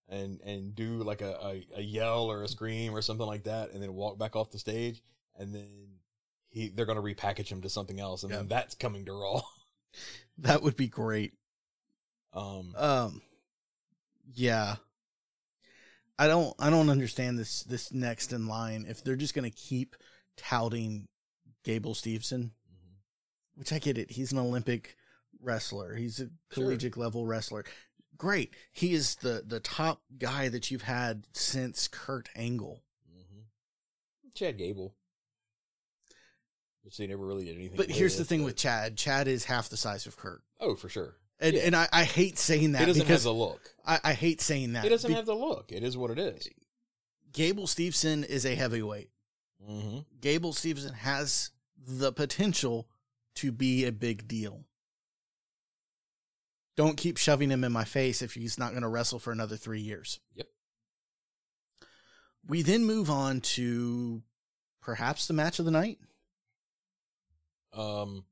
and 0.09 0.39
and 0.41 0.75
do 0.75 1.03
like 1.03 1.21
a, 1.21 1.33
a 1.43 1.67
a 1.77 1.81
yell 1.81 2.31
or 2.31 2.43
a 2.43 2.47
scream 2.47 2.95
or 2.95 3.01
something 3.01 3.27
like 3.27 3.43
that, 3.43 3.71
and 3.71 3.81
then 3.81 3.93
walk 3.93 4.17
back 4.17 4.35
off 4.35 4.51
the 4.51 4.59
stage, 4.59 5.01
and 5.37 5.53
then 5.53 5.69
he 6.53 6.69
they're 6.69 6.85
gonna 6.85 7.01
repackage 7.01 7.49
him 7.49 7.61
to 7.63 7.69
something 7.69 7.99
else, 7.99 8.23
and 8.23 8.31
Yeah. 8.31 8.37
then 8.37 8.47
that's 8.47 8.75
coming 8.75 9.05
to 9.05 9.13
Raw. 9.13 9.41
That 10.39 10.63
would 10.63 10.75
be 10.75 10.87
great. 10.87 11.33
Um, 12.33 12.73
Um, 12.75 13.21
yeah. 14.33 14.77
I 16.17 16.25
don't. 16.27 16.55
I 16.59 16.69
don't 16.71 16.89
understand 16.89 17.37
this. 17.37 17.61
This 17.63 17.91
next 17.91 18.33
in 18.33 18.47
line. 18.47 18.85
If 18.87 19.03
they're 19.03 19.15
just 19.15 19.33
gonna 19.35 19.51
keep 19.51 19.95
touting 20.37 21.07
Gable 21.63 21.93
Steveson, 21.93 22.45
mhm. 22.71 22.95
which 23.55 23.71
I 23.71 23.77
get 23.79 23.97
it. 23.99 24.09
He's 24.11 24.31
an 24.31 24.39
Olympic 24.39 24.97
wrestler. 25.39 25.93
He's 25.95 26.19
a 26.19 26.23
Sure. 26.25 26.31
collegiate 26.49 26.97
level 26.97 27.25
wrestler. 27.27 27.65
Great. 28.17 28.55
He 28.71 28.93
is 28.93 29.15
the 29.17 29.43
the 29.45 29.59
top 29.59 30.01
guy 30.17 30.49
that 30.49 30.71
you've 30.71 30.83
had 30.83 31.27
since 31.33 31.87
Kurt 31.87 32.29
Angle. 32.35 32.83
Mhm. 33.11 33.45
Chad 34.33 34.57
Gable, 34.57 34.95
which 36.83 36.97
they 36.97 37.07
never 37.07 37.25
really 37.25 37.45
did 37.45 37.55
anything. 37.55 37.77
But 37.77 37.89
here's 37.89 38.17
the 38.17 38.25
thing 38.25 38.41
but- 38.41 38.45
with 38.45 38.55
Chad. 38.57 38.95
Chad 38.97 39.27
is 39.27 39.45
half 39.45 39.69
the 39.69 39.77
size 39.77 40.05
of 40.05 40.15
Kurt. 40.17 40.41
oh 40.59 40.75
for 40.75 40.89
sure. 40.89 41.15
And, 41.39 41.55
Yeah. 41.55 41.61
and 41.63 41.75
I, 41.75 41.87
I 41.91 42.03
hate 42.03 42.37
saying 42.37 42.73
that 42.73 42.79
He 42.81 42.85
doesn't 42.85 43.01
because 43.03 43.23
have 43.23 43.33
the 43.33 43.33
look. 43.33 43.73
I, 43.85 43.99
I 44.03 44.13
hate 44.13 44.39
saying 44.39 44.73
that. 44.73 44.83
He 44.83 44.89
doesn't 44.89 45.09
Be- 45.09 45.15
have 45.15 45.25
the 45.25 45.33
look. 45.35 45.71
It 45.71 45.83
is 45.83 45.97
what 45.97 46.11
it 46.11 46.19
is. 46.19 46.47
Gable 47.33 47.65
Steveson 47.65 48.23
is 48.25 48.45
a 48.45 48.53
heavyweight. 48.55 49.09
Mm-hmm. 49.67 49.99
Gable 50.21 50.53
Stevenson 50.53 50.93
has 50.93 51.51
the 51.85 52.11
potential 52.13 52.87
to 53.35 53.51
be 53.51 53.85
a 53.85 53.91
big 53.91 54.27
deal. 54.27 54.65
Don't 56.75 56.97
keep 56.97 57.17
shoving 57.17 57.49
him 57.49 57.63
in 57.63 57.71
my 57.71 57.83
face 57.83 58.21
if 58.21 58.33
he's 58.33 58.57
not 58.57 58.71
going 58.71 58.81
to 58.83 58.87
wrestle 58.87 59.19
for 59.19 59.31
another 59.31 59.57
three 59.57 59.81
years. 59.81 60.19
Yep. 60.35 60.47
We 62.47 62.61
then 62.61 62.85
move 62.85 63.09
on 63.09 63.41
to 63.41 64.21
perhaps 64.81 65.27
the 65.27 65.33
match 65.33 65.59
of 65.59 65.65
the 65.65 65.71
night. 65.71 65.97
Um, 67.73 68.23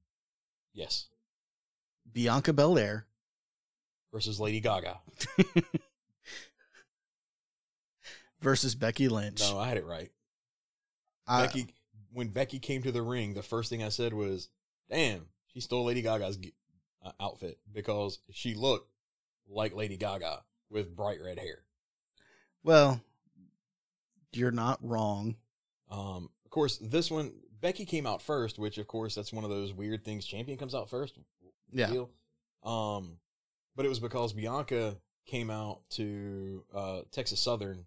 yes. 0.74 1.08
Bianca 2.12 2.54
Belair 2.54 3.06
versus 4.12 4.40
Lady 4.40 4.60
Gaga. 4.60 5.00
versus 8.42 8.76
Becky 8.76 9.08
Lynch. 9.08 9.40
No, 9.42 9.58
I 9.60 9.68
had 9.68 9.78
it 9.78 9.86
right. 9.86 10.12
I- 11.28 11.46
Becky, 11.46 11.68
when 12.14 12.30
Becky 12.30 12.60
came 12.60 12.84
to 12.84 12.92
the 12.92 13.02
ring, 13.02 13.34
the 13.34 13.44
first 13.44 13.70
thing 13.70 13.84
I 13.84 13.90
said 13.90 14.14
was, 14.14 14.50
"Damn, 14.90 15.28
she 15.54 15.62
stole 15.62 15.86
Lady 15.86 16.02
Gaga's 16.02 16.38
g- 16.38 16.54
uh, 17.04 17.12
outfit 17.20 17.60
because 17.72 18.20
she 18.32 18.54
looked 18.54 18.90
like 19.48 19.74
Lady 19.76 19.98
Gaga 19.98 20.44
with 20.70 20.96
bright 20.96 21.20
red 21.24 21.40
hair." 21.40 21.60
well, 22.64 23.02
you're 24.34 24.52
not 24.52 24.78
wrong. 24.84 25.36
Um, 25.90 26.30
of 26.46 26.52
course, 26.52 26.78
this 26.78 27.10
one 27.10 27.34
Becky 27.62 27.86
came 27.86 28.06
out 28.06 28.22
first, 28.22 28.60
which 28.60 28.78
of 28.78 28.88
course 28.88 29.16
that's 29.16 29.32
one 29.32 29.44
of 29.44 29.50
those 29.50 29.72
weird 29.74 30.04
things. 30.04 30.26
Champion 30.26 30.58
comes 30.58 30.76
out 30.76 30.90
first. 30.90 31.18
Yeah. 31.72 31.92
Deal. 31.92 32.10
Um, 32.64 33.18
but 33.76 33.86
it 33.86 33.90
was 33.90 34.00
because 34.00 34.34
Bianca 34.34 34.98
came 35.26 35.50
out 35.50 35.82
to 35.92 36.64
uh, 36.74 37.02
Texas 37.12 37.40
Southern 37.40 37.86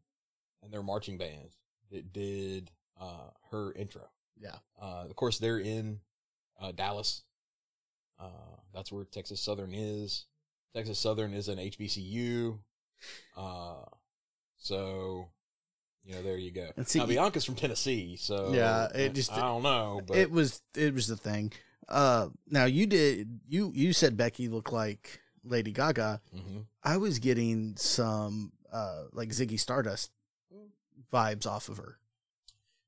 and 0.63 0.73
their 0.73 0.83
marching 0.83 1.19
band 1.19 1.51
that 1.91 2.13
did 2.13 2.71
uh, 3.01 3.31
her 3.51 3.73
intro. 3.73 4.09
Yeah. 4.41 4.57
Uh, 4.81 5.05
of 5.09 5.17
course, 5.17 5.39
they're 5.39 5.59
in 5.59 6.01
uh, 6.61 6.73
Dallas. 6.73 7.23
Uh, 8.19 8.57
that's 8.73 8.91
where 8.91 9.05
Texas 9.05 9.41
Southern 9.41 9.75
is. 9.75 10.27
Texas 10.75 10.99
Southern 10.99 11.35
is 11.35 11.49
an 11.49 11.59
HBCU. 11.59 12.59
Uh, 13.37 13.85
so, 14.57 15.29
you 16.05 16.15
know, 16.15 16.23
there 16.23 16.37
you 16.37 16.51
go. 16.51 16.71
See- 16.85 16.99
now, 16.99 17.07
Bianca's 17.07 17.45
from 17.45 17.55
Tennessee, 17.55 18.17
so 18.17 18.53
Yeah, 18.53 18.89
it 18.95 19.15
just- 19.15 19.33
I 19.33 19.41
don't 19.41 19.63
know, 19.63 20.01
but 20.07 20.17
it 20.17 20.31
was 20.31 20.61
it 20.75 20.93
was 20.95 21.07
the 21.07 21.17
thing. 21.17 21.53
Uh, 21.89 22.29
now 22.49 22.65
you 22.65 22.87
did 22.87 23.41
you 23.49 23.71
you 23.75 23.93
said 23.93 24.17
Becky 24.17 24.49
looked 24.49 24.73
like 24.73 25.21
Lady 25.45 25.73
Gaga. 25.73 26.21
Mhm. 26.35 26.67
I 26.83 26.97
was 26.97 27.19
getting 27.19 27.77
some 27.77 28.53
uh 28.73 29.05
like 29.13 29.29
Ziggy 29.31 29.59
Stardust 29.61 30.11
vibes 31.13 31.47
off 31.47 31.69
of 31.69 31.77
her. 31.79 31.99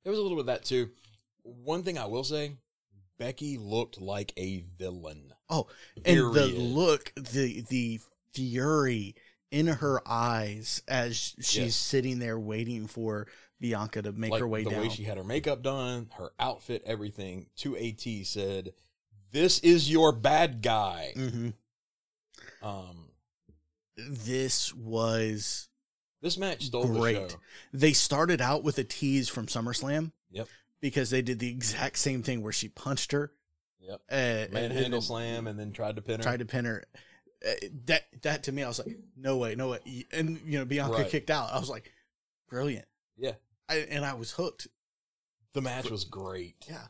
there 0.02 0.10
was 0.10 0.18
a 0.18 0.22
little 0.22 0.36
bit 0.36 0.40
of 0.42 0.46
that 0.46 0.64
too. 0.64 0.90
One 1.42 1.82
thing 1.82 1.98
I 1.98 2.06
will 2.06 2.24
say, 2.24 2.56
Becky 3.18 3.56
looked 3.58 4.00
like 4.00 4.32
a 4.36 4.60
villain. 4.78 5.32
Oh, 5.48 5.66
and 6.04 6.18
the 6.34 6.46
look, 6.46 7.12
the 7.16 7.60
the 7.68 8.00
fury 8.32 9.14
in 9.50 9.66
her 9.66 10.00
eyes 10.06 10.82
as 10.88 11.16
she's 11.40 11.56
Yes. 11.56 11.76
sitting 11.76 12.18
there 12.18 12.38
waiting 12.38 12.86
for 12.86 13.26
Bianca 13.60 14.02
to 14.02 14.12
make 14.12 14.32
like 14.32 14.40
her 14.40 14.48
way 14.48 14.64
the 14.64 14.70
down. 14.70 14.82
way 14.82 14.88
she 14.88 15.04
had 15.04 15.16
her 15.16 15.24
makeup 15.24 15.62
done, 15.62 16.10
her 16.18 16.30
outfit, 16.38 16.82
everything. 16.84 17.46
To 17.56 17.76
AT 17.76 18.24
said, 18.26 18.74
"This 19.30 19.58
is 19.60 19.90
your 19.90 20.12
bad 20.12 20.62
guy." 20.62 21.12
hmm 21.14 21.50
Um, 22.62 23.10
This 23.96 24.74
was 24.74 25.68
this 26.20 26.36
match 26.36 26.64
stole 26.64 26.86
Great. 26.86 27.14
the 27.14 27.28
show. 27.30 27.40
they 27.72 27.92
started 27.92 28.40
out 28.42 28.62
with 28.62 28.78
a 28.78 28.84
tease 28.84 29.28
from 29.28 29.46
SummerSlam. 29.46 30.12
Yep. 30.30 30.48
Because 30.80 31.08
they 31.10 31.22
did 31.22 31.38
the 31.38 31.48
exact 31.50 31.96
same 31.98 32.22
thing 32.22 32.42
where 32.42 32.52
she 32.52 32.68
punched 32.68 33.12
her, 33.12 33.32
Yep. 33.80 34.00
uh, 34.10 34.14
and, 34.14 34.52
Manhandle 34.52 34.94
and 34.96 35.04
slam 35.04 35.46
and 35.46 35.58
then 35.58 35.72
tried 35.72 35.96
to 35.96 36.02
pin 36.02 36.18
her. 36.18 36.22
tried 36.22 36.40
to 36.40 36.44
pin 36.46 36.64
her. 36.66 36.84
Uh, 37.44 37.52
that 37.86 38.04
that 38.22 38.42
to 38.44 38.52
me, 38.52 38.62
I 38.62 38.68
was 38.68 38.78
like, 38.78 38.96
no 39.16 39.36
way, 39.36 39.54
no 39.54 39.68
way. 39.70 40.06
And 40.12 40.40
you 40.44 40.58
know, 40.58 40.64
Bianca 40.64 40.92
Right. 40.98 41.10
kicked 41.10 41.30
out. 41.30 41.52
I 41.52 41.58
was 41.58 41.68
like, 41.68 41.92
brilliant. 42.48 42.86
Yeah. 43.16 43.32
I, 43.68 43.76
and 43.90 44.04
I 44.04 44.14
was 44.14 44.32
hooked. 44.32 44.68
the 45.52 45.60
match 45.60 45.90
was 45.90 46.04
great. 46.04 46.56
Yeah. 46.68 46.86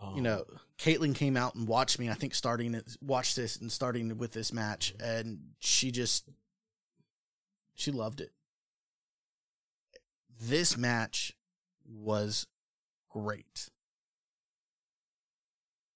Um, 0.00 0.14
you 0.16 0.22
know, 0.22 0.44
Caitlyn 0.78 1.14
came 1.14 1.36
out 1.36 1.54
and 1.54 1.66
watched 1.66 1.98
me. 1.98 2.08
I 2.08 2.14
think 2.14 2.34
starting 2.34 2.74
it, 2.74 2.96
watched 3.00 3.34
this 3.36 3.56
and 3.56 3.70
starting 3.72 4.16
with 4.18 4.32
this 4.32 4.52
match, 4.52 4.94
and 5.00 5.40
she 5.58 5.90
just 5.90 6.28
she 7.74 7.90
loved 7.90 8.20
it. 8.20 8.32
This 10.40 10.76
match 10.76 11.32
was 11.84 12.46
great. 13.08 13.70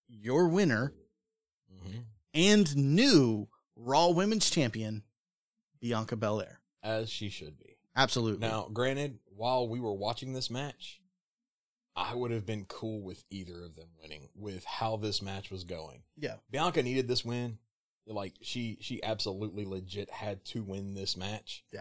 Your 0.09 0.49
winner 0.49 0.93
mhm. 1.73 2.05
And 2.35 2.75
new 2.77 3.49
Raw 3.77 4.09
Women's 4.09 4.51
Champion, 4.51 5.03
Bianca 5.81 6.17
Belair. 6.17 6.61
as 6.83 7.11
she 7.11 7.29
should 7.29 7.59
be. 7.59 7.77
Absolutely. 7.95 8.47
Now, 8.47 8.69
granted, 8.73 9.19
while 9.27 9.69
we 9.69 9.79
were 9.81 9.93
watching 9.93 10.33
this 10.33 10.51
match, 10.51 11.01
I 11.95 12.15
would 12.15 12.31
have 12.31 12.47
been 12.47 12.65
cool 12.65 13.03
with 13.03 13.23
either 13.31 13.63
of 13.65 13.77
them 13.77 13.89
winning 14.01 14.29
with 14.35 14.65
how 14.65 14.97
this 14.97 15.21
match 15.21 15.51
was 15.51 15.65
going. 15.65 16.03
yeah, 16.17 16.37
Bianca 16.51 16.83
needed 16.83 17.07
this 17.07 17.25
win. 17.25 17.59
Like 18.07 18.35
she 18.43 18.79
she 18.81 19.03
absolutely 19.03 19.65
legit 19.65 20.11
had 20.11 20.45
to 20.47 20.63
win 20.63 20.95
this 20.95 21.17
match. 21.17 21.65
Yeah. 21.73 21.81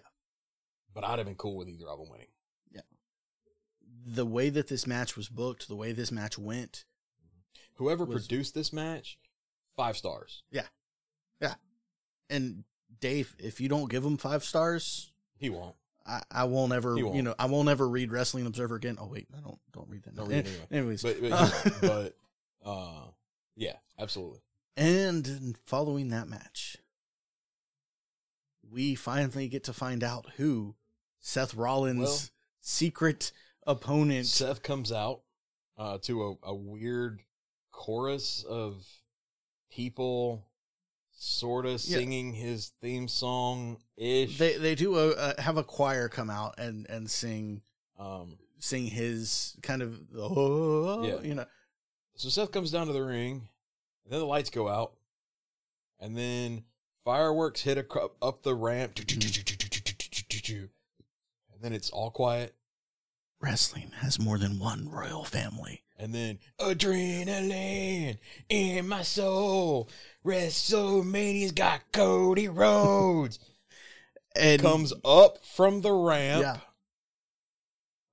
But 0.94 1.04
I'd 1.06 1.18
have 1.18 1.26
been 1.26 1.36
cool 1.36 1.56
with 1.58 1.70
either 1.70 1.88
of 1.88 1.98
them 1.98 2.10
winning. 2.10 2.28
Yeah. 2.72 2.82
The 4.06 4.26
way 4.26 4.50
that 4.50 4.68
this 4.68 4.86
match 4.86 5.16
was 5.16 5.30
booked, 5.30 5.68
the 5.68 5.76
way 5.76 5.94
this 5.94 6.12
match 6.12 6.38
went, 6.38 6.84
Whoever 7.76 8.04
Was- 8.06 8.28
produced 8.28 8.54
this 8.54 8.72
match, 8.74 9.18
five 9.76 9.98
stars. 9.98 10.44
Yeah. 10.52 10.68
Yeah. 11.42 11.56
And 12.30 12.64
Dave, 13.00 13.36
if 13.40 13.60
you 13.62 13.68
don't 13.70 13.90
give 13.90 14.04
him 14.06 14.18
five 14.18 14.44
stars, 14.44 15.12
He 15.38 15.50
won't. 15.50 15.76
I, 16.06 16.22
I 16.32 16.44
won't 16.46 16.74
ever, 16.74 16.96
won't. 16.96 17.16
you 17.16 17.22
know, 17.22 17.36
I 17.38 17.46
won't 17.46 17.70
ever 17.70 17.88
read 17.88 18.12
Wrestling 18.12 18.46
Observer 18.48 18.76
again. 18.76 18.98
Oh 19.00 19.08
wait, 19.08 19.28
I 19.38 19.40
don't 19.42 19.60
don't 19.72 19.88
read 19.90 20.04
that. 20.04 20.16
Don't 20.16 20.28
read 20.30 20.48
anyway. 20.48 20.66
Anyways, 20.72 21.04
But 21.04 21.22
but, 21.22 21.32
uh, 21.32 21.70
but 21.82 22.16
uh 22.66 23.04
yeah, 23.56 23.76
absolutely. 24.00 24.40
and 24.78 25.56
following 25.66 26.10
that 26.10 26.28
match, 26.28 26.78
we 28.70 28.96
finally 28.96 29.48
get 29.48 29.64
to 29.66 29.74
find 29.74 30.04
out 30.04 30.26
who 30.38 30.76
Seth 31.20 31.54
Rollins' 31.54 32.00
Well- 32.00 32.20
secret 32.62 33.32
opponent. 33.68 34.26
Seth 34.28 34.64
comes 34.64 34.92
out 34.92 35.22
uh, 35.78 35.98
to 36.04 36.24
a, 36.44 36.50
a 36.50 36.56
weird 36.56 37.22
chorus 37.72 38.44
of 38.44 38.86
people 39.72 40.46
sort 41.12 41.66
of 41.66 41.74
Yeah. 41.84 41.98
singing 41.98 42.34
his 42.34 42.72
theme 42.82 43.08
song 43.08 43.78
ish. 43.98 44.38
they 44.38 44.58
they 44.58 44.76
do 44.76 44.98
a, 44.98 45.12
a 45.12 45.42
have 45.42 45.58
a 45.58 45.64
choir 45.64 46.10
come 46.10 46.30
out 46.30 46.60
and 46.60 46.90
and 46.90 47.10
sing 47.10 47.62
um, 48.00 48.38
sing 48.60 48.88
his 48.88 49.56
kind 49.62 49.82
of 49.82 50.00
oh 50.18 51.06
Yeah. 51.06 51.22
you 51.22 51.36
know 51.36 51.46
so 52.16 52.30
Seth 52.30 52.52
comes 52.52 52.72
down 52.72 52.88
to 52.88 52.94
the 52.94 53.04
ring, 53.04 53.48
and 54.04 54.12
then 54.14 54.20
the 54.20 54.26
lights 54.26 54.50
go 54.52 54.68
out, 54.68 54.94
and 56.00 56.16
then 56.16 56.64
fireworks 57.04 57.62
hit 57.62 57.78
ac- 57.80 58.08
up 58.22 58.44
the 58.44 58.54
ramp, 58.54 59.00
and 59.00 59.08
then 61.62 61.74
it's 61.74 61.90
all 61.90 62.12
quiet. 62.12 62.54
wrestling 63.40 63.92
has 64.02 64.20
more 64.20 64.38
than 64.38 64.60
one 64.60 64.88
royal 64.90 65.24
family. 65.24 65.84
And 66.02 66.14
then 66.16 66.40
adrenaline 66.60 68.18
in 68.50 68.88
my 68.88 69.04
soul. 69.04 69.88
WrestleMania's 70.26 71.52
got 71.52 71.82
Cody 71.92 72.48
Rhodes. 72.48 73.38
And 74.36 74.62
Comes 74.62 74.94
up 75.06 75.46
from 75.46 75.82
the 75.82 75.92
ramp. 75.92 76.42
yeah, 76.42 76.58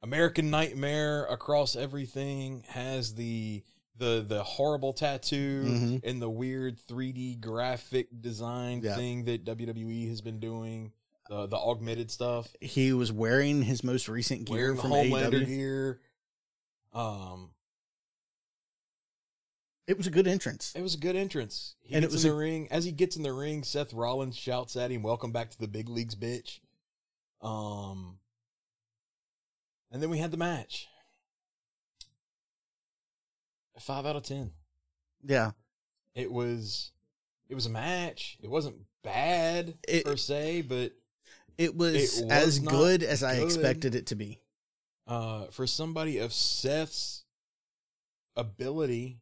American 0.02 0.50
Nightmare 0.50 1.24
across 1.26 1.76
everything 1.76 2.64
has 2.68 3.14
the 3.14 3.62
the 3.96 4.24
the 4.26 4.42
horrible 4.44 4.92
tattoo 4.92 5.64
Mhm. 5.66 6.00
and 6.04 6.22
the 6.22 6.30
weird 6.30 6.78
3D 6.78 7.34
graphic 7.40 8.08
design 8.20 8.80
Yeah. 8.82 8.94
thing 8.96 9.24
that 9.24 9.44
WWE 9.44 10.08
has 10.08 10.20
been 10.20 10.38
doing. 10.40 10.92
The 11.28 11.46
the 11.46 11.56
augmented 11.56 12.10
stuff. 12.10 12.54
he 12.60 12.92
was 12.92 13.10
wearing 13.12 13.62
his 13.62 13.82
most 13.84 14.08
recent 14.08 14.44
gear 14.44 14.74
Wearing 14.74 14.80
from 14.80 14.90
Homelander 14.92 15.42
AEW. 15.42 15.46
gear. 15.46 16.00
Um 16.92 17.50
It 19.88 19.96
was 19.96 20.06
a 20.06 20.10
good 20.10 20.26
entrance. 20.28 20.72
It 20.76 20.82
was 20.82 20.94
a 20.94 20.98
good 20.98 21.16
entrance. 21.16 21.74
He 21.80 21.94
And 21.94 22.04
it 22.04 22.10
was 22.12 22.22
in 22.24 22.30
a- 22.30 22.34
the 22.34 22.38
ring. 22.38 22.68
As 22.70 22.84
he 22.84 22.92
gets 22.92 23.16
in 23.16 23.22
the 23.22 23.32
ring, 23.32 23.64
Seth 23.64 23.92
Rollins 23.94 24.36
shouts 24.36 24.76
at 24.76 24.90
him, 24.92 25.02
"Welcome 25.02 25.32
back 25.32 25.50
to 25.50 25.58
the 25.58 25.66
big 25.66 25.88
leagues, 25.88 26.14
bitch." 26.14 26.60
Um, 27.40 28.20
and 29.90 30.02
then 30.02 30.10
we 30.10 30.18
had 30.18 30.30
the 30.30 30.36
match. 30.36 30.88
Five 33.80 34.06
out 34.06 34.16
of 34.16 34.24
ten. 34.24 34.52
Yeah, 35.24 35.52
It 36.14 36.30
was, 36.32 36.90
it 37.48 37.54
was 37.54 37.66
a 37.66 37.70
match. 37.70 38.36
It 38.40 38.48
wasn't 38.48 38.84
bad 39.02 39.78
It- 39.88 40.04
per 40.04 40.16
se, 40.16 40.62
but 40.62 40.92
it 41.56 41.74
was, 41.76 41.94
It 42.18 42.24
was 42.24 42.30
as 42.30 42.58
good 42.58 43.02
as 43.02 43.22
I 43.22 43.36
good. 43.36 43.44
expected 43.44 43.94
it 43.94 44.06
to 44.08 44.14
be. 44.16 44.42
uh, 45.06 45.46
for 45.50 45.66
somebody 45.66 46.18
of 46.18 46.32
Seth's 46.34 47.24
ability, 48.36 49.20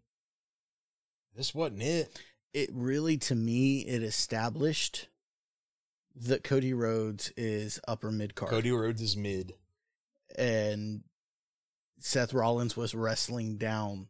this 1.37 1.55
wasn't 1.55 1.83
it. 1.83 2.21
It 2.53 2.71
really, 2.73 3.19
to 3.19 3.35
me, 3.35 3.81
it 3.81 4.03
established 4.03 5.09
that 6.15 6.43
Cody 6.43 6.73
Rhodes 6.73 7.31
is 7.37 7.79
upper 7.87 8.11
mid 8.11 8.35
card, 8.35 8.51
Cody 8.51 8.73
Rhodes 8.73 9.03
is 9.03 9.17
mid. 9.17 9.53
and 10.39 11.03
Seth 11.99 12.33
Rollins 12.33 12.77
was 12.77 12.95
wrestling 12.95 13.57
down. 13.59 14.09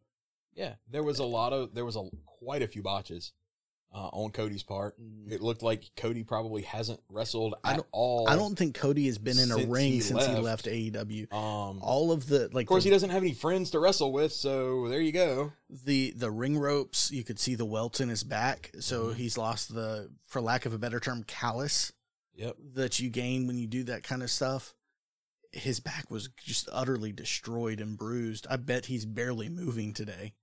Yeah, 0.54 0.74
there 0.90 1.02
was 1.02 1.18
a 1.18 1.24
lot 1.24 1.52
of 1.52 1.74
there 1.74 1.84
was 1.84 1.96
a 1.96 2.08
quite 2.24 2.62
a 2.62 2.68
few 2.68 2.82
botches. 2.82 3.32
Uh, 3.96 4.10
on 4.12 4.30
Cody's 4.30 4.62
part. 4.62 5.00
Mm. 5.00 5.32
It 5.32 5.40
looked 5.40 5.62
like 5.62 5.84
Cody 5.96 6.22
probably 6.22 6.60
hasn't 6.62 7.00
wrestled 7.08 7.54
I 7.64 7.70
at 7.72 7.76
don't- 7.76 7.86
all. 7.92 8.28
I 8.28 8.36
don't 8.36 8.54
think 8.56 8.74
Cody 8.76 9.06
has 9.06 9.16
been 9.16 9.38
in 9.38 9.50
a 9.50 9.56
ring 9.66 9.92
he 9.92 10.00
since 10.00 10.26
he 10.26 10.32
left. 10.34 10.66
left 10.66 10.66
AEW. 10.66 11.32
Um, 11.32 11.78
All 11.80 12.12
of 12.12 12.26
the 12.26 12.50
like 12.52 12.64
of 12.64 12.68
course, 12.68 12.82
the, 12.84 12.90
he 12.90 12.94
doesn't 12.94 13.08
have 13.08 13.22
any 13.22 13.32
friends 13.32 13.70
to 13.70 13.78
wrestle 13.78 14.12
with, 14.12 14.32
so 14.32 14.86
there 14.88 15.00
you 15.00 15.12
go. 15.12 15.52
the 15.70 16.10
the 16.14 16.30
ring 16.30 16.58
ropes, 16.58 17.10
you 17.10 17.24
could 17.24 17.38
see 17.38 17.54
the 17.54 17.64
welts 17.64 18.00
in 18.00 18.10
his 18.10 18.22
back. 18.22 18.70
So 18.80 19.06
Mhm. 19.06 19.14
he's 19.14 19.38
lost 19.38 19.74
the, 19.74 20.10
for 20.26 20.42
lack 20.42 20.66
of 20.66 20.74
a 20.74 20.78
better 20.78 21.00
term, 21.00 21.22
callus 21.24 21.92
Yep. 22.34 22.56
that 22.74 23.00
you 23.00 23.08
gain 23.08 23.46
when 23.46 23.56
you 23.56 23.66
do 23.66 23.84
that 23.84 24.02
kind 24.02 24.22
of 24.22 24.30
stuff. 24.30 24.74
His 25.52 25.80
back 25.80 26.10
was 26.10 26.28
just 26.44 26.68
utterly 26.70 27.12
destroyed 27.12 27.80
and 27.80 27.96
bruised. 27.96 28.46
I 28.50 28.56
bet 28.56 28.86
he's 28.86 29.06
barely 29.06 29.48
moving 29.48 29.94
today. 29.94 30.34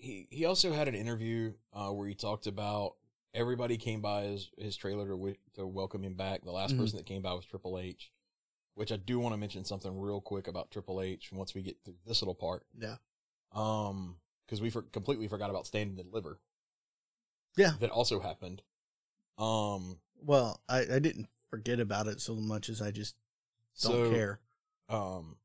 He 0.00 0.26
he 0.30 0.44
also 0.46 0.72
had 0.72 0.88
an 0.88 0.94
interview 0.94 1.52
uh, 1.74 1.90
where 1.90 2.08
he 2.08 2.14
talked 2.14 2.46
about 2.46 2.96
everybody 3.34 3.76
came 3.76 4.00
by 4.00 4.22
his 4.22 4.50
his 4.56 4.76
trailer 4.76 5.04
to 5.04 5.10
wi- 5.12 5.36
to 5.54 5.66
welcome 5.66 6.02
him 6.02 6.14
back. 6.14 6.42
The 6.42 6.50
last 6.50 6.74
Mhm. 6.74 6.78
person 6.78 6.96
that 6.96 7.06
came 7.06 7.20
by 7.22 7.34
was 7.34 7.44
Triple 7.44 7.78
H, 7.78 8.10
which 8.74 8.90
I 8.90 8.96
do 8.96 9.18
want 9.20 9.34
to 9.34 9.36
mention 9.36 9.64
something 9.64 9.96
real 9.98 10.20
quick 10.20 10.48
about 10.48 10.70
Triple 10.70 11.02
H 11.02 11.30
once 11.32 11.54
we 11.54 11.62
get 11.62 11.76
through 11.84 11.98
this 12.06 12.22
little 12.22 12.34
part. 12.34 12.64
Yeah. 12.78 12.96
Um, 13.52 14.16
because 14.46 14.60
we 14.62 14.70
for, 14.70 14.82
completely 14.82 15.28
forgot 15.28 15.50
about 15.50 15.66
Stand 15.66 15.98
and 15.98 16.10
Deliver. 16.10 16.40
Yeah. 17.56 17.74
that 17.80 17.90
also 17.90 18.20
happened. 18.20 18.62
Um, 19.38 20.00
Well, 20.22 20.60
I, 20.68 20.80
I 20.94 20.98
didn't 20.98 21.28
forget 21.50 21.78
about 21.80 22.06
it 22.06 22.20
so 22.20 22.36
much 22.36 22.68
as 22.68 22.80
I 22.80 22.90
just 22.90 23.16
don't 23.80 23.92
so, 24.06 24.10
care. 24.10 24.40
Um, 24.88 25.36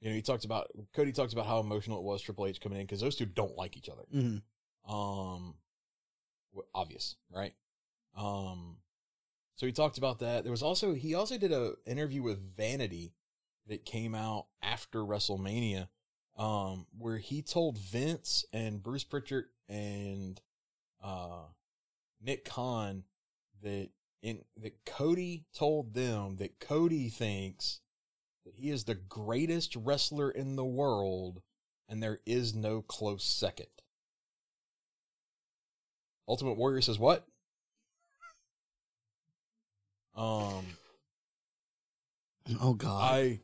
you 0.00 0.08
know, 0.08 0.14
he 0.14 0.22
talked 0.22 0.44
about 0.44 0.68
Cody 0.94 1.12
talked 1.12 1.32
about 1.32 1.46
how 1.46 1.58
emotional 1.60 1.98
it 1.98 2.04
was 2.04 2.22
Triple 2.22 2.46
H 2.46 2.60
coming 2.60 2.78
in 2.80 2.86
because 2.86 3.00
those 3.00 3.16
two 3.16 3.26
don't 3.26 3.56
like 3.56 3.76
each 3.76 3.88
other. 3.88 4.04
hmm 4.10 4.36
Um, 4.90 5.54
obvious, 6.74 7.16
right? 7.30 7.54
Um, 8.16 8.78
so 9.56 9.66
he 9.66 9.72
talked 9.72 9.98
about 9.98 10.20
that. 10.20 10.44
There 10.44 10.52
was 10.52 10.62
also 10.62 10.94
he 10.94 11.14
also 11.14 11.38
did 11.38 11.52
a 11.52 11.74
interview 11.86 12.22
with 12.22 12.56
Vanity 12.56 13.14
that 13.66 13.84
came 13.84 14.14
out 14.14 14.46
after 14.62 15.00
WrestleMania, 15.00 15.88
um, 16.36 16.86
where 16.96 17.18
he 17.18 17.42
told 17.42 17.78
Vince 17.78 18.44
and 18.52 18.82
Bruce 18.82 19.04
Pritchard 19.04 19.46
and 19.68 20.40
uh 21.02 21.42
Nick 22.20 22.44
Khan 22.44 23.04
that 23.62 23.90
in 24.22 24.44
that 24.56 24.84
Cody 24.84 25.44
told 25.54 25.94
them 25.94 26.36
that 26.36 26.58
Cody 26.60 27.08
thinks 27.08 27.80
that 28.48 28.60
he 28.60 28.70
is 28.70 28.84
the 28.84 28.94
greatest 28.94 29.76
wrestler 29.76 30.30
in 30.30 30.56
the 30.56 30.64
world 30.64 31.42
and 31.88 32.02
there 32.02 32.18
is 32.26 32.54
no 32.54 32.80
close 32.82 33.24
second. 33.24 33.66
Ultimate 36.26 36.54
Warrior 36.54 36.80
says 36.80 36.98
what? 36.98 37.26
Um 40.14 40.64
Oh 42.60 42.72
God, 42.74 43.02
I 43.02 43.40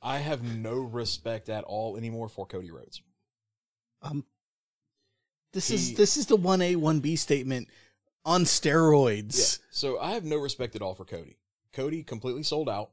I 0.00 0.18
have 0.18 0.42
no 0.42 0.76
respect 0.80 1.48
at 1.50 1.64
all 1.64 1.96
anymore 1.96 2.28
for 2.28 2.46
Cody 2.46 2.70
Rhodes. 2.70 3.02
um, 4.02 4.24
this 5.52 5.68
he- 5.68 5.74
is 5.74 5.94
this 5.94 6.16
is 6.16 6.26
the 6.26 6.36
one 6.36 6.62
A 6.62 6.76
one 6.76 7.00
B 7.00 7.16
statement 7.16 7.68
on 8.24 8.44
steroids. 8.44 9.58
So 9.70 9.98
I 9.98 10.12
have 10.12 10.24
no 10.24 10.36
respect 10.36 10.74
at 10.74 10.82
all 10.82 10.94
for 10.94 11.04
Cody. 11.04 11.36
Cody 11.72 12.02
completely 12.02 12.42
sold 12.42 12.68
out. 12.68 12.90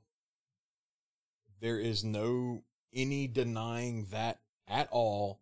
There 1.62 1.80
is 1.80 2.04
no 2.04 2.64
any 2.94 3.28
denying 3.28 4.08
that 4.12 4.40
at 4.68 4.90
all. 4.92 5.40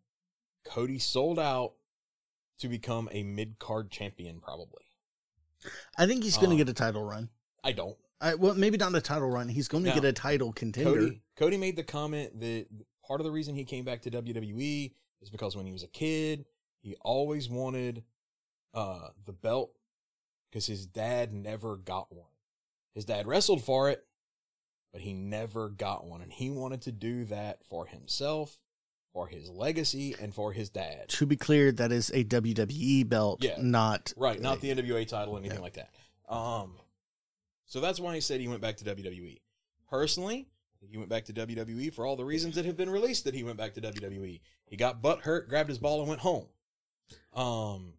Cody 0.65 0.99
sold 0.99 1.39
out 1.39 1.73
to 2.59 2.67
become 2.67 3.09
a 3.11 3.23
mid 3.23 3.57
card 3.57 3.89
champion, 3.89 4.39
probably. 4.39 4.83
I 5.97 6.05
think 6.05 6.23
he's 6.23 6.35
going 6.37 6.49
to 6.49 6.53
Um, 6.55 6.57
get 6.57 6.69
a 6.69 6.73
title 6.73 7.03
run. 7.03 7.29
I 7.63 7.71
don't. 7.71 7.97
I, 8.21 8.35
well, 8.35 8.53
maybe 8.53 8.77
not 8.77 8.93
a 8.95 9.01
title 9.01 9.29
run. 9.29 9.47
He's 9.47 9.67
going 9.69 9.83
to 9.85 9.89
Now, 9.89 9.95
get 9.95 10.03
a 10.05 10.13
title 10.13 10.51
contender. 10.51 10.91
Cody 10.93 11.21
Cody 11.37 11.57
made 11.57 11.75
the 11.77 11.83
comment 11.83 12.39
that 12.41 12.67
part 13.05 13.21
of 13.21 13.25
the 13.25 13.31
reason 13.31 13.55
he 13.55 13.63
came 13.63 13.85
back 13.85 14.01
to 14.01 14.11
WWE 14.11 14.93
is 15.21 15.29
because 15.29 15.55
when 15.55 15.65
he 15.65 15.71
was 15.71 15.83
a 15.83 15.87
kid, 15.87 16.45
he 16.81 16.95
always 17.01 17.49
wanted 17.49 18.03
uh 18.73 19.07
the 19.25 19.31
belt 19.33 19.71
because 20.49 20.65
his 20.67 20.85
dad 20.85 21.33
never 21.33 21.77
got 21.77 22.11
one. 22.11 22.27
His 22.93 23.05
dad 23.05 23.25
wrestled 23.25 23.63
for 23.63 23.89
it, 23.89 24.05
but 24.91 25.01
he 25.01 25.13
never 25.13 25.69
got 25.69 26.05
one 26.05 26.21
and 26.21 26.31
he 26.31 26.49
wanted 26.49 26.81
to 26.83 26.91
do 26.91 27.25
that 27.25 27.63
for 27.69 27.85
himself, 27.85 28.57
for 29.13 29.27
his 29.27 29.49
legacy 29.49 30.15
and 30.19 30.33
for 30.33 30.51
his 30.53 30.69
dad. 30.69 31.09
To 31.09 31.25
be 31.25 31.35
clear, 31.35 31.71
that 31.73 31.91
is 31.91 32.09
a 32.11 32.23
WWE 32.23 33.03
belt, 33.07 33.43
Yeah. 33.43 33.55
not 33.59 34.13
Right, 34.17 34.39
not 34.41 34.61
the 34.61 34.69
NWA 34.71 35.05
title, 35.07 35.37
anything 35.37 35.57
Yeah. 35.57 35.63
like 35.63 35.73
that. 35.73 35.93
Um, 36.27 36.77
so 37.65 37.79
that's 37.79 37.99
why 37.99 38.15
he 38.15 38.21
said 38.21 38.39
he 38.41 38.47
went 38.47 38.61
back 38.61 38.77
to 38.77 38.83
WWE. 38.85 39.39
Personally, 39.89 40.47
he 40.89 40.97
went 40.97 41.09
back 41.09 41.25
to 41.25 41.33
WWE 41.33 41.89
for 41.93 42.05
all 42.05 42.15
the 42.15 42.23
reasons 42.25 42.55
that 42.55 42.65
have 42.65 42.77
been 42.77 42.89
released 42.89 43.25
that 43.25 43.33
he 43.33 43.43
went 43.43 43.57
back 43.57 43.73
to 43.73 43.81
WWE. 43.81 44.39
He 44.65 44.75
got 44.77 45.01
butt 45.01 45.21
hurt, 45.21 45.49
grabbed 45.49 45.69
his 45.69 45.77
ball, 45.79 45.99
and 45.99 46.07
went 46.09 46.21
home. 46.21 46.47
Um, 47.33 47.93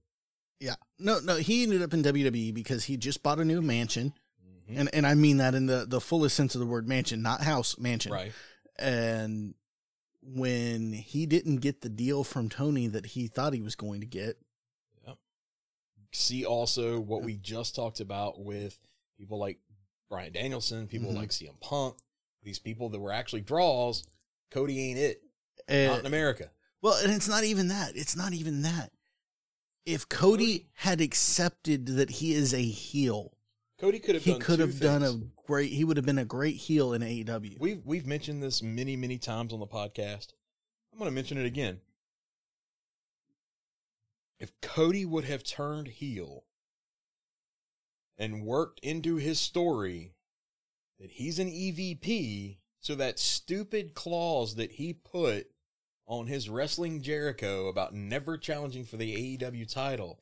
Yeah. 0.61 0.76
No, 0.99 1.18
no, 1.20 1.36
he 1.36 1.62
ended 1.62 1.82
up 1.82 1.93
in 1.95 2.03
WWE 2.03 2.53
because 2.53 2.84
he 2.84 2.97
just 2.97 3.22
bought 3.22 3.38
a 3.41 3.45
new 3.45 3.62
mansion. 3.62 4.12
Mhm, 4.70 4.78
And 4.80 4.94
and 4.94 5.06
I 5.06 5.14
mean 5.14 5.36
that 5.38 5.54
in 5.54 5.66
the, 5.66 5.84
the 5.86 6.00
fullest 6.00 6.36
sense 6.36 6.54
of 6.54 6.60
the 6.60 6.66
word 6.66 6.86
mansion, 6.88 7.22
not 7.22 7.42
house, 7.42 7.78
mansion. 7.78 8.12
right, 8.12 8.32
And 8.78 9.54
when 10.22 10.92
he 10.92 11.26
didn't 11.26 11.56
get 11.56 11.80
the 11.80 11.88
deal 11.88 12.24
from 12.24 12.48
Tony 12.48 12.86
that 12.88 13.06
he 13.06 13.26
thought 13.26 13.52
he 13.54 13.62
was 13.62 13.74
going 13.74 14.00
to 14.00 14.06
get, 14.06 14.36
see 16.12 16.44
also 16.44 16.98
what 16.98 17.22
we 17.22 17.36
just 17.36 17.74
talked 17.76 18.00
about 18.00 18.40
with 18.40 18.76
people 19.16 19.38
like 19.38 19.58
Bryan 20.08 20.32
Danielson, 20.32 20.88
people 20.88 21.10
Mhm. 21.12 21.16
like 21.16 21.30
CM 21.30 21.56
Punk, 21.60 21.96
these 22.42 22.58
people 22.58 22.88
that 22.88 22.98
were 22.98 23.12
actually 23.12 23.42
draws. 23.42 24.04
Cody 24.50 24.80
ain't 24.90 24.98
it, 24.98 25.22
not 25.68 26.00
in 26.00 26.06
America. 26.06 26.50
well, 26.82 26.94
and 27.02 27.12
it's 27.12 27.28
not 27.28 27.44
even 27.44 27.68
that. 27.68 27.96
It's 27.96 28.16
not 28.16 28.32
even 28.32 28.62
that. 28.62 28.90
If 29.86 30.08
Cody 30.08 30.68
had 30.74 31.00
accepted 31.00 31.86
that 31.86 32.10
he 32.10 32.32
is 32.34 32.52
a 32.52 32.62
heel, 32.62 33.36
Cody 33.81 33.99
could 33.99 34.14
have 34.14 34.24
he 34.24 34.33
done 34.33 34.41
could 34.41 34.59
have 34.59 34.78
done 34.78 35.03
a 35.03 35.18
great. 35.47 35.72
He 35.72 35.85
would 35.85 35.97
have 35.97 36.05
been 36.05 36.18
a 36.18 36.24
great 36.24 36.57
heel 36.57 36.93
in 36.93 37.01
AEW. 37.01 37.59
We've 37.59 37.81
we've 37.85 38.07
mentioned 38.07 38.43
this 38.43 38.62
many 38.62 38.95
many 38.95 39.16
times 39.16 39.55
on 39.55 39.61
the 39.61 39.66
podcast. 39.66 40.35
I'm 40.93 40.99
going 40.99 41.11
to 41.11 41.14
mention 41.14 41.39
it 41.39 41.47
again. 41.47 41.81
If 44.39 44.53
Cody 44.61 45.07
would 45.07 45.24
have 45.24 45.45
turned 45.45 45.89
heel 45.89 46.45
and 48.18 48.45
worked 48.45 48.81
into 48.81 49.16
his 49.16 49.41
story 49.41 50.12
that 50.99 51.12
he's 51.12 51.39
an 51.39 51.49
EVP, 51.49 52.59
so 52.81 52.95
that 52.95 53.18
stupid 53.18 53.95
clause 53.95 54.57
that 54.57 54.72
he 54.72 54.93
put 54.93 55.47
on 56.07 56.26
his 56.26 56.51
wrestling 56.51 57.01
Jericho 57.01 57.68
about 57.68 57.95
never 57.95 58.37
challenging 58.37 58.85
for 58.85 58.99
the 58.99 59.39
AEW 59.39 59.72
title 59.72 60.20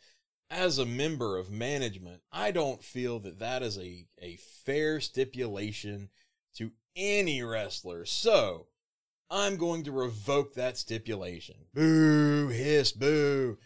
as 0.51 0.79
a 0.79 0.87
member 0.87 1.37
of 1.37 1.51
management, 1.51 2.23
I 2.33 2.51
don't 2.51 2.83
feel 2.83 3.19
that 3.21 3.39
that 3.39 3.63
is 3.63 3.79
a, 3.79 4.07
a 4.21 4.37
fair 4.65 5.01
stipulation 5.01 6.09
to 6.57 6.73
any 6.97 7.43
wrestler. 7.43 8.05
So 8.05 8.67
I'm 9.31 9.57
going 9.57 9.85
to 9.85 9.93
revoke 9.93 10.55
that 10.55 10.79
stipulation. 10.79 11.57
Boo, 11.75 12.49
hiss, 12.49 12.93
boo. 12.93 13.59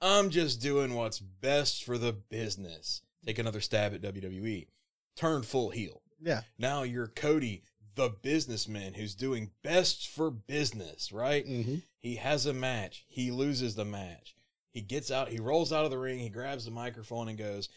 I'm 0.00 0.30
just 0.30 0.62
doing 0.62 0.94
what's 0.94 1.18
best 1.18 1.84
for 1.84 1.98
the 1.98 2.12
business. 2.12 3.02
Take 3.26 3.38
another 3.38 3.60
stab 3.60 3.92
at 3.92 4.00
WWE. 4.02 4.68
Turn 5.16 5.42
full 5.42 5.70
heel. 5.70 6.00
yeah. 6.22 6.42
Now 6.58 6.84
you're 6.84 7.08
Cody, 7.08 7.64
the 7.96 8.08
businessman 8.22 8.94
who's 8.94 9.14
doing 9.14 9.50
best 9.62 10.08
for 10.08 10.30
business, 10.30 11.12
right? 11.12 11.46
Mm-hmm. 11.46 11.76
He 11.98 12.16
has 12.16 12.46
a 12.46 12.54
match. 12.54 13.04
He 13.08 13.30
loses 13.30 13.74
the 13.74 13.84
match. 13.84 14.34
He 14.72 14.80
gets 14.80 15.10
out, 15.10 15.28
he 15.28 15.40
rolls 15.40 15.72
out 15.72 15.84
of 15.84 15.90
the 15.90 15.98
ring, 15.98 16.18
he 16.18 16.28
grabs 16.28 16.64
the 16.64 16.70
microphone 16.70 17.28
and 17.28 17.36
goes, 17.38 17.68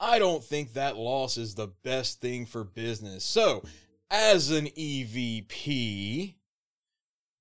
I 0.00 0.18
don't 0.18 0.42
think 0.42 0.72
that 0.72 0.96
loss 0.96 1.36
is 1.36 1.54
the 1.54 1.68
best 1.82 2.20
thing 2.20 2.46
for 2.46 2.64
business. 2.64 3.24
So, 3.24 3.62
as 4.10 4.50
an 4.50 4.66
EVP, 4.66 6.36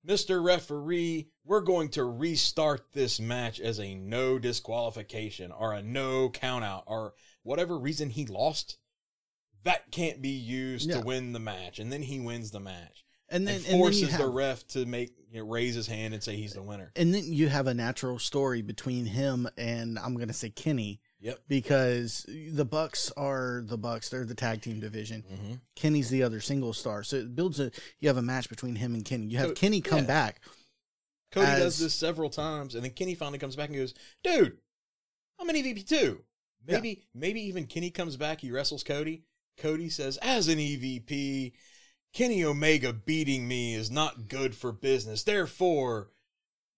Mr. 0.06 0.44
Referee, 0.44 1.30
we're 1.46 1.62
going 1.62 1.90
to 1.90 2.04
restart 2.04 2.92
this 2.94 3.20
match 3.20 3.60
as 3.60 3.80
a 3.80 3.96
no 3.96 4.40
disqualification 4.40 5.52
or 5.52 5.74
a 5.74 5.82
no 5.82 6.30
countout 6.30 6.84
or 6.88 7.14
whatever 7.44 7.78
reason 7.78 8.10
he 8.10 8.26
lost. 8.26 8.78
That 9.64 9.92
can't 9.92 10.22
be 10.22 10.30
used 10.30 10.90
Yeah. 10.90 11.00
to 11.00 11.06
win 11.06 11.34
the 11.34 11.40
match. 11.40 11.80
And 11.80 11.92
then 11.92 12.02
he 12.02 12.20
wins 12.20 12.52
the 12.52 12.60
match 12.60 13.06
And 13.30 13.46
then 13.48 13.56
and 13.56 13.66
and 13.66 13.74
then 13.74 13.80
forces 13.82 14.10
have 14.12 14.20
the 14.22 14.30
ref 14.30 14.66
to 14.70 14.86
make 14.86 15.12
you 15.32 15.42
know, 15.42 15.48
raise 15.48 15.76
his 15.76 15.88
hand 15.88 16.14
and 16.14 16.24
say 16.24 16.36
he's 16.38 16.54
the 16.54 16.62
winner. 16.62 16.92
and 16.96 17.14
then 17.14 17.24
you 17.26 17.50
have 17.50 17.68
a 17.68 17.74
natural 17.74 18.18
story 18.20 18.62
between 18.62 19.06
him 19.06 19.48
and 19.58 20.00
I'm 20.00 20.16
going 20.16 20.30
to 20.30 20.34
say 20.34 20.50
Kenny 20.50 21.02
Yep. 21.20 21.40
because 21.48 22.26
the 22.30 22.64
Bucks 22.64 23.12
are 23.18 23.64
the 23.66 23.78
Bucks. 23.78 24.10
They're 24.10 24.24
the 24.24 24.36
tag 24.36 24.62
team 24.62 24.80
division. 24.80 25.24
Mm-hmm. 25.30 25.54
Kenny's 25.76 26.10
the 26.10 26.22
other 26.24 26.40
single 26.40 26.74
star. 26.74 27.04
So 27.04 27.18
it 27.18 27.36
builds 27.36 27.60
a 27.60 27.72
you 28.00 28.08
have 28.08 28.18
a 28.18 28.22
match 28.22 28.48
between 28.50 28.76
him 28.76 28.94
and 28.94 29.04
Kenny. 29.04 29.26
You 29.26 29.40
have 29.40 29.48
Co- 29.50 29.54
Kenny 29.56 29.82
come 29.82 30.00
yeah. 30.02 30.06
back. 30.06 30.42
Cody 31.32 31.48
As- 31.48 31.60
does 31.64 31.80
this 31.80 31.94
several 31.96 32.30
times, 32.30 32.76
and 32.76 32.84
then 32.84 32.92
Kenny 32.92 33.16
finally 33.16 33.40
comes 33.40 33.56
back 33.58 33.68
and 33.70 33.78
goes, 33.78 33.94
"Dude, 34.24 34.58
I'm 35.40 35.50
an 35.50 35.56
EVP 35.56 35.86
too. 35.88 36.22
Maybe 36.66 37.04
maybe 37.14 37.42
even 37.42 37.66
Kenny 37.66 37.90
comes 37.92 38.16
back, 38.16 38.42
he 38.42 38.52
wrestles 38.52 38.84
Cody. 38.84 39.24
Cody 39.58 39.90
says, 39.90 40.18
as 40.18 40.48
an 40.50 40.60
EVP, 40.60 41.54
Kenny 42.18 42.44
Omega 42.44 42.94
beating 42.94 43.48
me 43.48 43.76
is 43.76 43.92
not 43.92 44.28
good 44.28 44.56
for 44.56 44.72
business. 44.72 45.22
Therefore, 45.22 46.10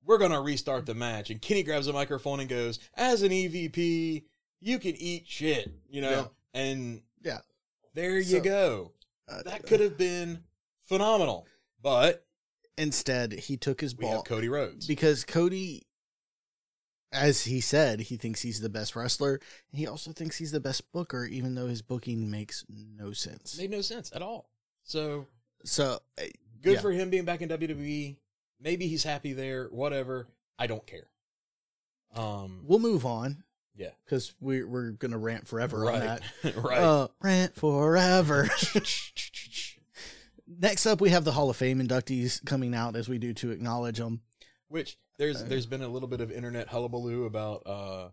we're 0.03 0.17
gonna 0.17 0.41
restart 0.41 0.85
the 0.85 0.93
match. 0.93 1.29
And 1.29 1.41
Kenny 1.41 1.63
grabs 1.63 1.87
a 1.87 1.93
microphone 1.93 2.41
and 2.41 2.49
goes, 2.49 2.77
as 2.95 3.21
an 3.21 3.31
EVP, 3.31 4.25
you 4.59 4.79
can 4.79 4.97
eat 4.97 5.25
shit, 5.29 5.71
you 5.89 6.01
know? 6.01 6.31
And 6.53 7.03
Yeah. 7.21 7.39
there 7.93 8.19
you 8.19 8.41
go. 8.41 8.91
Uh, 9.29 9.41
That 9.43 9.65
could 9.65 9.79
have 9.79 9.97
been 9.97 10.43
phenomenal. 10.81 11.47
But 11.81 12.27
instead, 12.77 13.31
he 13.31 13.55
took 13.55 13.79
his 13.79 13.95
we 13.95 14.01
ball 14.01 14.15
have 14.15 14.25
Cody 14.25 14.49
Rhodes. 14.49 14.87
because 14.87 15.23
Cody, 15.23 15.87
as 17.13 17.45
he 17.45 17.61
said, 17.61 18.01
he 18.01 18.17
thinks 18.17 18.41
he's 18.41 18.59
the 18.59 18.67
best 18.67 18.93
wrestler. 18.93 19.39
He 19.71 19.87
also 19.87 20.11
thinks 20.11 20.35
he's 20.35 20.51
the 20.51 20.59
best 20.59 20.91
booker, 20.91 21.23
even 21.23 21.55
though 21.55 21.67
his 21.67 21.81
booking 21.81 22.29
makes 22.29 22.65
no 22.67 23.13
sense. 23.13 23.57
made 23.57 23.71
no 23.71 23.79
sense 23.79 24.11
at 24.13 24.21
all. 24.21 24.49
So 24.89 25.27
So, 25.65 25.99
uh, 26.17 26.23
good 26.61 26.73
Yeah. 26.75 26.81
for 26.81 26.91
him 26.91 27.09
being 27.11 27.25
back 27.25 27.41
in 27.41 27.49
WWE. 27.49 28.17
Maybe 28.59 28.87
he's 28.87 29.03
happy 29.03 29.33
there. 29.33 29.67
Whatever. 29.67 30.27
I 30.57 30.65
don't 30.67 30.85
care. 30.87 31.09
Um. 32.15 32.63
we'll 32.65 32.79
move 32.79 33.05
on 33.05 33.43
Yeah. 33.75 33.91
because 34.03 34.33
we're 34.41 34.67
we're 34.67 34.91
gonna 34.91 35.17
rant 35.19 35.47
forever 35.47 35.91
on 35.91 35.99
Right. 35.99 36.21
that. 36.43 36.55
right. 36.63 36.79
Uh, 36.81 37.07
rant 37.21 37.55
forever. 37.55 38.49
Next 40.47 40.87
up, 40.87 40.99
we 41.01 41.11
have 41.11 41.23
the 41.23 41.33
Hall 41.33 41.51
of 41.51 41.57
Fame 41.57 41.79
inductees 41.79 42.43
coming 42.43 42.73
out 42.73 42.95
as 42.95 43.07
we 43.07 43.19
do 43.19 43.33
to 43.35 43.51
acknowledge 43.51 43.97
them. 43.99 44.21
Which 44.69 44.97
there's 45.17 45.41
Uh, 45.43 45.45
there's 45.45 45.67
been 45.67 45.83
a 45.83 45.87
little 45.87 46.07
bit 46.09 46.21
of 46.21 46.31
internet 46.31 46.69
hullabaloo 46.69 47.25
about 47.25 47.61
uh, 47.67 48.09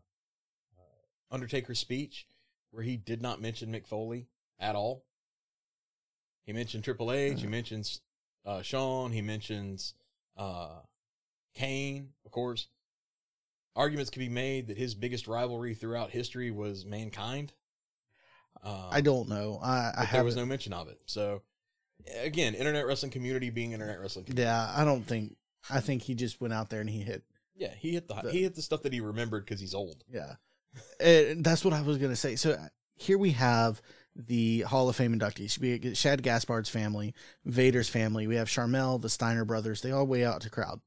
Undertaker's 1.30 1.78
speech 1.78 2.26
where 2.70 2.82
he 2.82 2.98
did 2.98 3.22
not 3.22 3.40
mention 3.40 3.72
Mick 3.72 3.86
Foley 3.86 4.28
at 4.58 4.74
all. 4.74 5.06
He 6.46 6.52
mentioned 6.52 6.84
Triple 6.84 7.12
H. 7.12 7.40
He 7.40 7.46
mentions 7.46 8.00
uh, 8.44 8.62
Shawn. 8.62 9.10
He 9.12 9.20
mentions 9.20 9.94
uh, 10.36 10.78
Kane. 11.54 12.10
Of 12.24 12.30
course, 12.30 12.68
arguments 13.74 14.10
can 14.10 14.20
be 14.20 14.28
made 14.28 14.68
that 14.68 14.78
his 14.78 14.94
biggest 14.94 15.26
rivalry 15.26 15.74
throughout 15.74 16.10
history 16.10 16.50
was 16.52 16.84
Mankind. 16.86 17.52
Uh, 18.62 18.88
I 18.90 19.00
don't 19.00 19.28
know. 19.28 19.58
I, 19.62 19.92
I 19.96 20.08
there 20.12 20.24
was 20.24 20.36
no 20.36 20.46
mention 20.46 20.72
of 20.72 20.88
it. 20.88 20.98
So 21.06 21.42
again, 22.22 22.54
internet 22.54 22.86
wrestling 22.86 23.10
community 23.12 23.50
being 23.50 23.72
internet 23.72 24.00
wrestling. 24.00 24.24
Community. 24.24 24.46
Yeah, 24.46 24.72
I 24.74 24.84
don't 24.84 25.02
think. 25.02 25.36
I 25.68 25.80
think 25.80 26.02
he 26.02 26.14
just 26.14 26.40
went 26.40 26.54
out 26.54 26.70
there 26.70 26.80
and 26.80 26.88
he 26.88 27.00
hit. 27.00 27.24
Yeah, 27.56 27.74
he 27.76 27.92
hit 27.92 28.06
the, 28.06 28.14
The- 28.14 28.30
he 28.30 28.42
hit 28.42 28.54
the 28.54 28.62
stuff 28.62 28.82
that 28.82 28.92
he 28.92 29.00
remembered 29.00 29.44
because 29.44 29.60
he's 29.60 29.74
old. 29.74 30.04
Yeah, 30.08 30.34
and 31.00 31.42
that's 31.44 31.64
what 31.64 31.74
I 31.74 31.82
was 31.82 31.98
gonna 31.98 32.14
say. 32.16 32.36
So 32.36 32.56
here 32.94 33.18
we 33.18 33.32
have 33.32 33.82
the 34.16 34.60
Hall 34.62 34.88
of 34.88 34.96
Fame 34.96 35.18
inductees. 35.18 35.58
We 35.58 35.78
get 35.78 35.96
Shad 35.96 36.22
Gaspard's 36.22 36.70
family, 36.70 37.14
Vader's 37.44 37.88
family. 37.88 38.26
We 38.26 38.36
have 38.36 38.48
Sharmell, 38.48 39.00
the 39.00 39.10
Steiner 39.10 39.44
brothers. 39.44 39.82
They 39.82 39.92
all 39.92 40.06
way 40.06 40.24
out 40.24 40.40
to 40.42 40.50
crowd. 40.50 40.80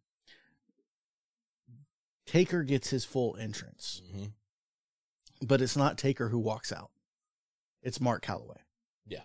Taker 2.25 2.63
gets 2.63 2.89
his 2.89 3.05
full 3.05 3.36
entrance, 3.38 4.01
hmm 4.11 4.25
but 5.41 5.61
it's 5.61 5.77
not 5.77 5.97
Taker 5.97 6.27
who 6.27 6.38
walks 6.38 6.73
out. 6.73 6.91
It's 7.82 8.01
Mark 8.01 8.25
Calaway. 8.25 8.57
Yeah. 9.07 9.21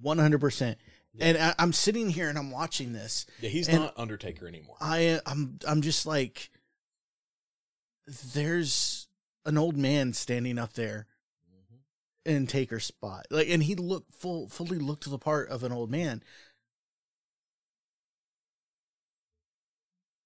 one 0.00 0.18
hundred 0.18 0.40
percent. 0.40 0.78
And 1.18 1.36
I, 1.36 1.54
I'm 1.58 1.72
sitting 1.72 2.08
here 2.08 2.28
and 2.28 2.38
I'm 2.38 2.52
watching 2.52 2.92
this. 2.92 3.26
Yeah, 3.40 3.48
he's 3.50 3.68
not 3.68 3.94
Undertaker 3.96 4.46
anymore. 4.46 4.76
I 4.80 5.20
I'm 5.26 5.58
I'm 5.66 5.82
just 5.82 6.06
like 6.06 6.50
there's 8.32 9.08
an 9.44 9.58
old 9.58 9.76
man 9.76 10.12
standing 10.12 10.56
up 10.58 10.74
there 10.74 11.06
Mhm. 12.26 12.36
in 12.36 12.46
Taker's 12.46 12.84
spot. 12.84 13.26
Like 13.30 13.48
and 13.48 13.62
he 13.62 13.74
looked 13.74 14.14
full 14.14 14.48
fully 14.48 14.78
looked 14.78 15.08
the 15.08 15.18
part 15.18 15.48
of 15.48 15.62
an 15.62 15.72
old 15.72 15.90
man. 15.90 16.22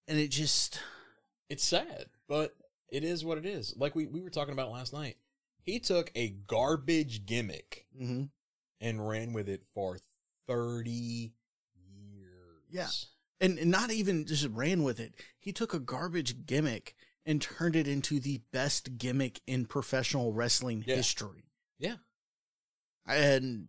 And 0.09 0.19
it 0.19 0.29
just 0.29 0.81
It's 1.49 1.65
sad, 1.65 2.07
but 2.29 2.57
it 2.89 3.05
is 3.05 3.25
what 3.25 3.39
it 3.39 3.47
is. 3.47 3.75
Like 3.77 3.95
we, 3.95 4.07
we 4.07 4.21
were 4.21 4.31
talking 4.31 4.53
about 4.53 4.71
last 4.71 4.93
night. 4.93 5.17
He 5.63 5.79
took 5.79 6.11
a 6.15 6.31
garbage 6.31 7.27
gimmick 7.27 7.87
mhm. 7.97 8.31
and 8.81 9.09
ran 9.09 9.33
with 9.33 9.49
it 9.49 9.63
for 9.75 9.99
30 10.49 10.91
years. 10.91 11.33
Yeah. 12.71 12.89
and, 13.41 13.59
and 13.59 13.71
not 13.71 13.91
even 13.91 14.27
just 14.27 14.47
ran 14.49 14.83
with 14.83 14.99
it. 14.99 15.15
He 15.39 15.53
took 15.53 15.75
a 15.75 15.79
garbage 15.79 16.47
gimmick 16.47 16.97
and 17.27 17.41
turned 17.41 17.77
it 17.77 17.87
into 17.87 18.19
the 18.19 18.41
best 18.53 18.99
gimmick 18.99 19.41
in 19.47 19.67
professional 19.67 20.33
wrestling 20.33 20.83
Yeah. 20.87 20.97
history. 20.97 21.45
Yeah. 21.81 21.97
And 23.07 23.67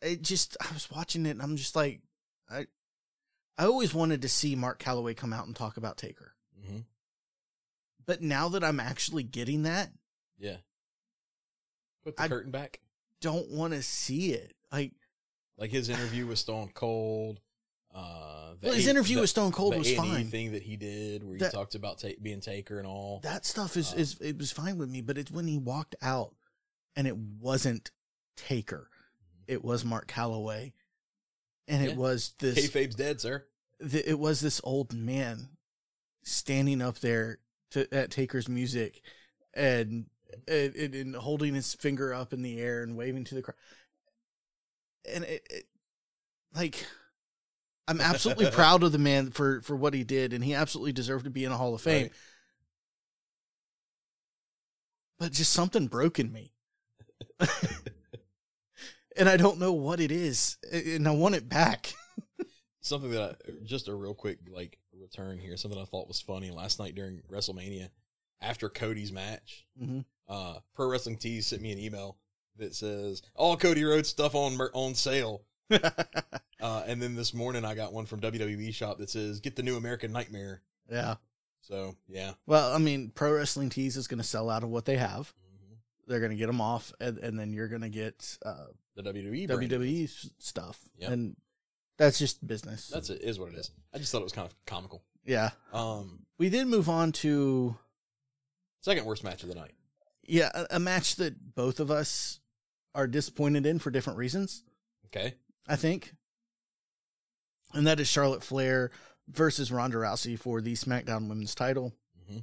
it 0.00 0.22
just 0.22 0.56
I 0.60 0.72
was 0.72 0.90
watching 0.90 1.26
it 1.26 1.30
and 1.30 1.42
I'm 1.42 1.56
just 1.56 1.76
like 1.76 2.00
I 2.48 2.66
I 3.58 3.64
always 3.64 3.92
wanted 3.92 4.22
to 4.22 4.28
see 4.28 4.56
Mark 4.56 4.82
Calaway 4.82 5.14
come 5.16 5.32
out 5.32 5.46
and 5.46 5.54
talk 5.54 5.76
about 5.76 5.98
Taker. 5.98 6.32
hmm 6.64 6.78
But 8.06 8.22
now 8.22 8.48
that 8.50 8.64
I'm 8.64 8.80
actually 8.80 9.22
getting 9.24 9.64
that, 9.64 9.90
Yeah. 10.38 10.56
Put 12.04 12.16
the 12.16 12.22
I- 12.22 12.28
curtain 12.28 12.50
back. 12.50 12.80
don't 13.20 13.50
want 13.50 13.74
to 13.74 13.82
see 13.82 14.32
it. 14.32 14.54
Like 14.72 14.92
Like 15.58 15.70
his 15.70 15.88
interview 15.90 16.26
with 16.26 16.38
Stone 16.38 16.70
Cold. 16.74 17.40
Uh, 17.92 18.54
well, 18.62 18.72
his 18.72 18.86
interview 18.86 19.16
the- 19.16 19.20
with 19.22 19.30
Stone 19.30 19.52
Cold 19.52 19.74
the 19.74 19.78
was 19.78 19.94
fine. 19.94 20.28
thing 20.30 20.52
that 20.52 20.62
he 20.62 20.76
did 20.76 21.24
where 21.24 21.34
he 21.34 21.40
That- 21.40 21.52
talked 21.52 21.74
about 21.74 21.98
ta- 21.98 22.08
being 22.22 22.40
Taker 22.40 22.78
and 22.78 22.86
all. 22.86 23.20
That 23.20 23.44
stuff 23.44 23.76
is, 23.76 23.92
Uh, 23.92 23.96
is 23.96 24.20
it 24.20 24.38
was 24.38 24.52
fine 24.52 24.78
with 24.78 24.88
me, 24.90 25.00
but 25.00 25.18
it's 25.18 25.30
when 25.30 25.46
he 25.48 25.58
walked 25.58 25.96
out 26.00 26.34
and 26.94 27.06
it 27.06 27.16
wasn't 27.16 27.90
Taker. 28.36 28.88
It 29.46 29.64
was 29.64 29.84
Mark 29.84 30.06
Calaway. 30.06 30.72
And 31.66 31.84
Yeah. 31.84 31.90
it 31.90 31.96
was 31.96 32.34
this 32.38 32.68
Kayfabe's 32.68 32.94
dead, 32.94 33.20
sir. 33.20 33.46
th- 33.80 34.06
it 34.06 34.18
was 34.18 34.40
this 34.40 34.60
old 34.64 34.92
man 34.92 35.56
standing 36.22 36.80
up 36.82 36.98
there 37.00 37.38
to, 37.70 37.92
at 37.94 38.10
Taker's 38.10 38.48
music 38.48 39.02
and, 39.54 40.10
and, 40.46 40.74
and, 40.76 40.94
and 40.94 41.16
holding 41.16 41.54
his 41.54 41.74
finger 41.74 42.12
up 42.14 42.32
in 42.32 42.42
the 42.42 42.58
air 42.60 42.82
and 42.82 42.96
waving 42.96 43.24
to 43.24 43.34
the 43.34 43.42
crowd. 43.42 43.56
And 45.08 45.24
it, 45.24 45.46
it 45.50 45.64
like, 46.54 46.86
I'm 47.88 48.00
absolutely 48.00 48.50
proud 48.50 48.82
of 48.82 48.92
the 48.92 48.98
man 48.98 49.30
for, 49.30 49.60
for 49.62 49.74
what 49.76 49.94
he 49.94 50.04
did, 50.04 50.32
and 50.32 50.44
he 50.44 50.54
absolutely 50.54 50.92
deserved 50.92 51.24
to 51.24 51.30
be 51.30 51.44
in 51.44 51.52
a 51.52 51.56
Hall 51.56 51.74
of 51.74 51.80
Fame. 51.80 52.02
Right. 52.04 52.12
But 55.18 55.32
just 55.32 55.52
something 55.52 55.86
broke 55.86 56.18
in 56.18 56.32
me. 56.32 56.52
and 59.16 59.28
I 59.28 59.36
don't 59.36 59.58
know 59.58 59.72
what 59.72 60.00
it 60.00 60.10
is, 60.10 60.56
and 60.72 61.06
I 61.06 61.10
want 61.12 61.34
it 61.34 61.48
back. 61.48 61.92
something 62.80 63.10
that 63.10 63.22
I, 63.46 63.50
just 63.64 63.88
a 63.88 63.94
real 63.94 64.14
quick 64.14 64.38
like 64.50 64.78
return 64.98 65.38
here 65.38 65.56
something 65.56 65.78
i 65.80 65.84
thought 65.84 66.08
was 66.08 66.20
funny 66.20 66.50
last 66.50 66.78
night 66.78 66.94
during 66.94 67.20
wrestlemania 67.30 67.88
after 68.40 68.68
cody's 68.70 69.12
match 69.12 69.66
Mhm. 69.80 70.04
uh 70.28 70.54
pro 70.74 70.88
wrestling 70.88 71.16
tees 71.18 71.46
sent 71.46 71.60
me 71.62 71.72
an 71.72 71.78
email 71.78 72.16
that 72.56 72.74
says 72.74 73.20
all 73.34 73.56
cody 73.56 73.84
rhodes 73.84 74.08
stuff 74.08 74.34
on 74.34 74.58
on 74.74 74.94
sale 74.94 75.42
uh 76.60 76.82
and 76.86 77.00
then 77.00 77.14
this 77.14 77.32
morning 77.32 77.64
i 77.64 77.74
got 77.74 77.92
one 77.92 78.06
from 78.06 78.20
wwe 78.20 78.74
shop 78.74 78.98
that 78.98 79.08
says 79.10 79.40
get 79.40 79.56
the 79.56 79.62
new 79.62 79.76
american 79.76 80.12
nightmare 80.12 80.62
yeah. 80.90 81.14
so 81.60 81.94
yeah 82.08 82.32
Well, 82.46 82.72
I 82.74 82.78
mean, 82.78 83.12
Pro 83.14 83.32
Wrestling 83.32 83.68
Tees 83.70 83.96
is 83.96 84.08
going 84.08 84.18
to 84.18 84.24
sell 84.26 84.50
out 84.50 84.64
of 84.64 84.70
what 84.70 84.86
they 84.86 84.96
have. 84.96 85.32
Mhm. 85.44 85.76
They're 86.08 86.18
going 86.18 86.32
to 86.32 86.36
get 86.36 86.48
them 86.48 86.60
off, 86.60 86.92
and, 87.00 87.18
and 87.18 87.38
then 87.38 87.52
you're 87.52 87.68
going 87.68 87.82
to 87.82 87.88
get 87.88 88.36
uh, 88.44 88.66
the 88.96 89.02
wwe. 89.04 89.46
WWE 89.48 90.30
stuff. 90.38 90.80
Yep. 90.98 91.10
And 91.12 91.36
that's 91.96 92.18
just 92.18 92.44
business. 92.44 92.88
that's 92.88 93.10
it 93.10 93.20
is 93.22 93.38
what 93.38 93.50
it 93.52 93.56
is 93.56 93.70
i 93.94 93.98
just 93.98 94.10
thought 94.10 94.22
it 94.22 94.24
was 94.24 94.32
kind 94.32 94.48
of 94.48 94.54
comical 94.66 95.02
yeah. 95.24 95.50
um 95.72 96.20
We 96.38 96.48
then 96.48 96.70
move 96.70 96.88
on 96.88 97.12
to 97.12 97.76
second 98.80 99.04
worst 99.04 99.22
match 99.22 99.42
of 99.42 99.50
the 99.50 99.54
night 99.54 99.72
yeah 100.24 100.50
a, 100.54 100.76
a 100.76 100.80
match 100.80 101.16
that 101.16 101.54
both 101.54 101.78
of 101.78 101.90
us 101.90 102.40
are 102.94 103.06
disappointed 103.06 103.66
in 103.66 103.78
for 103.78 103.90
different 103.90 104.18
reasons. 104.18 104.64
okay 105.06 105.34
I 105.68 105.76
think. 105.76 106.14
And 107.72 107.86
that 107.86 108.00
is 108.00 108.08
Charlotte 108.08 108.42
Flair 108.42 108.90
versus 109.28 109.70
Ronda 109.70 109.98
Rousey 109.98 110.38
for 110.38 110.60
the 110.60 110.74
SmackDown 110.74 111.28
Women's 111.28 111.54
title. 111.54 111.92
hmm 112.28 112.38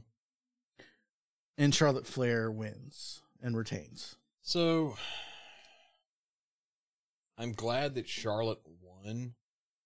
And 1.57 1.75
Charlotte 1.75 2.07
Flair 2.07 2.49
wins 2.49 3.21
and 3.41 3.57
retains. 3.57 4.15
So 4.41 4.95
I'm 7.37 7.51
glad 7.51 7.95
that 7.95 8.07
Charlotte 8.07 8.61
won 8.81 9.33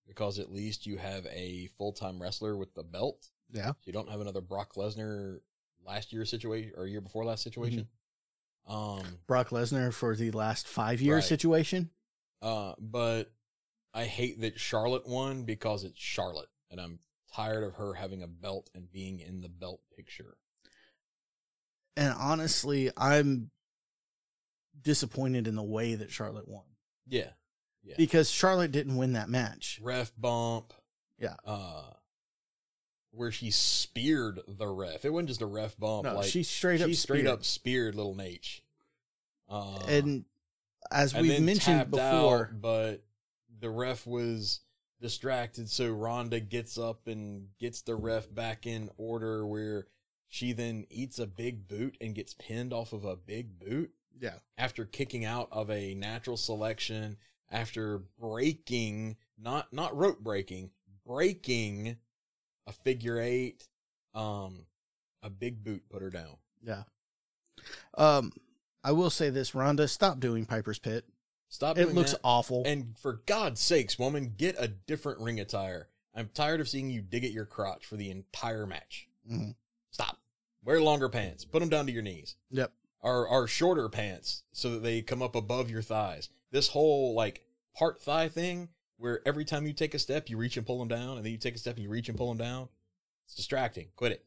because 0.07 0.39
at 0.39 0.51
least 0.51 0.85
you 0.85 0.97
have 0.97 1.25
a 1.27 1.67
full 1.77 1.93
time 1.93 2.21
wrestler 2.21 2.55
with 2.55 2.73
the 2.75 2.83
belt. 2.83 3.27
Yeah. 3.51 3.73
You 3.85 3.93
don't 3.93 4.09
have 4.09 4.21
another 4.21 4.41
Brock 4.41 4.75
Lesnar 4.75 5.39
last 5.85 6.13
year 6.13 6.23
situation 6.25 6.73
or 6.77 6.85
year 6.87 7.01
before 7.01 7.25
last 7.25 7.43
situation. 7.43 7.87
Um 8.67 9.01
Brock 9.27 9.49
Lesnar 9.49 9.91
for 9.93 10.15
the 10.15 10.31
last 10.31 10.67
five 10.67 11.01
year 11.01 11.15
Right. 11.15 11.23
situation. 11.23 11.89
Uh 12.41 12.73
but 12.79 13.31
I 13.93 14.05
hate 14.05 14.41
that 14.41 14.59
Charlotte 14.59 15.07
won 15.07 15.43
because 15.43 15.83
it's 15.83 15.99
Charlotte 15.99 16.49
and 16.69 16.79
I'm 16.79 16.99
tired 17.33 17.63
of 17.63 17.73
her 17.75 17.93
having 17.93 18.23
a 18.23 18.27
belt 18.27 18.69
and 18.73 18.91
being 18.91 19.19
in 19.19 19.41
the 19.41 19.49
belt 19.49 19.81
picture. 19.95 20.37
And 21.97 22.13
honestly, 22.17 22.89
I'm 22.95 23.51
disappointed 24.81 25.47
in 25.47 25.55
the 25.55 25.63
way 25.63 25.95
that 25.95 26.11
Charlotte 26.11 26.47
won 26.47 26.63
Yeah. 27.07 27.31
Yeah. 27.83 27.95
because 27.97 28.29
Charlotte 28.29 28.71
didn't 28.71 28.95
win 28.97 29.13
that 29.13 29.29
match. 29.29 29.79
Ref 29.81 30.11
bump. 30.17 30.73
Yeah. 31.19 31.35
Uh 31.45 31.83
where 33.13 33.31
she 33.31 33.51
speared 33.51 34.39
the 34.47 34.67
ref. 34.67 35.03
It 35.03 35.09
wasn't 35.11 35.27
just 35.29 35.41
a 35.41 35.45
ref 35.45 35.77
bump. 35.77 36.05
No, 36.05 36.15
like 36.15 36.29
she 36.29 36.43
straight 36.43 36.81
up 36.81 36.87
she 36.87 36.93
straight 36.93 37.19
speared. 37.23 37.33
up 37.33 37.43
speared 37.43 37.95
little 37.95 38.15
Nate. 38.15 38.61
Uh, 39.49 39.79
and 39.89 40.23
as 40.91 41.13
and 41.13 41.21
we've 41.27 41.41
mentioned 41.41 41.91
before, 41.91 42.49
out, 42.51 42.61
but 42.61 43.03
the 43.59 43.69
ref 43.69 44.05
was 44.05 44.61
distracted, 44.99 45.69
so 45.69 45.91
Ronda 45.91 46.39
gets 46.39 46.77
up 46.77 47.07
and 47.07 47.47
gets 47.59 47.81
the 47.81 47.95
ref 47.95 48.33
back 48.33 48.65
in 48.65 48.89
order. 48.97 49.45
Where 49.45 49.87
she 50.27 50.53
then 50.53 50.85
eats 50.89 51.19
a 51.19 51.27
big 51.27 51.67
boot 51.67 51.97
and 52.01 52.15
gets 52.15 52.33
pinned 52.33 52.73
off 52.73 52.93
of 52.93 53.05
a 53.05 53.15
big 53.15 53.59
boot 53.59 53.91
yeah, 54.19 54.35
after 54.57 54.85
kicking 54.85 55.25
out 55.25 55.49
of 55.51 55.69
a 55.69 55.93
natural 55.95 56.37
selection 56.37 57.17
after 57.49 58.03
breaking 58.19 59.17
not 59.37 59.73
not 59.73 59.95
rope 59.95 60.19
breaking 60.19 60.69
breaking 61.05 61.97
a 62.65 62.71
figure 62.71 63.19
eight 63.19 63.67
um 64.13 64.65
a 65.21 65.29
big 65.29 65.63
boot 65.63 65.83
put 65.89 66.01
her 66.01 66.09
down 66.09 66.37
yeah. 66.63 66.83
Um, 67.97 68.31
I 68.83 68.91
will 68.93 69.09
say 69.09 69.29
this, 69.29 69.53
Ronda, 69.53 69.87
stop 69.87 70.19
doing 70.19 70.45
Piper's 70.45 70.79
Pit. 70.79 71.05
stop 71.49 71.77
It 71.77 71.93
looks 71.93 72.11
that. 72.11 72.21
awful. 72.23 72.63
and 72.65 72.97
for 72.97 73.21
god's 73.25 73.59
sakes 73.59 73.99
woman 73.99 74.33
get 74.37 74.55
a 74.57 74.69
different 74.69 75.19
ring 75.19 75.37
attire 75.39 75.89
i'm 76.15 76.29
tired 76.33 76.61
of 76.61 76.69
seeing 76.69 76.89
you 76.89 77.01
dig 77.01 77.25
at 77.25 77.31
your 77.31 77.45
crotch 77.45 77.85
for 77.85 77.97
the 77.97 78.09
entire 78.09 78.65
match 78.65 79.09
Mhm. 79.29 79.55
stop 79.89 80.17
wear 80.63 80.79
longer 80.81 81.09
pants 81.09 81.43
put 81.43 81.59
them 81.59 81.67
down 81.67 81.85
to 81.87 81.91
your 81.91 82.03
knees 82.03 82.37
Yep. 82.51 82.71
are 83.01 83.27
are 83.27 83.47
shorter 83.47 83.89
pants 83.89 84.43
so 84.53 84.69
that 84.71 84.79
they 84.83 85.01
come 85.01 85.21
up 85.21 85.35
above 85.35 85.69
your 85.69 85.81
thighs. 85.81 86.29
This 86.51 86.69
whole 86.69 87.13
like 87.15 87.43
part 87.75 88.01
thigh 88.01 88.29
thing 88.29 88.69
where 88.97 89.21
every 89.27 89.43
time 89.43 89.65
you 89.67 89.73
take 89.73 89.93
a 89.93 89.99
step 89.99 90.29
you 90.29 90.37
reach 90.37 90.55
and 90.55 90.65
pull 90.65 90.79
them 90.79 90.87
down 90.87 91.17
and 91.17 91.25
then 91.25 91.31
you 91.33 91.37
take 91.37 91.55
a 91.55 91.57
step 91.59 91.75
and 91.75 91.83
you 91.83 91.89
reach 91.89 92.07
and 92.09 92.17
pull 92.17 92.29
them 92.29 92.37
down. 92.37 92.69
It's 93.25 93.35
distracting. 93.35 93.89
Quit 93.97 94.11
it. 94.13 94.25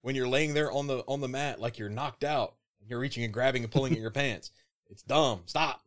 When 0.00 0.14
you're 0.14 0.28
laying 0.28 0.54
there 0.54 0.70
on 0.72 0.86
the 0.86 1.00
on 1.08 1.20
the 1.20 1.28
mat 1.28 1.60
like 1.60 1.76
you're 1.78 1.88
knocked 1.90 2.24
out 2.24 2.54
and 2.84 2.90
you're 2.90 3.00
reaching 3.00 3.24
and 3.24 3.32
grabbing 3.32 3.62
and 3.64 3.72
pulling 3.72 3.94
at 3.94 3.98
your 3.98 4.10
pants. 4.10 4.50
It's 4.90 5.02
dumb. 5.02 5.40
Stop. 5.46 5.80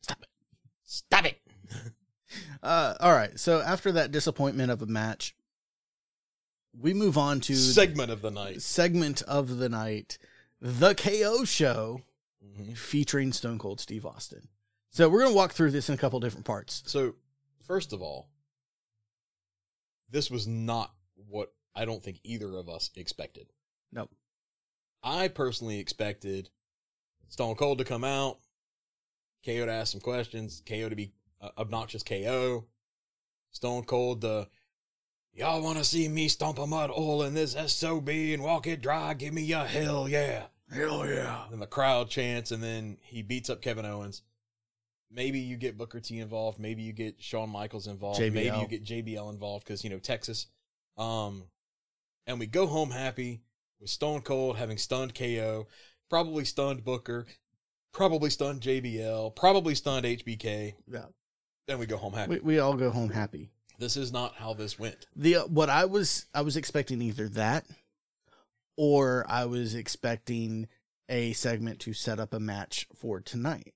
Stop 0.00 0.22
it. 0.22 0.28
Stop 0.84 1.24
it. 1.26 1.38
Uh, 2.62 2.94
all 3.00 3.12
right. 3.12 3.38
So 3.38 3.60
after 3.60 3.92
that 3.92 4.12
disappointment 4.12 4.70
of 4.70 4.80
a 4.82 4.86
match, 4.86 5.34
we 6.78 6.92
move 6.94 7.16
on 7.18 7.40
to 7.40 7.54
Segment 7.54 8.10
of 8.10 8.20
the 8.22 8.30
night. 8.30 8.62
segment 8.62 9.22
of 9.22 9.58
the 9.58 9.68
night, 9.68 10.18
the 10.60 10.94
KO 10.94 11.44
show 11.44 12.02
Mhm. 12.44 12.76
featuring 12.76 13.32
Stone 13.32 13.58
Cold 13.58 13.80
Steve 13.80 14.04
Austin. 14.06 14.48
So 14.90 15.08
we're 15.08 15.22
gonna 15.22 15.34
walk 15.34 15.52
through 15.52 15.70
this 15.72 15.88
in 15.88 15.94
a 15.94 15.98
couple 15.98 16.18
different 16.20 16.46
parts. 16.46 16.82
So, 16.86 17.14
first 17.62 17.92
of 17.92 18.00
all, 18.02 18.28
this 20.10 20.30
was 20.30 20.46
not 20.46 20.94
what 21.14 21.52
I 21.74 21.84
don't 21.84 22.02
think 22.02 22.20
either 22.22 22.56
of 22.56 22.68
us 22.68 22.90
expected. 22.96 23.52
Nope. 23.92 24.10
I 25.02 25.28
personally 25.28 25.78
expected 25.78 26.50
Stone 27.28 27.56
Cold 27.56 27.78
to 27.78 27.84
come 27.84 28.04
out, 28.04 28.38
KO 29.44 29.66
to 29.66 29.72
ask 29.72 29.92
some 29.92 30.00
questions, 30.00 30.62
KO 30.66 30.88
to 30.88 30.96
be 30.96 31.12
uh, 31.40 31.50
obnoxious 31.58 32.02
KO, 32.02 32.66
Stone 33.50 33.84
Cold 33.84 34.22
to, 34.22 34.48
y'all 35.32 35.62
want 35.62 35.78
to 35.78 35.84
see 35.84 36.08
me 36.08 36.28
stomp 36.28 36.58
a 36.58 36.66
mud 36.66 36.90
hole 36.90 37.22
in 37.22 37.34
this 37.34 37.56
SOB 37.66 38.08
and 38.08 38.42
walk 38.42 38.66
it 38.66 38.82
dry? 38.82 39.14
Give 39.14 39.32
me 39.32 39.50
a 39.52 39.64
hell 39.64 40.08
yeah. 40.08 40.46
Hell 40.72 41.06
yeah! 41.08 41.44
And 41.52 41.62
the 41.62 41.66
crowd 41.66 42.10
chants, 42.10 42.50
and 42.50 42.60
then 42.60 42.98
he 43.02 43.22
beats 43.22 43.48
up 43.48 43.62
Kevin 43.62 43.86
Owens. 43.86 44.22
Maybe 45.12 45.38
you 45.38 45.56
get 45.56 45.78
Booker 45.78 46.00
T 46.00 46.18
involved. 46.18 46.58
Maybe 46.58 46.82
you 46.82 46.92
get 46.92 47.22
Shawn 47.22 47.50
Michaels 47.50 47.86
involved. 47.86 48.18
Maybe 48.18 48.46
you 48.46 48.66
get 48.66 48.84
JBL 48.84 49.30
involved 49.30 49.64
because 49.64 49.84
you 49.84 49.90
know 49.90 50.00
Texas. 50.00 50.48
Um, 50.98 51.44
and 52.26 52.40
we 52.40 52.46
go 52.46 52.66
home 52.66 52.90
happy 52.90 53.42
with 53.80 53.90
Stone 53.90 54.22
Cold 54.22 54.56
having 54.56 54.78
stunned 54.78 55.14
KO, 55.14 55.66
probably 56.08 56.44
stunned 56.44 56.84
Booker, 56.84 57.26
probably 57.92 58.30
stunned 58.30 58.60
JBL, 58.60 59.34
probably 59.36 59.74
stunned 59.74 60.04
HBK. 60.04 60.74
Yeah. 60.90 61.06
Then 61.66 61.78
we 61.78 61.86
go 61.86 61.96
home 61.96 62.12
happy. 62.12 62.30
We, 62.30 62.40
we 62.40 62.58
all 62.58 62.74
go 62.74 62.90
home 62.90 63.10
happy. 63.10 63.50
This 63.78 63.96
is 63.96 64.12
not 64.12 64.34
how 64.36 64.54
this 64.54 64.78
went. 64.78 65.06
The 65.14 65.36
uh, 65.36 65.46
what 65.46 65.68
I 65.68 65.84
was 65.84 66.26
I 66.32 66.42
was 66.42 66.56
expecting 66.56 67.02
either 67.02 67.28
that, 67.30 67.66
or 68.76 69.26
I 69.28 69.44
was 69.46 69.74
expecting 69.74 70.68
a 71.08 71.32
segment 71.34 71.80
to 71.80 71.92
set 71.92 72.18
up 72.18 72.32
a 72.32 72.40
match 72.40 72.86
for 72.94 73.20
tonight. 73.20 73.74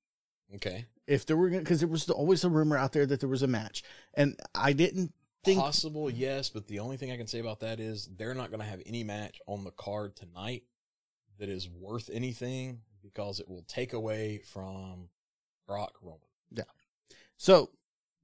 Okay, 0.54 0.86
If 1.06 1.26
there 1.26 1.36
were 1.36 1.50
because 1.50 1.80
there 1.80 1.88
was 1.88 2.08
always 2.10 2.44
a 2.44 2.48
rumor 2.48 2.76
out 2.76 2.92
there 2.92 3.06
that 3.06 3.20
there 3.20 3.28
was 3.28 3.42
a 3.42 3.48
match, 3.48 3.82
and 4.14 4.36
I 4.54 4.72
didn't 4.72 5.12
think 5.44 5.58
possible, 5.60 6.10
yes, 6.10 6.50
but 6.50 6.66
the 6.68 6.78
only 6.80 6.96
thing 6.96 7.10
I 7.10 7.16
can 7.16 7.26
say 7.26 7.38
about 7.38 7.60
that 7.60 7.80
is 7.80 8.08
they're 8.16 8.34
not 8.34 8.50
going 8.50 8.60
to 8.60 8.66
have 8.66 8.82
any 8.86 9.04
match 9.04 9.40
on 9.46 9.64
the 9.64 9.70
card 9.70 10.16
tonight 10.16 10.64
that 11.38 11.48
is 11.48 11.68
worth 11.68 12.10
anything 12.12 12.80
because 13.02 13.40
it 13.40 13.48
will 13.48 13.64
take 13.66 13.92
away 13.92 14.42
from 14.52 15.08
Brock 15.66 15.92
Roman. 16.02 16.20
Yeah. 16.52 16.64
So, 17.36 17.70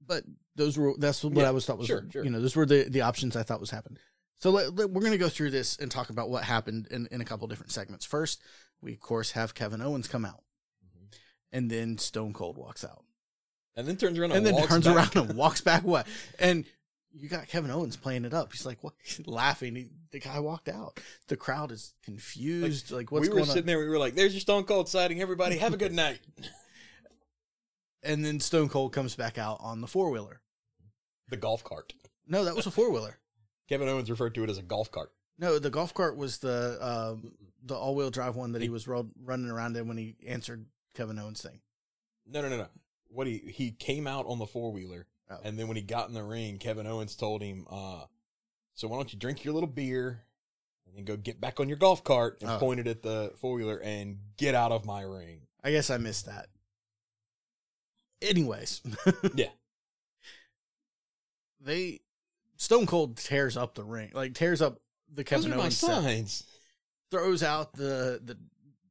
but 0.05 0.23
those 0.55 0.77
were 0.77 0.93
that's 0.99 1.23
what 1.23 1.33
Yeah, 1.35 1.47
I 1.47 1.51
was 1.51 1.65
thought 1.65 1.77
was 1.79 1.87
sure, 1.87 2.05
sure. 2.11 2.23
you 2.23 2.29
know 2.29 2.39
those 2.39 2.55
were 2.55 2.65
the 2.67 2.83
the 2.87 3.01
options 3.01 3.35
I 3.35 3.43
thought 3.43 3.59
was 3.59 3.71
happening. 3.71 3.97
So 4.39 4.51
let, 4.51 4.75
let- 4.75 4.91
we're 4.91 5.01
gonna 5.01 5.17
go 5.17 5.29
through 5.29 5.49
this 5.49 5.77
and 5.77 5.89
talk 5.89 6.11
about 6.11 6.29
what 6.29 6.43
happened 6.43 6.87
in 6.91 7.07
in 7.11 7.21
a 7.21 7.25
couple 7.25 7.47
different 7.47 7.71
segments. 7.71 8.05
First, 8.05 8.41
we 8.81 8.93
of 8.93 8.99
course 8.99 9.31
have 9.31 9.55
Kevin 9.55 9.81
Owens 9.81 10.07
come 10.07 10.23
out, 10.25 10.43
Mhm. 10.85 11.17
and 11.51 11.71
then 11.71 11.97
Stone 11.97 12.33
Cold 12.33 12.57
walks 12.57 12.83
out, 12.85 13.03
And 13.75 13.87
then 13.87 13.97
turns 13.97 14.19
around 14.19 14.31
and 14.33 14.37
and, 14.37 14.45
then 14.45 14.53
walks 14.53 14.67
turns 14.67 14.85
back. 14.85 15.15
around 15.15 15.29
and 15.29 15.37
walks 15.37 15.61
back 15.61 15.83
away. 15.83 16.03
And 16.37 16.65
you 17.13 17.29
got 17.29 17.47
Kevin 17.47 17.71
Owens 17.71 17.95
playing 17.97 18.25
it 18.25 18.33
up. 18.33 18.51
He's 18.53 18.65
like, 18.65 18.83
what? 18.83 18.93
laughing. 19.25 19.75
He, 19.75 19.87
the 20.11 20.19
guy 20.19 20.39
walked 20.39 20.69
out. 20.69 20.99
The 21.27 21.37
crowd 21.37 21.71
is 21.71 21.93
confused. 22.03 22.91
Like, 22.91 23.11
what's 23.11 23.27
we 23.27 23.33
were 23.33 23.45
sitting 23.45 23.61
on? 23.63 23.65
there. 23.65 23.79
We 23.79 23.89
were 23.89 23.97
like, 23.99 24.15
"There's 24.15 24.33
your 24.33 24.41
Stone 24.41 24.63
Cold 24.65 24.87
sighting. 24.89 25.21
Everybody, 25.21 25.57
have 25.57 25.73
a 25.73 25.77
good 25.77 25.93
night." 26.05 26.19
And 28.03 28.23
then 28.23 28.39
Stone 28.39 28.69
Cold 28.69 28.93
comes 28.93 29.15
back 29.15 29.37
out 29.37 29.57
on 29.61 29.81
the 29.81 29.87
four 29.87 30.09
wheeler. 30.11 30.41
the 31.29 31.37
golf 31.37 31.63
cart. 31.63 31.93
No, 32.27 32.45
that 32.45 32.55
was 32.55 32.65
a 32.67 32.71
four 32.71 32.91
wheeler. 32.91 33.17
Kevin 33.69 33.87
Owens 33.89 34.09
referred 34.09 34.35
to 34.35 34.43
it 34.43 34.49
as 34.49 34.57
a 34.57 34.61
golf 34.63 34.91
cart. 34.91 35.11
No, 35.37 35.59
the 35.59 35.69
golf 35.69 35.93
cart 35.93 36.15
was 36.17 36.37
the 36.39 36.77
um, 36.81 37.33
the 37.63 37.75
all 37.75 37.95
wheel 37.95 38.09
drive 38.09 38.35
one 38.35 38.53
that 38.53 38.61
he 38.61 38.69
was 38.69 38.87
ro- 38.87 39.09
running 39.23 39.49
around 39.49 39.75
in 39.75 39.87
when 39.87 39.97
he 39.97 40.15
answered 40.25 40.65
Kevin 40.95 41.19
Owens' 41.19 41.41
thing. 41.41 41.59
No, 42.25 42.41
no, 42.41 42.49
no, 42.49 42.57
no. 42.57 42.67
What 43.09 43.27
he 43.27 43.37
he 43.39 43.71
came 43.71 44.07
out 44.07 44.25
on 44.27 44.39
the 44.39 44.45
four 44.45 44.71
wheeler, 44.71 45.07
Oh. 45.29 45.37
and 45.43 45.59
then 45.59 45.67
when 45.67 45.75
he 45.77 45.83
got 45.83 46.07
in 46.07 46.13
the 46.13 46.23
ring, 46.23 46.57
Kevin 46.57 46.87
Owens 46.87 47.15
told 47.15 47.41
him, 47.41 47.65
uh, 47.69 48.05
"So 48.75 48.87
why 48.87 48.97
don't 48.97 49.11
you 49.11 49.19
drink 49.19 49.43
your 49.43 49.53
little 49.53 49.67
beer, 49.69 50.23
and 50.85 50.95
then 50.95 51.03
go 51.03 51.17
get 51.17 51.41
back 51.41 51.59
on 51.59 51.67
your 51.67 51.77
golf 51.77 52.03
cart?" 52.03 52.37
And 52.41 52.49
Oh. 52.49 52.59
pointed 52.59 52.87
at 52.87 53.01
the 53.01 53.33
four 53.37 53.53
wheeler 53.55 53.77
and 53.81 54.19
get 54.37 54.55
out 54.55 54.71
of 54.71 54.85
my 54.85 55.01
ring. 55.01 55.41
I 55.63 55.71
guess 55.71 55.89
I 55.89 55.97
missed 55.97 56.25
that. 56.27 56.47
Anyways, 58.21 58.81
Yeah. 59.35 59.49
they 61.59 61.99
Stone 62.57 62.85
Cold 62.87 63.17
tears 63.17 63.55
up 63.57 63.75
the 63.75 63.83
ring, 63.83 64.11
like 64.13 64.33
tears 64.33 64.61
up 64.61 64.81
the 65.13 65.23
Kevin 65.23 65.51
Those 65.51 65.59
Owens 65.59 65.77
signs. 65.77 66.43
throws 67.11 67.43
out 67.43 67.73
the 67.73 68.19
the 68.23 68.37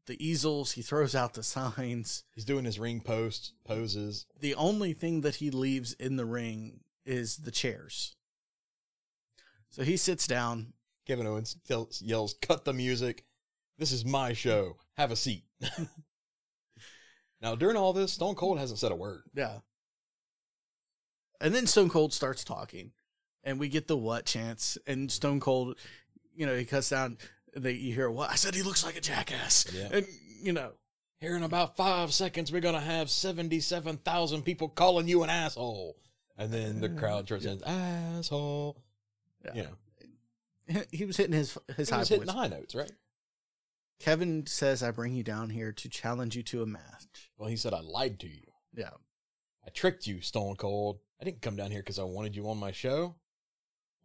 the 0.07 0.25
easels. 0.25 0.73
He 0.73 0.83
throws 0.83 1.15
out 1.15 1.35
the 1.35 1.43
signs. 1.43 2.25
He's 2.35 2.45
doing 2.45 2.65
his 2.65 2.79
ring 2.79 3.01
post 3.01 3.53
poses. 3.65 4.27
The 4.41 4.55
only 4.55 4.93
thing 4.93 5.21
that 5.23 5.37
he 5.37 5.51
leaves 5.51 5.93
in 5.95 6.17
the 6.17 6.25
ring 6.25 6.81
is 7.05 7.39
the 7.39 7.51
chairs. 7.51 8.17
So 9.71 9.83
he 9.83 9.97
sits 9.97 10.27
down. 10.27 10.73
Kevin 11.07 11.27
Owens 11.27 11.57
tells, 11.67 12.03
yells, 12.03 12.35
"Cut 12.41 12.65
the 12.65 12.73
music! 12.73 13.25
This 13.79 13.93
is 13.93 14.05
my 14.05 14.33
show. 14.33 14.79
Have 14.97 15.11
a 15.11 15.17
seat." 15.17 15.45
now, 17.41 17.55
during 17.55 17.77
all 17.77 17.93
this, 17.93 18.13
Stone 18.13 18.35
Cold 18.35 18.59
hasn't 18.59 18.79
said 18.79 18.93
a 18.93 18.97
word. 18.97 19.23
Yeah. 19.35 19.59
And 21.41 21.55
then 21.55 21.67
Stone 21.67 21.91
Cold 21.91 22.13
starts 22.13 22.43
talking, 22.43 22.93
and 23.45 23.61
we 23.61 23.69
get 23.69 23.87
the 23.87 23.97
what 23.97 24.25
chance, 24.25 24.79
and 24.87 25.13
Stone 25.13 25.41
Cold, 25.41 25.77
you 26.35 26.47
know, 26.47 26.57
he 26.57 26.65
cuts 26.65 26.89
down. 26.89 27.19
They 27.57 27.73
you 27.73 27.95
hear 27.95 28.11
what 28.11 28.31
I 28.31 28.35
said. 28.35 28.55
He 28.55 28.63
looks 28.63 28.85
like 28.85 28.97
a 28.97 29.01
jackass, 29.01 29.67
Yeah. 29.73 29.89
and 29.91 30.07
you 30.43 30.53
know, 30.53 30.73
Here 31.21 31.35
in 31.35 31.43
about 31.43 31.77
five 31.77 32.13
seconds, 32.13 32.53
we're 32.53 32.61
gonna 32.61 32.81
have 32.81 33.09
seventy-seven 33.11 33.97
thousand 33.99 34.43
people 34.43 34.69
calling 34.69 35.09
you 35.09 35.23
an 35.23 35.31
asshole, 35.31 35.97
and 36.37 36.53
then 36.53 36.81
the 36.81 36.91
crowd 36.91 37.27
turns 37.27 37.47
in 37.47 37.65
asshole. 37.65 38.77
Yeah. 39.45 39.55
You 39.55 39.63
know, 39.63 40.83
he 40.91 41.05
was 41.07 41.17
hitting 41.17 41.33
his 41.33 41.57
his 41.77 41.89
he 41.89 41.93
high 41.95 42.01
was 42.01 42.09
hitting 42.11 42.27
points. 42.27 42.39
high 42.39 42.49
notes, 42.49 42.75
right? 42.75 42.93
Kevin 43.99 44.47
says, 44.47 44.83
"I 44.83 44.91
bring 44.91 45.15
you 45.15 45.23
down 45.23 45.49
here 45.49 45.73
to 45.73 45.89
challenge 45.89 46.37
you 46.37 46.43
to 46.45 46.63
a 46.63 46.67
match." 46.67 47.31
Well, 47.39 47.49
he 47.49 47.57
said 47.57 47.73
I 47.73 47.81
lied 47.81 48.21
to 48.21 48.29
you. 48.29 48.43
Yeah, 48.75 48.91
I 49.67 49.71
tricked 49.71 50.07
you, 50.07 50.21
Stone 50.21 50.57
Cold. 50.57 50.99
I 51.19 51.25
didn't 51.25 51.41
come 51.41 51.57
down 51.57 51.71
here 51.71 51.81
because 51.81 51.99
I 51.99 52.03
wanted 52.05 52.37
you 52.37 52.51
on 52.51 52.59
my 52.59 52.73
show. 52.73 53.15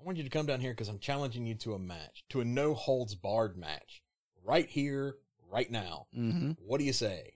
I 0.02 0.04
want 0.04 0.18
you 0.18 0.24
to 0.24 0.30
come 0.30 0.48
down 0.48 0.60
here 0.60 0.72
because 0.72 0.88
I'm 0.88 1.00
challenging 1.00 1.46
you 1.46 1.54
to 1.56 1.74
a 1.76 1.80
match, 1.80 2.24
to 2.30 2.42
a 2.42 2.46
no 2.46 2.74
holds 2.74 3.14
barred 3.14 3.56
match. 3.56 4.02
right 4.44 4.68
here, 4.68 5.18
right 5.52 5.70
now. 5.70 6.08
Mm-hmm. 6.18 6.52
What 6.66 6.80
do 6.80 6.86
you 6.86 6.94
say? 6.94 7.34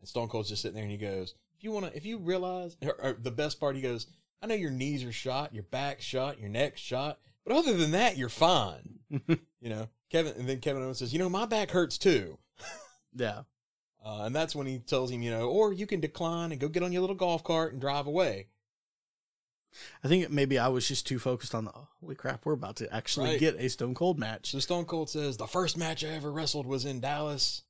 And 0.00 0.08
Stone 0.08 0.28
Cold's 0.28 0.48
just 0.48 0.62
sitting 0.62 0.74
there 0.74 0.84
and 0.84 0.92
he 0.92 0.96
goes, 0.96 1.34
if 1.56 1.64
you 1.64 1.70
want 1.70 1.86
to, 1.86 1.96
if 1.96 2.06
you 2.06 2.18
realize, 2.18 2.76
or, 2.82 2.94
or 3.02 3.12
the 3.12 3.30
best 3.30 3.60
part, 3.60 3.76
he 3.76 3.82
goes, 3.82 4.06
I 4.40 4.46
know 4.46 4.54
your 4.54 4.70
knees 4.70 5.04
are 5.04 5.12
shot, 5.12 5.52
your 5.52 5.64
back's 5.64 6.04
shot, 6.04 6.40
your 6.40 6.48
neck's 6.48 6.80
shot, 6.80 7.18
but 7.44 7.54
other 7.54 7.76
than 7.76 7.90
that, 7.90 8.16
you're 8.16 8.28
fine. 8.28 9.00
you 9.10 9.68
know, 9.68 9.88
Kevin, 10.10 10.34
and 10.38 10.48
then 10.48 10.60
Kevin 10.60 10.82
Owens 10.82 11.00
says, 11.00 11.12
you 11.12 11.18
know, 11.18 11.28
my 11.28 11.44
back 11.44 11.70
hurts 11.70 11.98
too. 11.98 12.38
Yeah. 13.14 13.42
Uh, 14.04 14.24
and 14.24 14.36
that's 14.36 14.54
when 14.54 14.66
he 14.66 14.78
tells 14.78 15.10
him, 15.10 15.22
you 15.22 15.30
know, 15.30 15.48
or 15.48 15.72
you 15.72 15.86
can 15.86 15.98
decline 15.98 16.52
and 16.52 16.60
go 16.60 16.68
get 16.68 16.82
on 16.82 16.92
your 16.92 17.00
little 17.00 17.16
golf 17.16 17.42
cart 17.42 17.72
and 17.72 17.80
drive 17.80 18.06
away. 18.06 18.46
I 20.02 20.08
think 20.08 20.30
maybe 20.30 20.58
I 20.58 20.68
was 20.68 20.88
just 20.88 21.06
too 21.06 21.18
focused 21.18 21.54
on 21.54 21.64
the 21.66 21.72
holy 22.00 22.14
crap, 22.14 22.44
we're 22.46 22.52
about 22.54 22.76
to 22.76 22.92
actually 22.94 23.30
Right. 23.30 23.40
get 23.40 23.56
a 23.58 23.68
Stone 23.68 23.94
Cold 23.94 24.18
match. 24.18 24.50
So 24.50 24.58
Stone 24.60 24.86
Cold 24.86 25.10
says, 25.10 25.36
the 25.36 25.46
first 25.46 25.76
match 25.76 26.04
I 26.04 26.08
ever 26.08 26.32
wrestled 26.32 26.66
was 26.66 26.84
in 26.84 27.00
Dallas. 27.00 27.62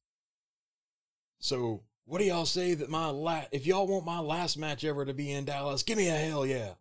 So 1.40 1.82
what 2.04 2.18
do 2.18 2.24
y'all 2.24 2.46
say 2.46 2.74
that 2.74 2.88
my 2.90 3.06
la- 3.06 3.44
if 3.52 3.66
y'all 3.66 3.86
want 3.86 4.04
my 4.06 4.20
last 4.20 4.56
match 4.56 4.84
ever 4.84 5.04
to 5.04 5.12
be 5.14 5.30
in 5.32 5.44
Dallas, 5.44 5.82
give 5.82 5.98
me 5.98 6.08
a 6.08 6.16
hell 6.16 6.46
yeah. 6.46 6.74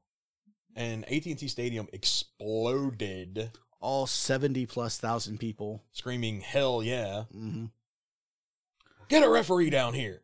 And 0.75 1.03
AT&T 1.05 1.47
Stadium 1.47 1.87
exploded, 1.91 3.51
All 3.79 4.05
70 4.07 4.65
plus 4.67 4.97
thousand 4.97 5.39
people. 5.39 5.83
screaming 5.91 6.41
hell 6.41 6.81
yeah. 6.83 7.23
hmm 7.31 7.65
Get 9.09 9.23
a 9.23 9.29
referee 9.29 9.69
down 9.69 9.93
here. 9.93 10.21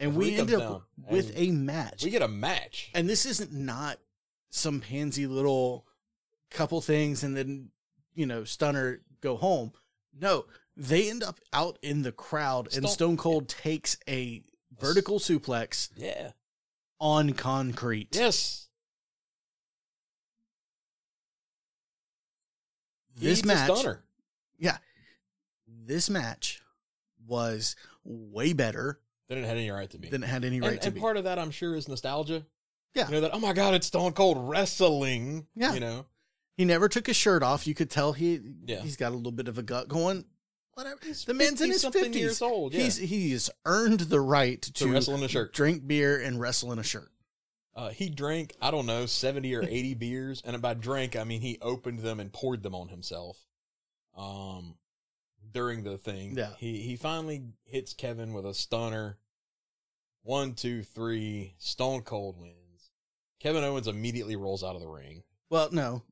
And 0.00 0.14
we 0.16 0.36
end 0.36 0.52
up 0.54 0.60
down, 0.60 0.82
with 1.10 1.32
a 1.36 1.50
match. 1.50 2.04
We 2.04 2.10
get 2.10 2.22
a 2.22 2.28
match. 2.28 2.90
and 2.94 3.08
this 3.08 3.26
isn't 3.26 3.52
not 3.52 3.98
some 4.50 4.80
pansy 4.80 5.26
little 5.26 5.86
couple 6.50 6.80
things 6.80 7.22
and 7.24 7.36
then, 7.36 7.70
you 8.14 8.24
know, 8.26 8.44
stunner 8.44 9.02
go 9.20 9.36
home. 9.36 9.72
No, 10.18 10.46
they 10.76 11.10
end 11.10 11.22
up 11.22 11.40
out 11.52 11.78
in 11.82 12.02
the 12.02 12.12
crowd 12.12 12.66
and 12.66 12.84
Stone- 12.88 12.90
Stone 12.92 13.16
Cold 13.18 13.48
takes 13.48 13.96
a 14.08 14.42
vertical 14.80 15.18
suplex 15.18 15.90
Yeah. 15.96 16.32
on 17.00 17.32
concrete. 17.34 18.14
Yes. 18.14 18.68
This 23.16 23.44
match, 23.44 23.68
stunner. 23.70 24.04
Yeah. 24.58 24.78
This 25.66 26.08
match 26.08 26.62
was 27.26 27.74
way 28.04 28.52
better 28.52 29.00
Then 29.28 29.38
it 29.38 29.44
had 29.46 29.56
any 29.56 29.70
right 29.70 29.90
to 29.90 29.98
be. 29.98 30.08
than 30.08 30.22
it 30.22 30.26
had 30.26 30.44
any 30.44 30.60
right 30.60 30.72
and, 30.72 30.80
to 30.82 30.86
and 30.88 30.94
be. 30.94 31.00
part 31.00 31.16
of 31.16 31.24
that, 31.24 31.38
I'm 31.38 31.50
sure, 31.50 31.74
is 31.74 31.88
nostalgia. 31.88 32.46
Yeah. 32.94 33.06
You 33.06 33.12
know 33.14 33.20
that. 33.22 33.32
Oh 33.34 33.38
my 33.40 33.52
God, 33.52 33.74
it's 33.74 33.86
Stone 33.86 34.12
Cold 34.12 34.48
wrestling. 34.48 35.46
Yeah. 35.54 35.74
You 35.74 35.80
know. 35.80 36.06
he 36.56 36.64
never 36.64 36.88
took 36.88 37.06
his 37.06 37.16
shirt 37.16 37.42
off. 37.42 37.66
You 37.66 37.74
could 37.74 37.90
tell 37.90 38.12
he 38.14 38.40
Yeah. 38.66 38.80
he's 38.80 38.96
got 38.96 39.12
a 39.12 39.14
little 39.16 39.32
bit 39.32 39.48
of 39.48 39.58
a 39.58 39.62
gut 39.62 39.88
going. 39.88 40.24
Whatever. 40.74 40.98
He's 41.04 41.24
the 41.24 41.34
man's 41.34 41.60
in 41.60 41.68
his 41.70 41.78
50-something 41.78 42.02
fifties. 42.04 42.20
years 42.22 42.40
old, 42.42 42.72
yeah. 42.72 42.82
He's 42.84 42.96
he's 42.96 43.50
earned 43.66 44.00
the 44.00 44.20
right 44.20 44.62
to, 44.62 44.72
To 44.74 44.92
wrestle 44.92 45.16
in 45.16 45.22
a 45.24 45.28
shirt. 45.28 45.52
drink 45.52 45.86
beer, 45.86 46.20
and 46.20 46.40
wrestle 46.40 46.72
in 46.72 46.78
a 46.78 46.84
shirt. 46.84 47.10
Uh, 47.74 47.90
he 47.90 48.08
drank, 48.08 48.54
I 48.62 48.70
don't 48.72 48.86
know, 48.86 49.06
70 49.06 49.54
or 49.54 49.62
80 49.62 49.94
beers. 49.94 50.42
And 50.44 50.60
by 50.62 50.74
drank, 50.74 51.14
I 51.16 51.24
mean 51.24 51.40
he 51.42 51.58
opened 51.62 52.00
them 52.00 52.18
and 52.18 52.32
poured 52.32 52.62
them 52.62 52.74
on 52.74 52.88
himself. 52.88 53.36
Um, 54.16 54.74
during 55.52 55.84
the 55.84 55.98
thing. 55.98 56.36
Yeah. 56.36 56.50
He, 56.58 56.78
he 56.78 56.96
finally 56.96 57.42
hits 57.64 57.94
Kevin 57.94 58.32
with 58.32 58.46
a 58.46 58.54
stunner. 58.54 59.18
One, 60.22 60.54
two, 60.54 60.82
three. 60.82 61.54
Stone 61.58 62.02
Cold 62.02 62.38
wins. 62.40 62.90
Kevin 63.40 63.64
Owens 63.64 63.88
immediately 63.88 64.36
rolls 64.36 64.64
out 64.64 64.74
of 64.74 64.80
the 64.80 64.88
ring. 64.88 65.22
Well, 65.50 65.68
no. 65.72 66.02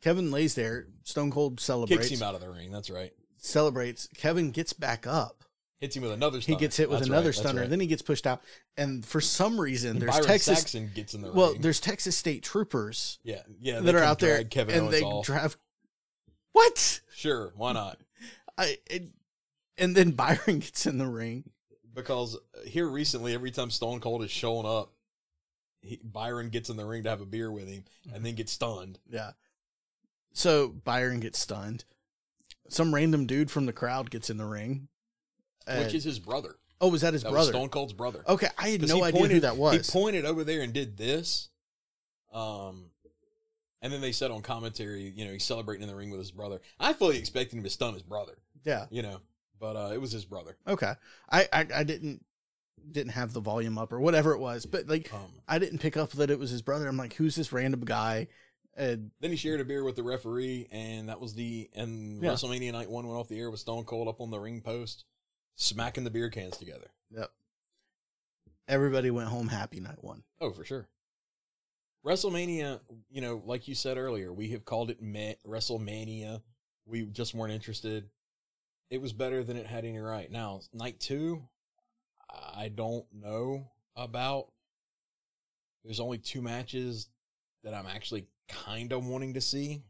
Kevin 0.00 0.30
lays 0.30 0.54
there. 0.54 0.86
Stone 1.04 1.30
Cold 1.30 1.60
celebrates. 1.60 2.08
Kicks 2.08 2.20
him 2.20 2.26
out 2.26 2.34
of 2.34 2.40
the 2.40 2.50
ring. 2.50 2.70
That's 2.70 2.90
right. 2.90 3.12
Celebrates. 3.36 4.08
Kevin 4.16 4.50
gets 4.50 4.72
back 4.72 5.06
up. 5.06 5.44
Hits 5.80 5.96
him 5.96 6.02
with 6.04 6.12
another 6.12 6.38
He 6.38 6.54
gets 6.54 6.76
hit 6.76 6.88
with 6.88 7.00
That's 7.00 7.08
another 7.08 7.30
right, 7.30 7.34
stunner. 7.34 7.62
right. 7.62 7.70
Then 7.70 7.80
he 7.80 7.88
gets 7.88 8.02
pushed 8.02 8.24
out. 8.24 8.42
And 8.76 9.04
for 9.04 9.20
some 9.20 9.60
reason, 9.60 9.98
there's 9.98 10.12
Byron 10.12 10.26
Texas. 10.26 10.58
Saxton 10.58 10.92
gets 10.94 11.14
in 11.14 11.22
the 11.22 11.28
ring. 11.28 11.36
Well, 11.36 11.52
ring. 11.52 11.60
there's 11.60 11.80
Texas 11.80 12.16
State 12.16 12.44
troopers 12.44 13.18
yeah, 13.24 13.42
yeah, 13.60 13.80
that 13.80 13.92
are 13.94 14.02
out 14.02 14.20
there, 14.20 14.44
Kevin 14.44 14.74
and 14.76 14.82
Owens 14.84 14.92
they 14.94 15.02
off. 15.02 15.26
drive. 15.26 15.56
What? 16.52 17.00
sure, 17.16 17.52
why 17.56 17.72
not? 17.72 17.98
I. 18.62 18.78
It, 18.86 19.08
and 19.78 19.94
then 19.96 20.10
Byron 20.12 20.58
gets 20.60 20.86
in 20.86 20.98
the 20.98 21.06
ring. 21.06 21.44
Because 21.94 22.38
here 22.66 22.88
recently, 22.88 23.34
every 23.34 23.50
time 23.50 23.70
Stone 23.70 24.00
Cold 24.00 24.22
is 24.22 24.30
showing 24.30 24.64
up, 24.66 24.92
he, 25.82 26.00
Byron 26.02 26.48
gets 26.48 26.70
in 26.70 26.76
the 26.76 26.84
ring 26.86 27.02
to 27.02 27.10
have 27.10 27.20
a 27.20 27.26
beer 27.26 27.50
with 27.50 27.68
him, 27.68 27.84
and 28.14 28.24
then 28.24 28.34
gets 28.34 28.52
stunned. 28.52 28.98
Yeah. 29.10 29.32
So 30.32 30.68
Byron 30.68 31.20
gets 31.20 31.38
stunned. 31.38 31.84
Some 32.68 32.94
random 32.94 33.26
dude 33.26 33.50
from 33.50 33.66
the 33.66 33.72
crowd 33.74 34.10
gets 34.10 34.30
in 34.30 34.38
the 34.38 34.46
ring. 34.46 34.88
which 35.66 35.92
Uh, 35.92 35.96
is 35.96 36.04
his 36.04 36.18
brother. 36.18 36.56
oh, 36.80 36.88
was 36.88 37.02
that 37.02 37.12
his 37.12 37.22
that 37.24 37.30
brother? 37.32 37.50
Stone 37.52 37.68
Cold's 37.68 37.92
brother. 37.92 38.24
Okay, 38.26 38.48
I 38.56 38.70
had 38.70 38.88
no 38.88 39.04
idea 39.04 39.28
who 39.28 39.40
that 39.40 39.56
was. 39.58 39.86
He 39.86 39.92
pointed 39.92 40.24
over 40.24 40.44
there 40.44 40.62
and 40.62 40.72
did 40.72 40.96
this. 40.96 41.50
Um, 42.32 42.86
and 43.82 43.92
then 43.92 44.00
they 44.00 44.12
said 44.12 44.30
on 44.30 44.40
commentary, 44.40 45.12
you 45.14 45.26
know, 45.26 45.32
he's 45.32 45.44
celebrating 45.44 45.82
in 45.82 45.88
the 45.90 45.94
ring 45.96 46.08
with 46.10 46.20
his 46.20 46.30
brother. 46.30 46.60
I 46.80 46.94
fully 46.94 47.18
expected 47.18 47.56
him 47.58 47.64
to 47.64 47.70
stun 47.70 47.92
his 47.92 48.02
brother, 48.02 48.38
yeah. 48.64 48.86
you 48.90 49.02
know, 49.02 49.20
but 49.60 49.76
uh, 49.76 49.90
it 49.92 50.00
was 50.00 50.12
his 50.12 50.24
brother. 50.24 50.56
Okay. 50.66 50.92
I, 51.30 51.48
I 51.52 51.66
I 51.76 51.84
didn't 51.84 52.24
didn't 52.90 53.12
have 53.12 53.32
the 53.32 53.40
volume 53.40 53.78
up 53.78 53.92
or 53.92 54.00
whatever 54.00 54.32
it 54.32 54.38
was, 54.38 54.66
but 54.66 54.88
like 54.88 55.12
Um, 55.14 55.20
I 55.46 55.58
didn't 55.58 55.78
pick 55.78 55.96
up 55.96 56.10
that 56.12 56.30
it 56.30 56.38
was 56.38 56.50
his 56.50 56.62
brother. 56.62 56.88
I'm 56.88 56.96
like, 56.96 57.14
who's 57.14 57.36
this 57.36 57.52
random 57.52 57.84
guy? 57.84 58.28
And 58.74 59.10
then 59.20 59.30
he 59.30 59.36
shared 59.36 59.60
a 59.60 59.64
beer 59.64 59.84
with 59.84 59.96
the 59.96 60.02
referee, 60.02 60.66
and 60.72 61.08
that 61.10 61.20
was 61.20 61.34
the 61.34 61.68
and 61.74 62.22
Yeah. 62.22 62.30
WrestleMania 62.30 62.72
Night 62.72 62.90
One 62.90 63.06
went 63.06 63.18
off 63.18 63.28
the 63.28 63.38
air 63.38 63.50
with 63.50 63.60
Stone 63.60 63.84
Cold 63.84 64.08
up 64.08 64.20
on 64.20 64.30
the 64.30 64.40
ring 64.40 64.62
post, 64.62 65.04
smacking 65.56 66.04
the 66.04 66.10
beer 66.10 66.30
cans 66.30 66.56
together. 66.56 66.90
yep. 67.10 67.30
Everybody 68.68 69.10
went 69.10 69.28
home 69.28 69.48
happy 69.48 69.80
night 69.80 70.02
one. 70.02 70.22
Oh, 70.40 70.50
for 70.52 70.64
sure. 70.64 70.88
WrestleMania, 72.04 72.80
you 73.10 73.20
know, 73.20 73.42
like 73.44 73.68
you 73.68 73.74
said 73.74 73.96
earlier, 73.98 74.32
we 74.32 74.48
have 74.50 74.64
called 74.64 74.90
it 74.90 75.02
WrestleMania. 75.02 76.42
We 76.86 77.02
just 77.06 77.34
weren't 77.34 77.52
interested. 77.52 78.08
It 78.92 79.00
was 79.00 79.14
better 79.14 79.42
than 79.42 79.56
it 79.56 79.66
had 79.66 79.86
any 79.86 80.00
right. 80.00 80.30
Now, 80.30 80.60
night 80.74 81.00
two, 81.00 81.42
I 82.28 82.68
don't 82.68 83.06
know 83.10 83.66
about. 83.96 84.48
There's 85.82 85.98
only 85.98 86.18
two 86.18 86.42
matches 86.42 87.08
that 87.64 87.72
I'm 87.72 87.86
actually 87.86 88.26
kind 88.50 88.92
of 88.92 89.06
wanting 89.06 89.32
to 89.32 89.40
see. 89.40 89.82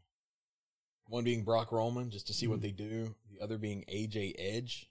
One 1.09 1.25
being 1.25 1.43
Brock 1.43 1.73
Roman, 1.73 2.11
just 2.11 2.27
to 2.27 2.33
see 2.33 2.47
what 2.47 2.59
Mhm. 2.59 2.61
they 2.61 2.71
do. 2.71 3.15
The 3.29 3.41
other 3.41 3.57
being 3.57 3.83
AJ 3.89 4.35
Edge. 4.37 4.89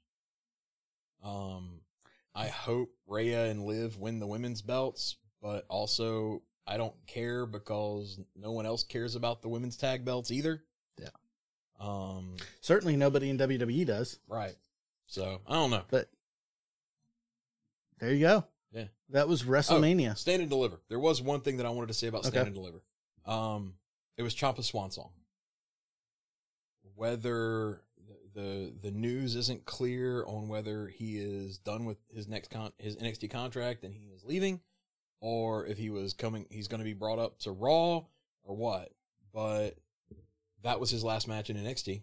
Um, 1.23 1.81
I 2.35 2.49
hope 2.49 2.95
Rhea 3.07 3.47
and 3.47 3.65
Liv 3.65 3.97
win 3.97 4.19
the 4.19 4.27
women's 4.27 4.61
belts, 4.61 5.17
but 5.41 5.65
also 5.71 6.43
I 6.67 6.77
don't 6.77 7.07
care 7.07 7.47
because 7.47 8.21
no 8.35 8.53
one 8.53 8.67
else 8.67 8.85
cares 8.85 9.15
about 9.15 9.41
the 9.41 9.49
women's 9.49 9.79
tag 9.79 10.05
belts 10.05 10.31
either. 10.31 10.63
Yeah. 10.99 11.09
Um. 11.83 12.37
Certainly 12.61 12.97
nobody 12.97 13.29
in 13.29 13.39
WWE 13.39 13.85
does. 13.87 14.19
Right. 14.29 14.55
So 15.07 15.41
I 15.47 15.55
don't 15.55 15.71
know. 15.71 15.83
But 15.91 16.09
there 17.99 18.13
you 18.13 18.21
go. 18.21 18.45
Yeah. 18.73 18.85
That 19.11 19.29
was 19.29 19.43
WrestleMania. 19.43 20.17
Stand 20.17 20.41
and 20.43 20.51
deliver. 20.51 20.81
There 20.89 20.99
was 20.99 21.21
one 21.21 21.41
thing 21.41 21.59
that 21.59 21.67
I 21.67 21.71
wanted 21.71 21.89
to 21.89 21.95
say 21.95 22.07
about 22.07 22.25
stand 22.25 22.37
Okay. 22.37 22.47
and 22.47 22.55
deliver. 22.55 22.83
Um, 23.27 23.75
it 24.17 24.23
was 24.23 24.35
Ciampa's 24.35 24.67
swan 24.67 24.91
song. 24.91 25.11
Whether 26.95 27.83
the, 28.35 28.41
the 28.41 28.73
the 28.83 28.91
news 28.91 29.35
isn't 29.35 29.65
clear 29.65 30.25
on 30.27 30.49
whether 30.49 30.89
he 30.89 31.19
is 31.19 31.59
done 31.59 31.85
with 31.85 31.99
his 32.15 32.29
next 32.29 32.51
con 32.51 32.73
his 32.79 32.97
NXT 32.97 33.31
contract 33.31 33.83
and 33.85 33.95
he 33.95 34.07
is 34.15 34.25
leaving, 34.25 34.61
or 35.21 35.67
if 35.67 35.79
he 35.79 35.91
was 35.91 36.13
coming, 36.13 36.47
he's 36.51 36.69
going 36.69 36.81
to 36.81 36.85
be 36.85 36.93
brought 36.93 37.19
up 37.19 37.39
to 37.41 37.51
Raw 37.53 38.05
or 38.45 38.57
what. 38.57 38.91
But 39.33 39.75
that 40.63 40.81
was 40.81 40.91
his 40.91 41.05
last 41.05 41.29
match 41.29 41.51
in 41.51 41.57
NXT. 41.57 42.03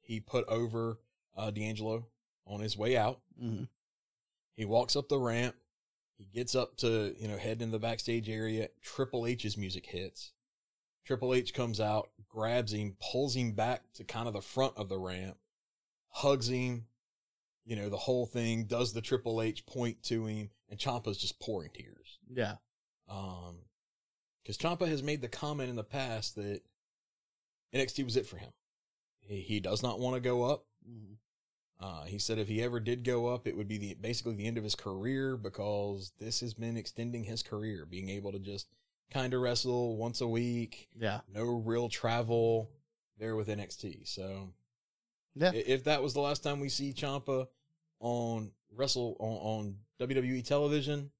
He 0.00 0.20
put 0.20 0.46
over 0.48 0.98
uh, 1.36 1.50
D'Angelo 1.50 2.06
on 2.46 2.60
his 2.60 2.76
way 2.76 2.96
out. 2.96 3.20
Mhm. 3.40 3.68
He 4.54 4.64
walks 4.64 4.96
up 4.96 5.08
the 5.08 5.18
ramp. 5.18 5.56
He 6.16 6.24
gets 6.24 6.54
up 6.54 6.76
to, 6.78 7.14
you 7.18 7.28
know, 7.28 7.36
head 7.38 7.62
in 7.62 7.70
the 7.70 7.78
backstage 7.78 8.28
area. 8.28 8.68
Triple 8.82 9.26
H's 9.26 9.56
music 9.56 9.86
hits. 9.86 10.32
Triple 11.04 11.34
H 11.34 11.52
comes 11.52 11.80
out, 11.80 12.10
grabs 12.28 12.72
him, 12.72 12.96
pulls 13.00 13.34
him 13.34 13.52
back 13.52 13.92
to 13.94 14.04
kind 14.04 14.28
of 14.28 14.34
the 14.34 14.40
front 14.42 14.76
of 14.76 14.88
the 14.88 14.98
ramp, 14.98 15.36
hugs 16.08 16.48
him, 16.48 16.86
you 17.64 17.74
know, 17.74 17.88
the 17.88 17.96
whole 17.96 18.26
thing, 18.26 18.66
does 18.66 18.92
the 18.92 19.00
Triple 19.00 19.42
H 19.42 19.66
point 19.66 20.02
to 20.04 20.26
him, 20.26 20.50
and 20.68 20.78
Ciampa's 20.78 21.18
just 21.18 21.40
pouring 21.40 21.70
tears. 21.74 22.18
Yeah. 22.28 22.56
Um, 23.08 23.56
because 24.42 24.58
Ciampa 24.58 24.86
has 24.88 25.02
made 25.02 25.22
the 25.22 25.28
comment 25.28 25.70
in 25.70 25.76
the 25.76 25.84
past 25.84 26.36
that 26.36 26.62
NXT 27.74 28.04
was 28.04 28.16
it 28.16 28.26
for 28.26 28.36
him. 28.36 28.50
He, 29.20 29.40
he 29.40 29.60
does 29.60 29.82
not 29.82 29.98
want 30.00 30.14
to 30.16 30.20
go 30.20 30.44
up. 30.44 30.64
Mhm. 30.88 31.16
Uh, 31.80 32.04
he 32.04 32.18
said 32.18 32.38
if 32.38 32.46
he 32.48 32.62
ever 32.62 32.78
did 32.78 33.02
go 33.02 33.26
up, 33.26 33.46
it 33.46 33.56
would 33.56 33.66
be 33.68 33.78
the 33.78 33.94
basically 33.94 34.34
the 34.34 34.46
end 34.46 34.56
of 34.58 34.64
his 34.64 34.74
career 34.76 35.36
because 35.36 36.12
this 36.18 36.40
has 36.40 36.54
been 36.54 36.76
extending 36.76 37.24
his 37.24 37.42
career, 37.42 37.84
being 37.86 38.08
able 38.08 38.30
to 38.32 38.38
just 38.38 38.68
kind 39.10 39.34
of 39.34 39.40
wrestle 39.40 39.96
once 39.96 40.20
a 40.20 40.28
week, 40.28 40.88
Yeah. 40.96 41.20
no 41.28 41.44
real 41.44 41.88
travel 41.88 42.70
there 43.18 43.34
with 43.36 43.48
NXT. 43.48 44.06
So 44.06 44.52
Yeah. 45.34 45.52
If 45.54 45.84
that 45.84 46.02
was 46.02 46.14
the 46.14 46.20
last 46.20 46.42
time 46.42 46.60
we 46.60 46.68
see 46.68 46.92
Ciampa 46.92 47.48
on 48.00 48.52
Wrestle 48.70 49.16
on, 49.18 49.36
on 49.68 49.78
WWE 50.08 50.42
television, 50.44 51.10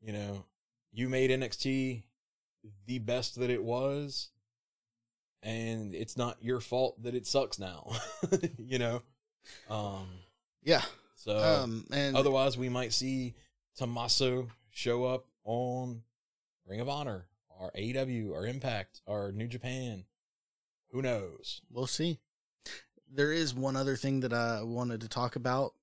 you 0.00 0.12
know, 0.12 0.44
you 0.92 1.08
made 1.08 1.30
NXT 1.30 2.02
the 2.86 2.98
best 3.00 3.36
that 3.36 3.50
it 3.50 3.62
was, 3.62 4.30
and 5.42 5.94
it's 5.94 6.16
not 6.16 6.42
your 6.42 6.60
fault 6.60 7.02
that 7.02 7.14
it 7.14 7.26
sucks 7.26 7.58
now. 7.58 7.92
you 8.58 8.78
know, 8.78 9.02
um, 9.68 10.08
Yeah. 10.62 10.82
so 11.16 11.36
Um, 11.38 11.86
and 11.92 12.16
otherwise 12.16 12.56
we 12.58 12.68
might 12.68 12.92
see 12.92 13.34
Tommaso 13.76 14.48
show 14.70 15.04
up 15.04 15.26
on 15.44 16.02
Ring 16.66 16.80
of 16.80 16.88
Honor 16.88 17.26
or 17.58 17.70
AEW 17.76 18.30
or 18.30 18.46
Impact 18.46 19.00
or 19.06 19.32
New 19.32 19.48
Japan. 19.48 20.04
Who 20.90 21.02
knows? 21.02 21.60
we'll 21.70 21.86
see. 21.86 22.18
There 23.12 23.32
is 23.32 23.54
one 23.54 23.76
other 23.76 23.96
thing 23.96 24.20
that 24.20 24.32
I 24.32 24.62
wanted 24.62 25.00
to 25.00 25.08
talk 25.08 25.34
about, 25.36 25.74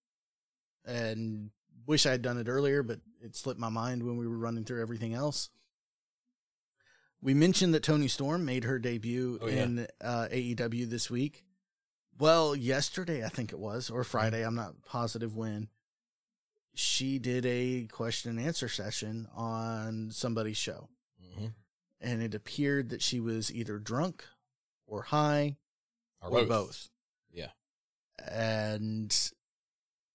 and 0.86 1.50
wish 1.86 2.06
I 2.06 2.12
had 2.12 2.22
done 2.22 2.38
it 2.38 2.48
earlier, 2.48 2.84
but 2.84 3.00
it 3.22 3.36
slipped 3.36 3.60
my 3.60 3.68
mind 3.70 4.04
when 4.04 4.18
we 4.18 4.28
were 4.28 4.38
running 4.38 4.64
through 4.64 4.82
everything 4.82 5.14
else. 5.14 5.50
We 7.22 7.34
mentioned 7.34 7.74
that 7.74 7.84
Toni 7.84 8.08
Storm 8.08 8.46
made 8.46 8.64
her 8.64 8.78
debut 8.80 9.40
Oh, 9.42 9.48
yeah. 9.48 9.64
in 9.64 9.88
uh, 10.02 10.28
AEW 10.32 10.90
this 10.90 11.10
week. 11.10 11.44
Well, 12.20 12.56
yesterday 12.56 13.24
I 13.26 13.30
think 13.30 13.52
it 13.52 13.60
was, 13.60 13.90
or 13.90 14.04
Friday. 14.04 14.44
I'm 14.46 14.56
not 14.56 14.82
positive 14.86 15.36
when. 15.36 15.70
She 16.74 17.18
did 17.18 17.44
a 17.46 17.86
question 17.92 18.38
and 18.38 18.40
answer 18.40 18.70
session 18.70 19.28
on 19.36 20.10
somebody's 20.12 20.58
show, 20.58 20.90
Mm-hmm. 21.28 21.48
and 22.02 22.22
it 22.22 22.36
appeared 22.36 22.90
that 22.90 23.02
she 23.02 23.20
was 23.20 23.52
either 23.52 23.80
drunk 23.80 24.24
or 24.86 25.02
high 25.04 25.58
Or, 26.22 26.30
or 26.30 26.32
both. 26.42 26.48
both. 26.50 26.90
Yeah. 27.32 27.50
And 28.32 29.12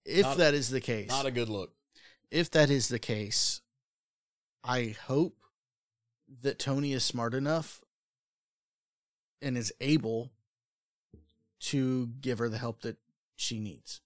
if 0.04 0.22
Not- 0.22 0.36
that 0.38 0.54
is 0.54 0.70
the 0.70 0.80
case, 0.80 1.08
Not 1.08 1.26
a 1.26 1.30
good 1.32 1.48
look. 1.48 1.72
if 2.30 2.48
that 2.52 2.70
is 2.70 2.86
the 2.88 3.00
case, 3.00 3.60
I 4.62 4.94
hope 5.06 5.36
that 6.40 6.58
Tony 6.58 6.92
is 6.92 7.04
smart 7.04 7.34
enough 7.34 7.80
and 9.40 9.56
is 9.58 9.72
able 9.80 10.30
to 11.60 12.06
give 12.20 12.38
her 12.38 12.48
the 12.48 12.58
help 12.58 12.80
that 12.82 12.96
she 13.36 13.58
needs 13.60 14.00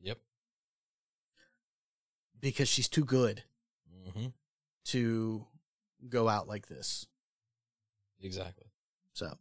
Yep. 0.00 0.18
because 2.40 2.68
she's 2.68 2.88
too 2.88 3.04
good 3.04 3.42
Mm-hmm. 4.08 4.26
to 4.86 5.46
go 6.08 6.28
out 6.28 6.46
like 6.46 6.66
this. 6.68 7.06
Exactly. 8.20 8.66
So, 9.12 9.32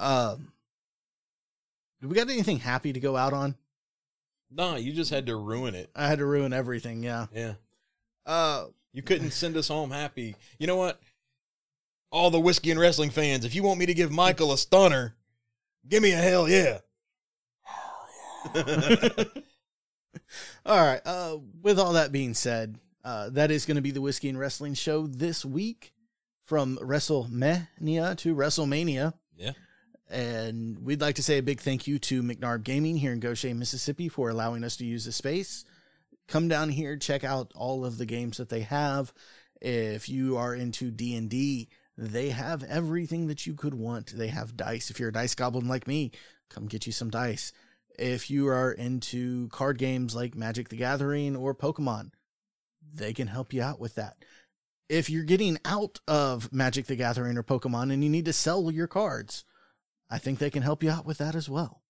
um, 0.00 0.52
do 2.00 2.08
we 2.08 2.14
got 2.16 2.28
anything 2.28 2.58
happy 2.58 2.92
to 2.92 2.98
go 3.00 3.16
out 3.16 3.32
on? 3.32 3.54
Nah, 4.50 4.76
you 4.76 4.92
just 4.92 5.10
had 5.10 5.26
to 5.26 5.36
ruin 5.36 5.74
it. 5.76 5.90
I 5.94 6.08
had 6.08 6.18
to 6.18 6.26
ruin 6.26 6.52
everything. 6.52 7.02
Yeah. 7.04 7.26
Yeah. 7.32 7.54
Uh, 8.26 8.66
You 8.92 9.02
couldn't 9.02 9.30
send 9.32 9.56
us 9.56 9.68
home 9.68 9.90
happy. 9.92 10.34
You 10.58 10.66
know 10.66 10.76
what? 10.76 11.00
All 12.10 12.30
the 12.30 12.40
whiskey 12.40 12.70
and 12.70 12.80
wrestling 12.80 13.10
fans, 13.10 13.44
if 13.44 13.54
you 13.54 13.62
want 13.62 13.78
me 13.78 13.86
to 13.86 13.94
give 13.94 14.10
Michael 14.10 14.52
a 14.52 14.58
stunner, 14.58 15.14
give 15.86 16.02
me 16.02 16.12
a 16.12 16.16
hell 16.16 16.48
yeah. 16.48 16.78
All 20.66 20.86
right. 20.86 21.00
Uh, 21.04 21.38
with 21.62 21.78
all 21.78 21.92
that 21.94 22.12
being 22.12 22.34
said, 22.34 22.78
uh, 23.04 23.30
that 23.30 23.50
is 23.50 23.66
going 23.66 23.76
to 23.76 23.82
be 23.82 23.90
the 23.90 24.00
Whiskey 24.00 24.28
and 24.28 24.38
Wrestling 24.38 24.74
show 24.74 25.06
this 25.06 25.44
week 25.44 25.92
from 26.44 26.78
WrestleMania 26.78 28.16
to 28.18 28.34
WrestleMania. 28.34 29.12
yeah. 29.36 29.52
And 30.10 30.78
we'd 30.78 31.02
like 31.02 31.16
to 31.16 31.22
say 31.22 31.36
a 31.36 31.42
big 31.42 31.60
thank 31.60 31.86
you 31.86 31.98
to 31.98 32.22
McNarb 32.22 32.64
Gaming 32.64 32.96
here 32.96 33.12
in 33.12 33.20
Gautier, 33.20 33.54
Mississippi 33.54 34.08
for 34.08 34.30
allowing 34.30 34.64
us 34.64 34.76
to 34.78 34.86
use 34.86 35.04
the 35.04 35.12
space. 35.12 35.66
Come 36.28 36.48
down 36.48 36.70
here, 36.70 36.96
check 36.96 37.24
out 37.24 37.52
all 37.54 37.84
of 37.84 37.98
the 37.98 38.06
games 38.06 38.38
that 38.38 38.48
they 38.48 38.62
have. 38.62 39.12
If 39.60 40.08
you 40.08 40.38
are 40.38 40.54
into 40.54 40.90
D&D, 40.90 41.68
they 41.98 42.30
have 42.30 42.62
everything 42.62 43.26
that 43.26 43.44
you 43.44 43.54
could 43.54 43.74
want. 43.74 44.16
They 44.16 44.28
have 44.28 44.56
dice. 44.56 44.88
If 44.88 45.00
you're 45.00 45.08
a 45.08 45.12
dice 45.12 45.34
goblin 45.34 45.66
like 45.66 45.88
me, 45.88 46.12
come 46.48 46.66
get 46.66 46.86
you 46.86 46.92
some 46.92 47.10
dice. 47.10 47.52
If 47.98 48.30
you 48.30 48.46
are 48.46 48.70
into 48.70 49.48
card 49.48 49.78
games 49.78 50.14
like 50.14 50.36
Magic 50.36 50.68
the 50.68 50.76
Gathering 50.76 51.34
or 51.34 51.56
Pokemon, 51.56 52.12
they 52.94 53.12
can 53.12 53.26
help 53.26 53.52
you 53.52 53.62
out 53.62 53.80
with 53.80 53.96
that. 53.96 54.16
If 54.88 55.10
you're 55.10 55.24
getting 55.24 55.58
out 55.64 55.98
of 56.06 56.52
Magic 56.52 56.86
the 56.86 56.94
Gathering 56.94 57.36
or 57.36 57.42
Pokemon 57.42 57.92
and 57.92 58.04
you 58.04 58.08
need 58.08 58.26
to 58.26 58.32
sell 58.32 58.70
your 58.70 58.86
cards, 58.86 59.44
I 60.08 60.18
think 60.18 60.38
they 60.38 60.50
can 60.50 60.62
help 60.62 60.84
you 60.84 60.90
out 60.90 61.04
with 61.04 61.18
that 61.18 61.34
as 61.34 61.48
well. 61.48 61.82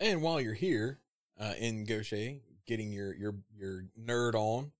And 0.00 0.20
while 0.20 0.40
you're 0.40 0.54
here 0.54 0.98
uh, 1.40 1.54
in 1.60 1.84
Gautier, 1.84 2.40
getting 2.66 2.90
your 2.90 3.14
your 3.14 3.36
your 3.56 3.84
nerd 3.96 4.34
on, 4.34 4.72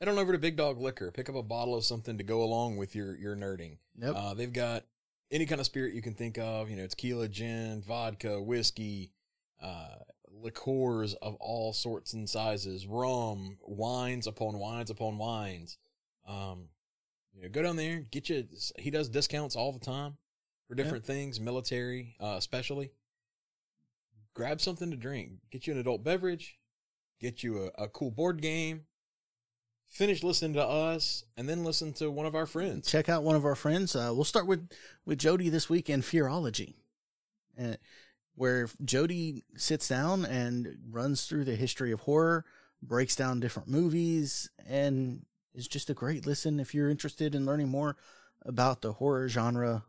head 0.00 0.08
on 0.08 0.18
over 0.18 0.32
to 0.32 0.38
Big 0.38 0.56
Dog 0.56 0.80
Liquor. 0.80 1.10
Pick 1.10 1.28
up 1.28 1.34
a 1.34 1.42
bottle 1.42 1.74
of 1.74 1.84
something 1.84 2.18
to 2.18 2.24
go 2.24 2.42
along 2.42 2.76
with 2.76 2.94
your 2.94 3.16
your 3.16 3.36
nerding. 3.36 3.78
Yep. 3.98 4.14
Uh, 4.16 4.34
they've 4.34 4.52
got 4.52 4.84
any 5.30 5.46
kind 5.46 5.60
of 5.60 5.66
spirit 5.66 5.94
you 5.94 6.02
can 6.02 6.14
think 6.14 6.38
of. 6.38 6.70
You 6.70 6.76
know, 6.76 6.84
it's 6.84 6.94
tequila, 6.94 7.28
gin, 7.28 7.82
vodka, 7.82 8.40
whiskey, 8.40 9.12
uh, 9.62 9.96
liqueurs 10.30 11.14
of 11.14 11.34
all 11.40 11.72
sorts 11.72 12.12
and 12.12 12.28
sizes, 12.28 12.86
rum, 12.86 13.58
wines 13.62 14.26
upon 14.26 14.58
wines 14.58 14.90
upon 14.90 15.18
wines. 15.18 15.78
Um, 16.26 16.68
you 17.34 17.42
know, 17.42 17.48
go 17.48 17.62
down 17.62 17.76
there, 17.76 18.00
get 18.10 18.28
you. 18.28 18.46
He 18.78 18.90
does 18.90 19.08
discounts 19.08 19.56
all 19.56 19.72
the 19.72 19.78
time 19.78 20.16
for 20.66 20.74
different 20.74 21.04
things, 21.04 21.40
military, 21.40 22.16
uh, 22.20 22.34
especially. 22.36 22.90
Grab 24.34 24.60
something 24.60 24.90
to 24.90 24.96
drink. 24.96 25.32
Get 25.50 25.66
you 25.66 25.72
an 25.72 25.80
adult 25.80 26.04
beverage. 26.04 26.58
Get 27.20 27.42
you 27.42 27.70
a, 27.78 27.84
a 27.84 27.88
cool 27.88 28.10
board 28.10 28.40
game. 28.40 28.84
Finish 29.88 30.22
listening 30.22 30.54
to 30.54 30.64
us, 30.64 31.24
and 31.36 31.48
then 31.48 31.64
listen 31.64 31.92
to 31.94 32.10
one 32.10 32.26
of 32.26 32.34
our 32.34 32.46
friends. 32.46 32.90
check 32.90 33.08
out 33.08 33.22
one 33.22 33.36
of 33.36 33.44
our 33.44 33.54
friends. 33.54 33.96
Uh, 33.96 34.10
we'll 34.14 34.24
start 34.24 34.46
with 34.46 34.68
with 35.06 35.18
Jody 35.18 35.48
this 35.48 35.70
week 35.70 35.88
in 35.88 36.02
Fearology, 36.02 36.74
uh, 37.60 37.74
where 38.34 38.68
Jody 38.84 39.44
sits 39.56 39.88
down 39.88 40.24
and 40.24 40.76
runs 40.90 41.26
through 41.26 41.44
the 41.44 41.56
history 41.56 41.90
of 41.90 42.00
horror, 42.00 42.44
breaks 42.82 43.16
down 43.16 43.40
different 43.40 43.68
movies, 43.68 44.50
and 44.68 45.24
is 45.54 45.66
just 45.66 45.90
a 45.90 45.94
great 45.94 46.26
listen 46.26 46.60
if 46.60 46.74
you're 46.74 46.90
interested 46.90 47.34
in 47.34 47.46
learning 47.46 47.68
more 47.68 47.96
about 48.42 48.82
the 48.82 48.92
horror 48.92 49.28
genre 49.28 49.84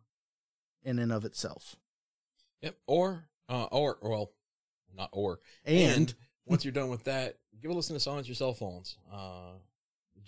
in 0.84 0.98
and 0.98 1.12
of 1.12 1.26
itself. 1.26 1.76
Yep. 2.62 2.76
Or, 2.88 3.26
uh, 3.48 3.66
or, 3.66 3.98
well, 4.02 4.32
not 4.96 5.10
or. 5.12 5.40
And, 5.66 6.14
once 6.46 6.66
you're 6.66 6.72
done 6.72 6.90
with 6.90 7.04
that, 7.04 7.38
give 7.62 7.70
a 7.70 7.74
listen 7.74 7.96
to 7.96 8.00
Silence 8.00 8.28
Your 8.28 8.34
Cell 8.34 8.54
Phones. 8.54 8.98
Uh, 9.14 9.52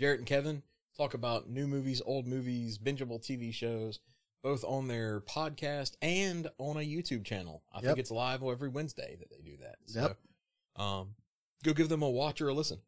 Jarrett 0.01 0.17
and 0.19 0.27
Kevin 0.27 0.63
talk 0.97 1.13
about 1.13 1.47
new 1.47 1.67
movies, 1.67 2.01
old 2.03 2.25
movies, 2.25 2.79
bingeable 2.79 3.21
TV 3.21 3.53
shows, 3.53 3.99
both 4.41 4.63
on 4.63 4.87
their 4.87 5.21
podcast 5.21 5.95
and 6.01 6.49
on 6.57 6.77
a 6.77 6.79
YouTube 6.79 7.23
channel. 7.23 7.61
I 7.71 7.77
Yep. 7.77 7.83
think 7.85 7.99
it's 7.99 8.09
live 8.09 8.41
every 8.41 8.69
Wednesday 8.69 9.15
that 9.19 9.29
they 9.29 9.41
do 9.47 9.57
that. 9.57 9.75
Yep. 9.87 10.17
So, 10.75 10.83
um, 10.83 11.15
go 11.63 11.73
give 11.73 11.87
them 11.89 12.01
a 12.01 12.09
watch 12.09 12.41
or 12.41 12.47
a 12.49 12.53
listen. 12.53 12.79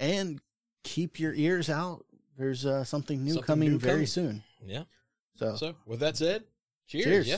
and 0.00 0.40
keep 0.82 1.20
your 1.20 1.32
ears 1.32 1.70
out. 1.70 2.04
There's 2.36 2.66
uh, 2.66 2.82
something 2.82 3.22
new 3.22 3.34
Something 3.34 3.46
coming 3.46 3.68
new 3.70 3.78
very 3.78 3.92
coming. 3.98 4.06
soon. 4.08 4.42
Yeah. 4.66 4.84
So, 5.36 5.54
So, 5.54 5.76
with 5.86 6.00
that 6.00 6.16
said, 6.16 6.42
cheers. 6.88 7.04
Cheers. 7.04 7.28
Yeah. 7.28 7.36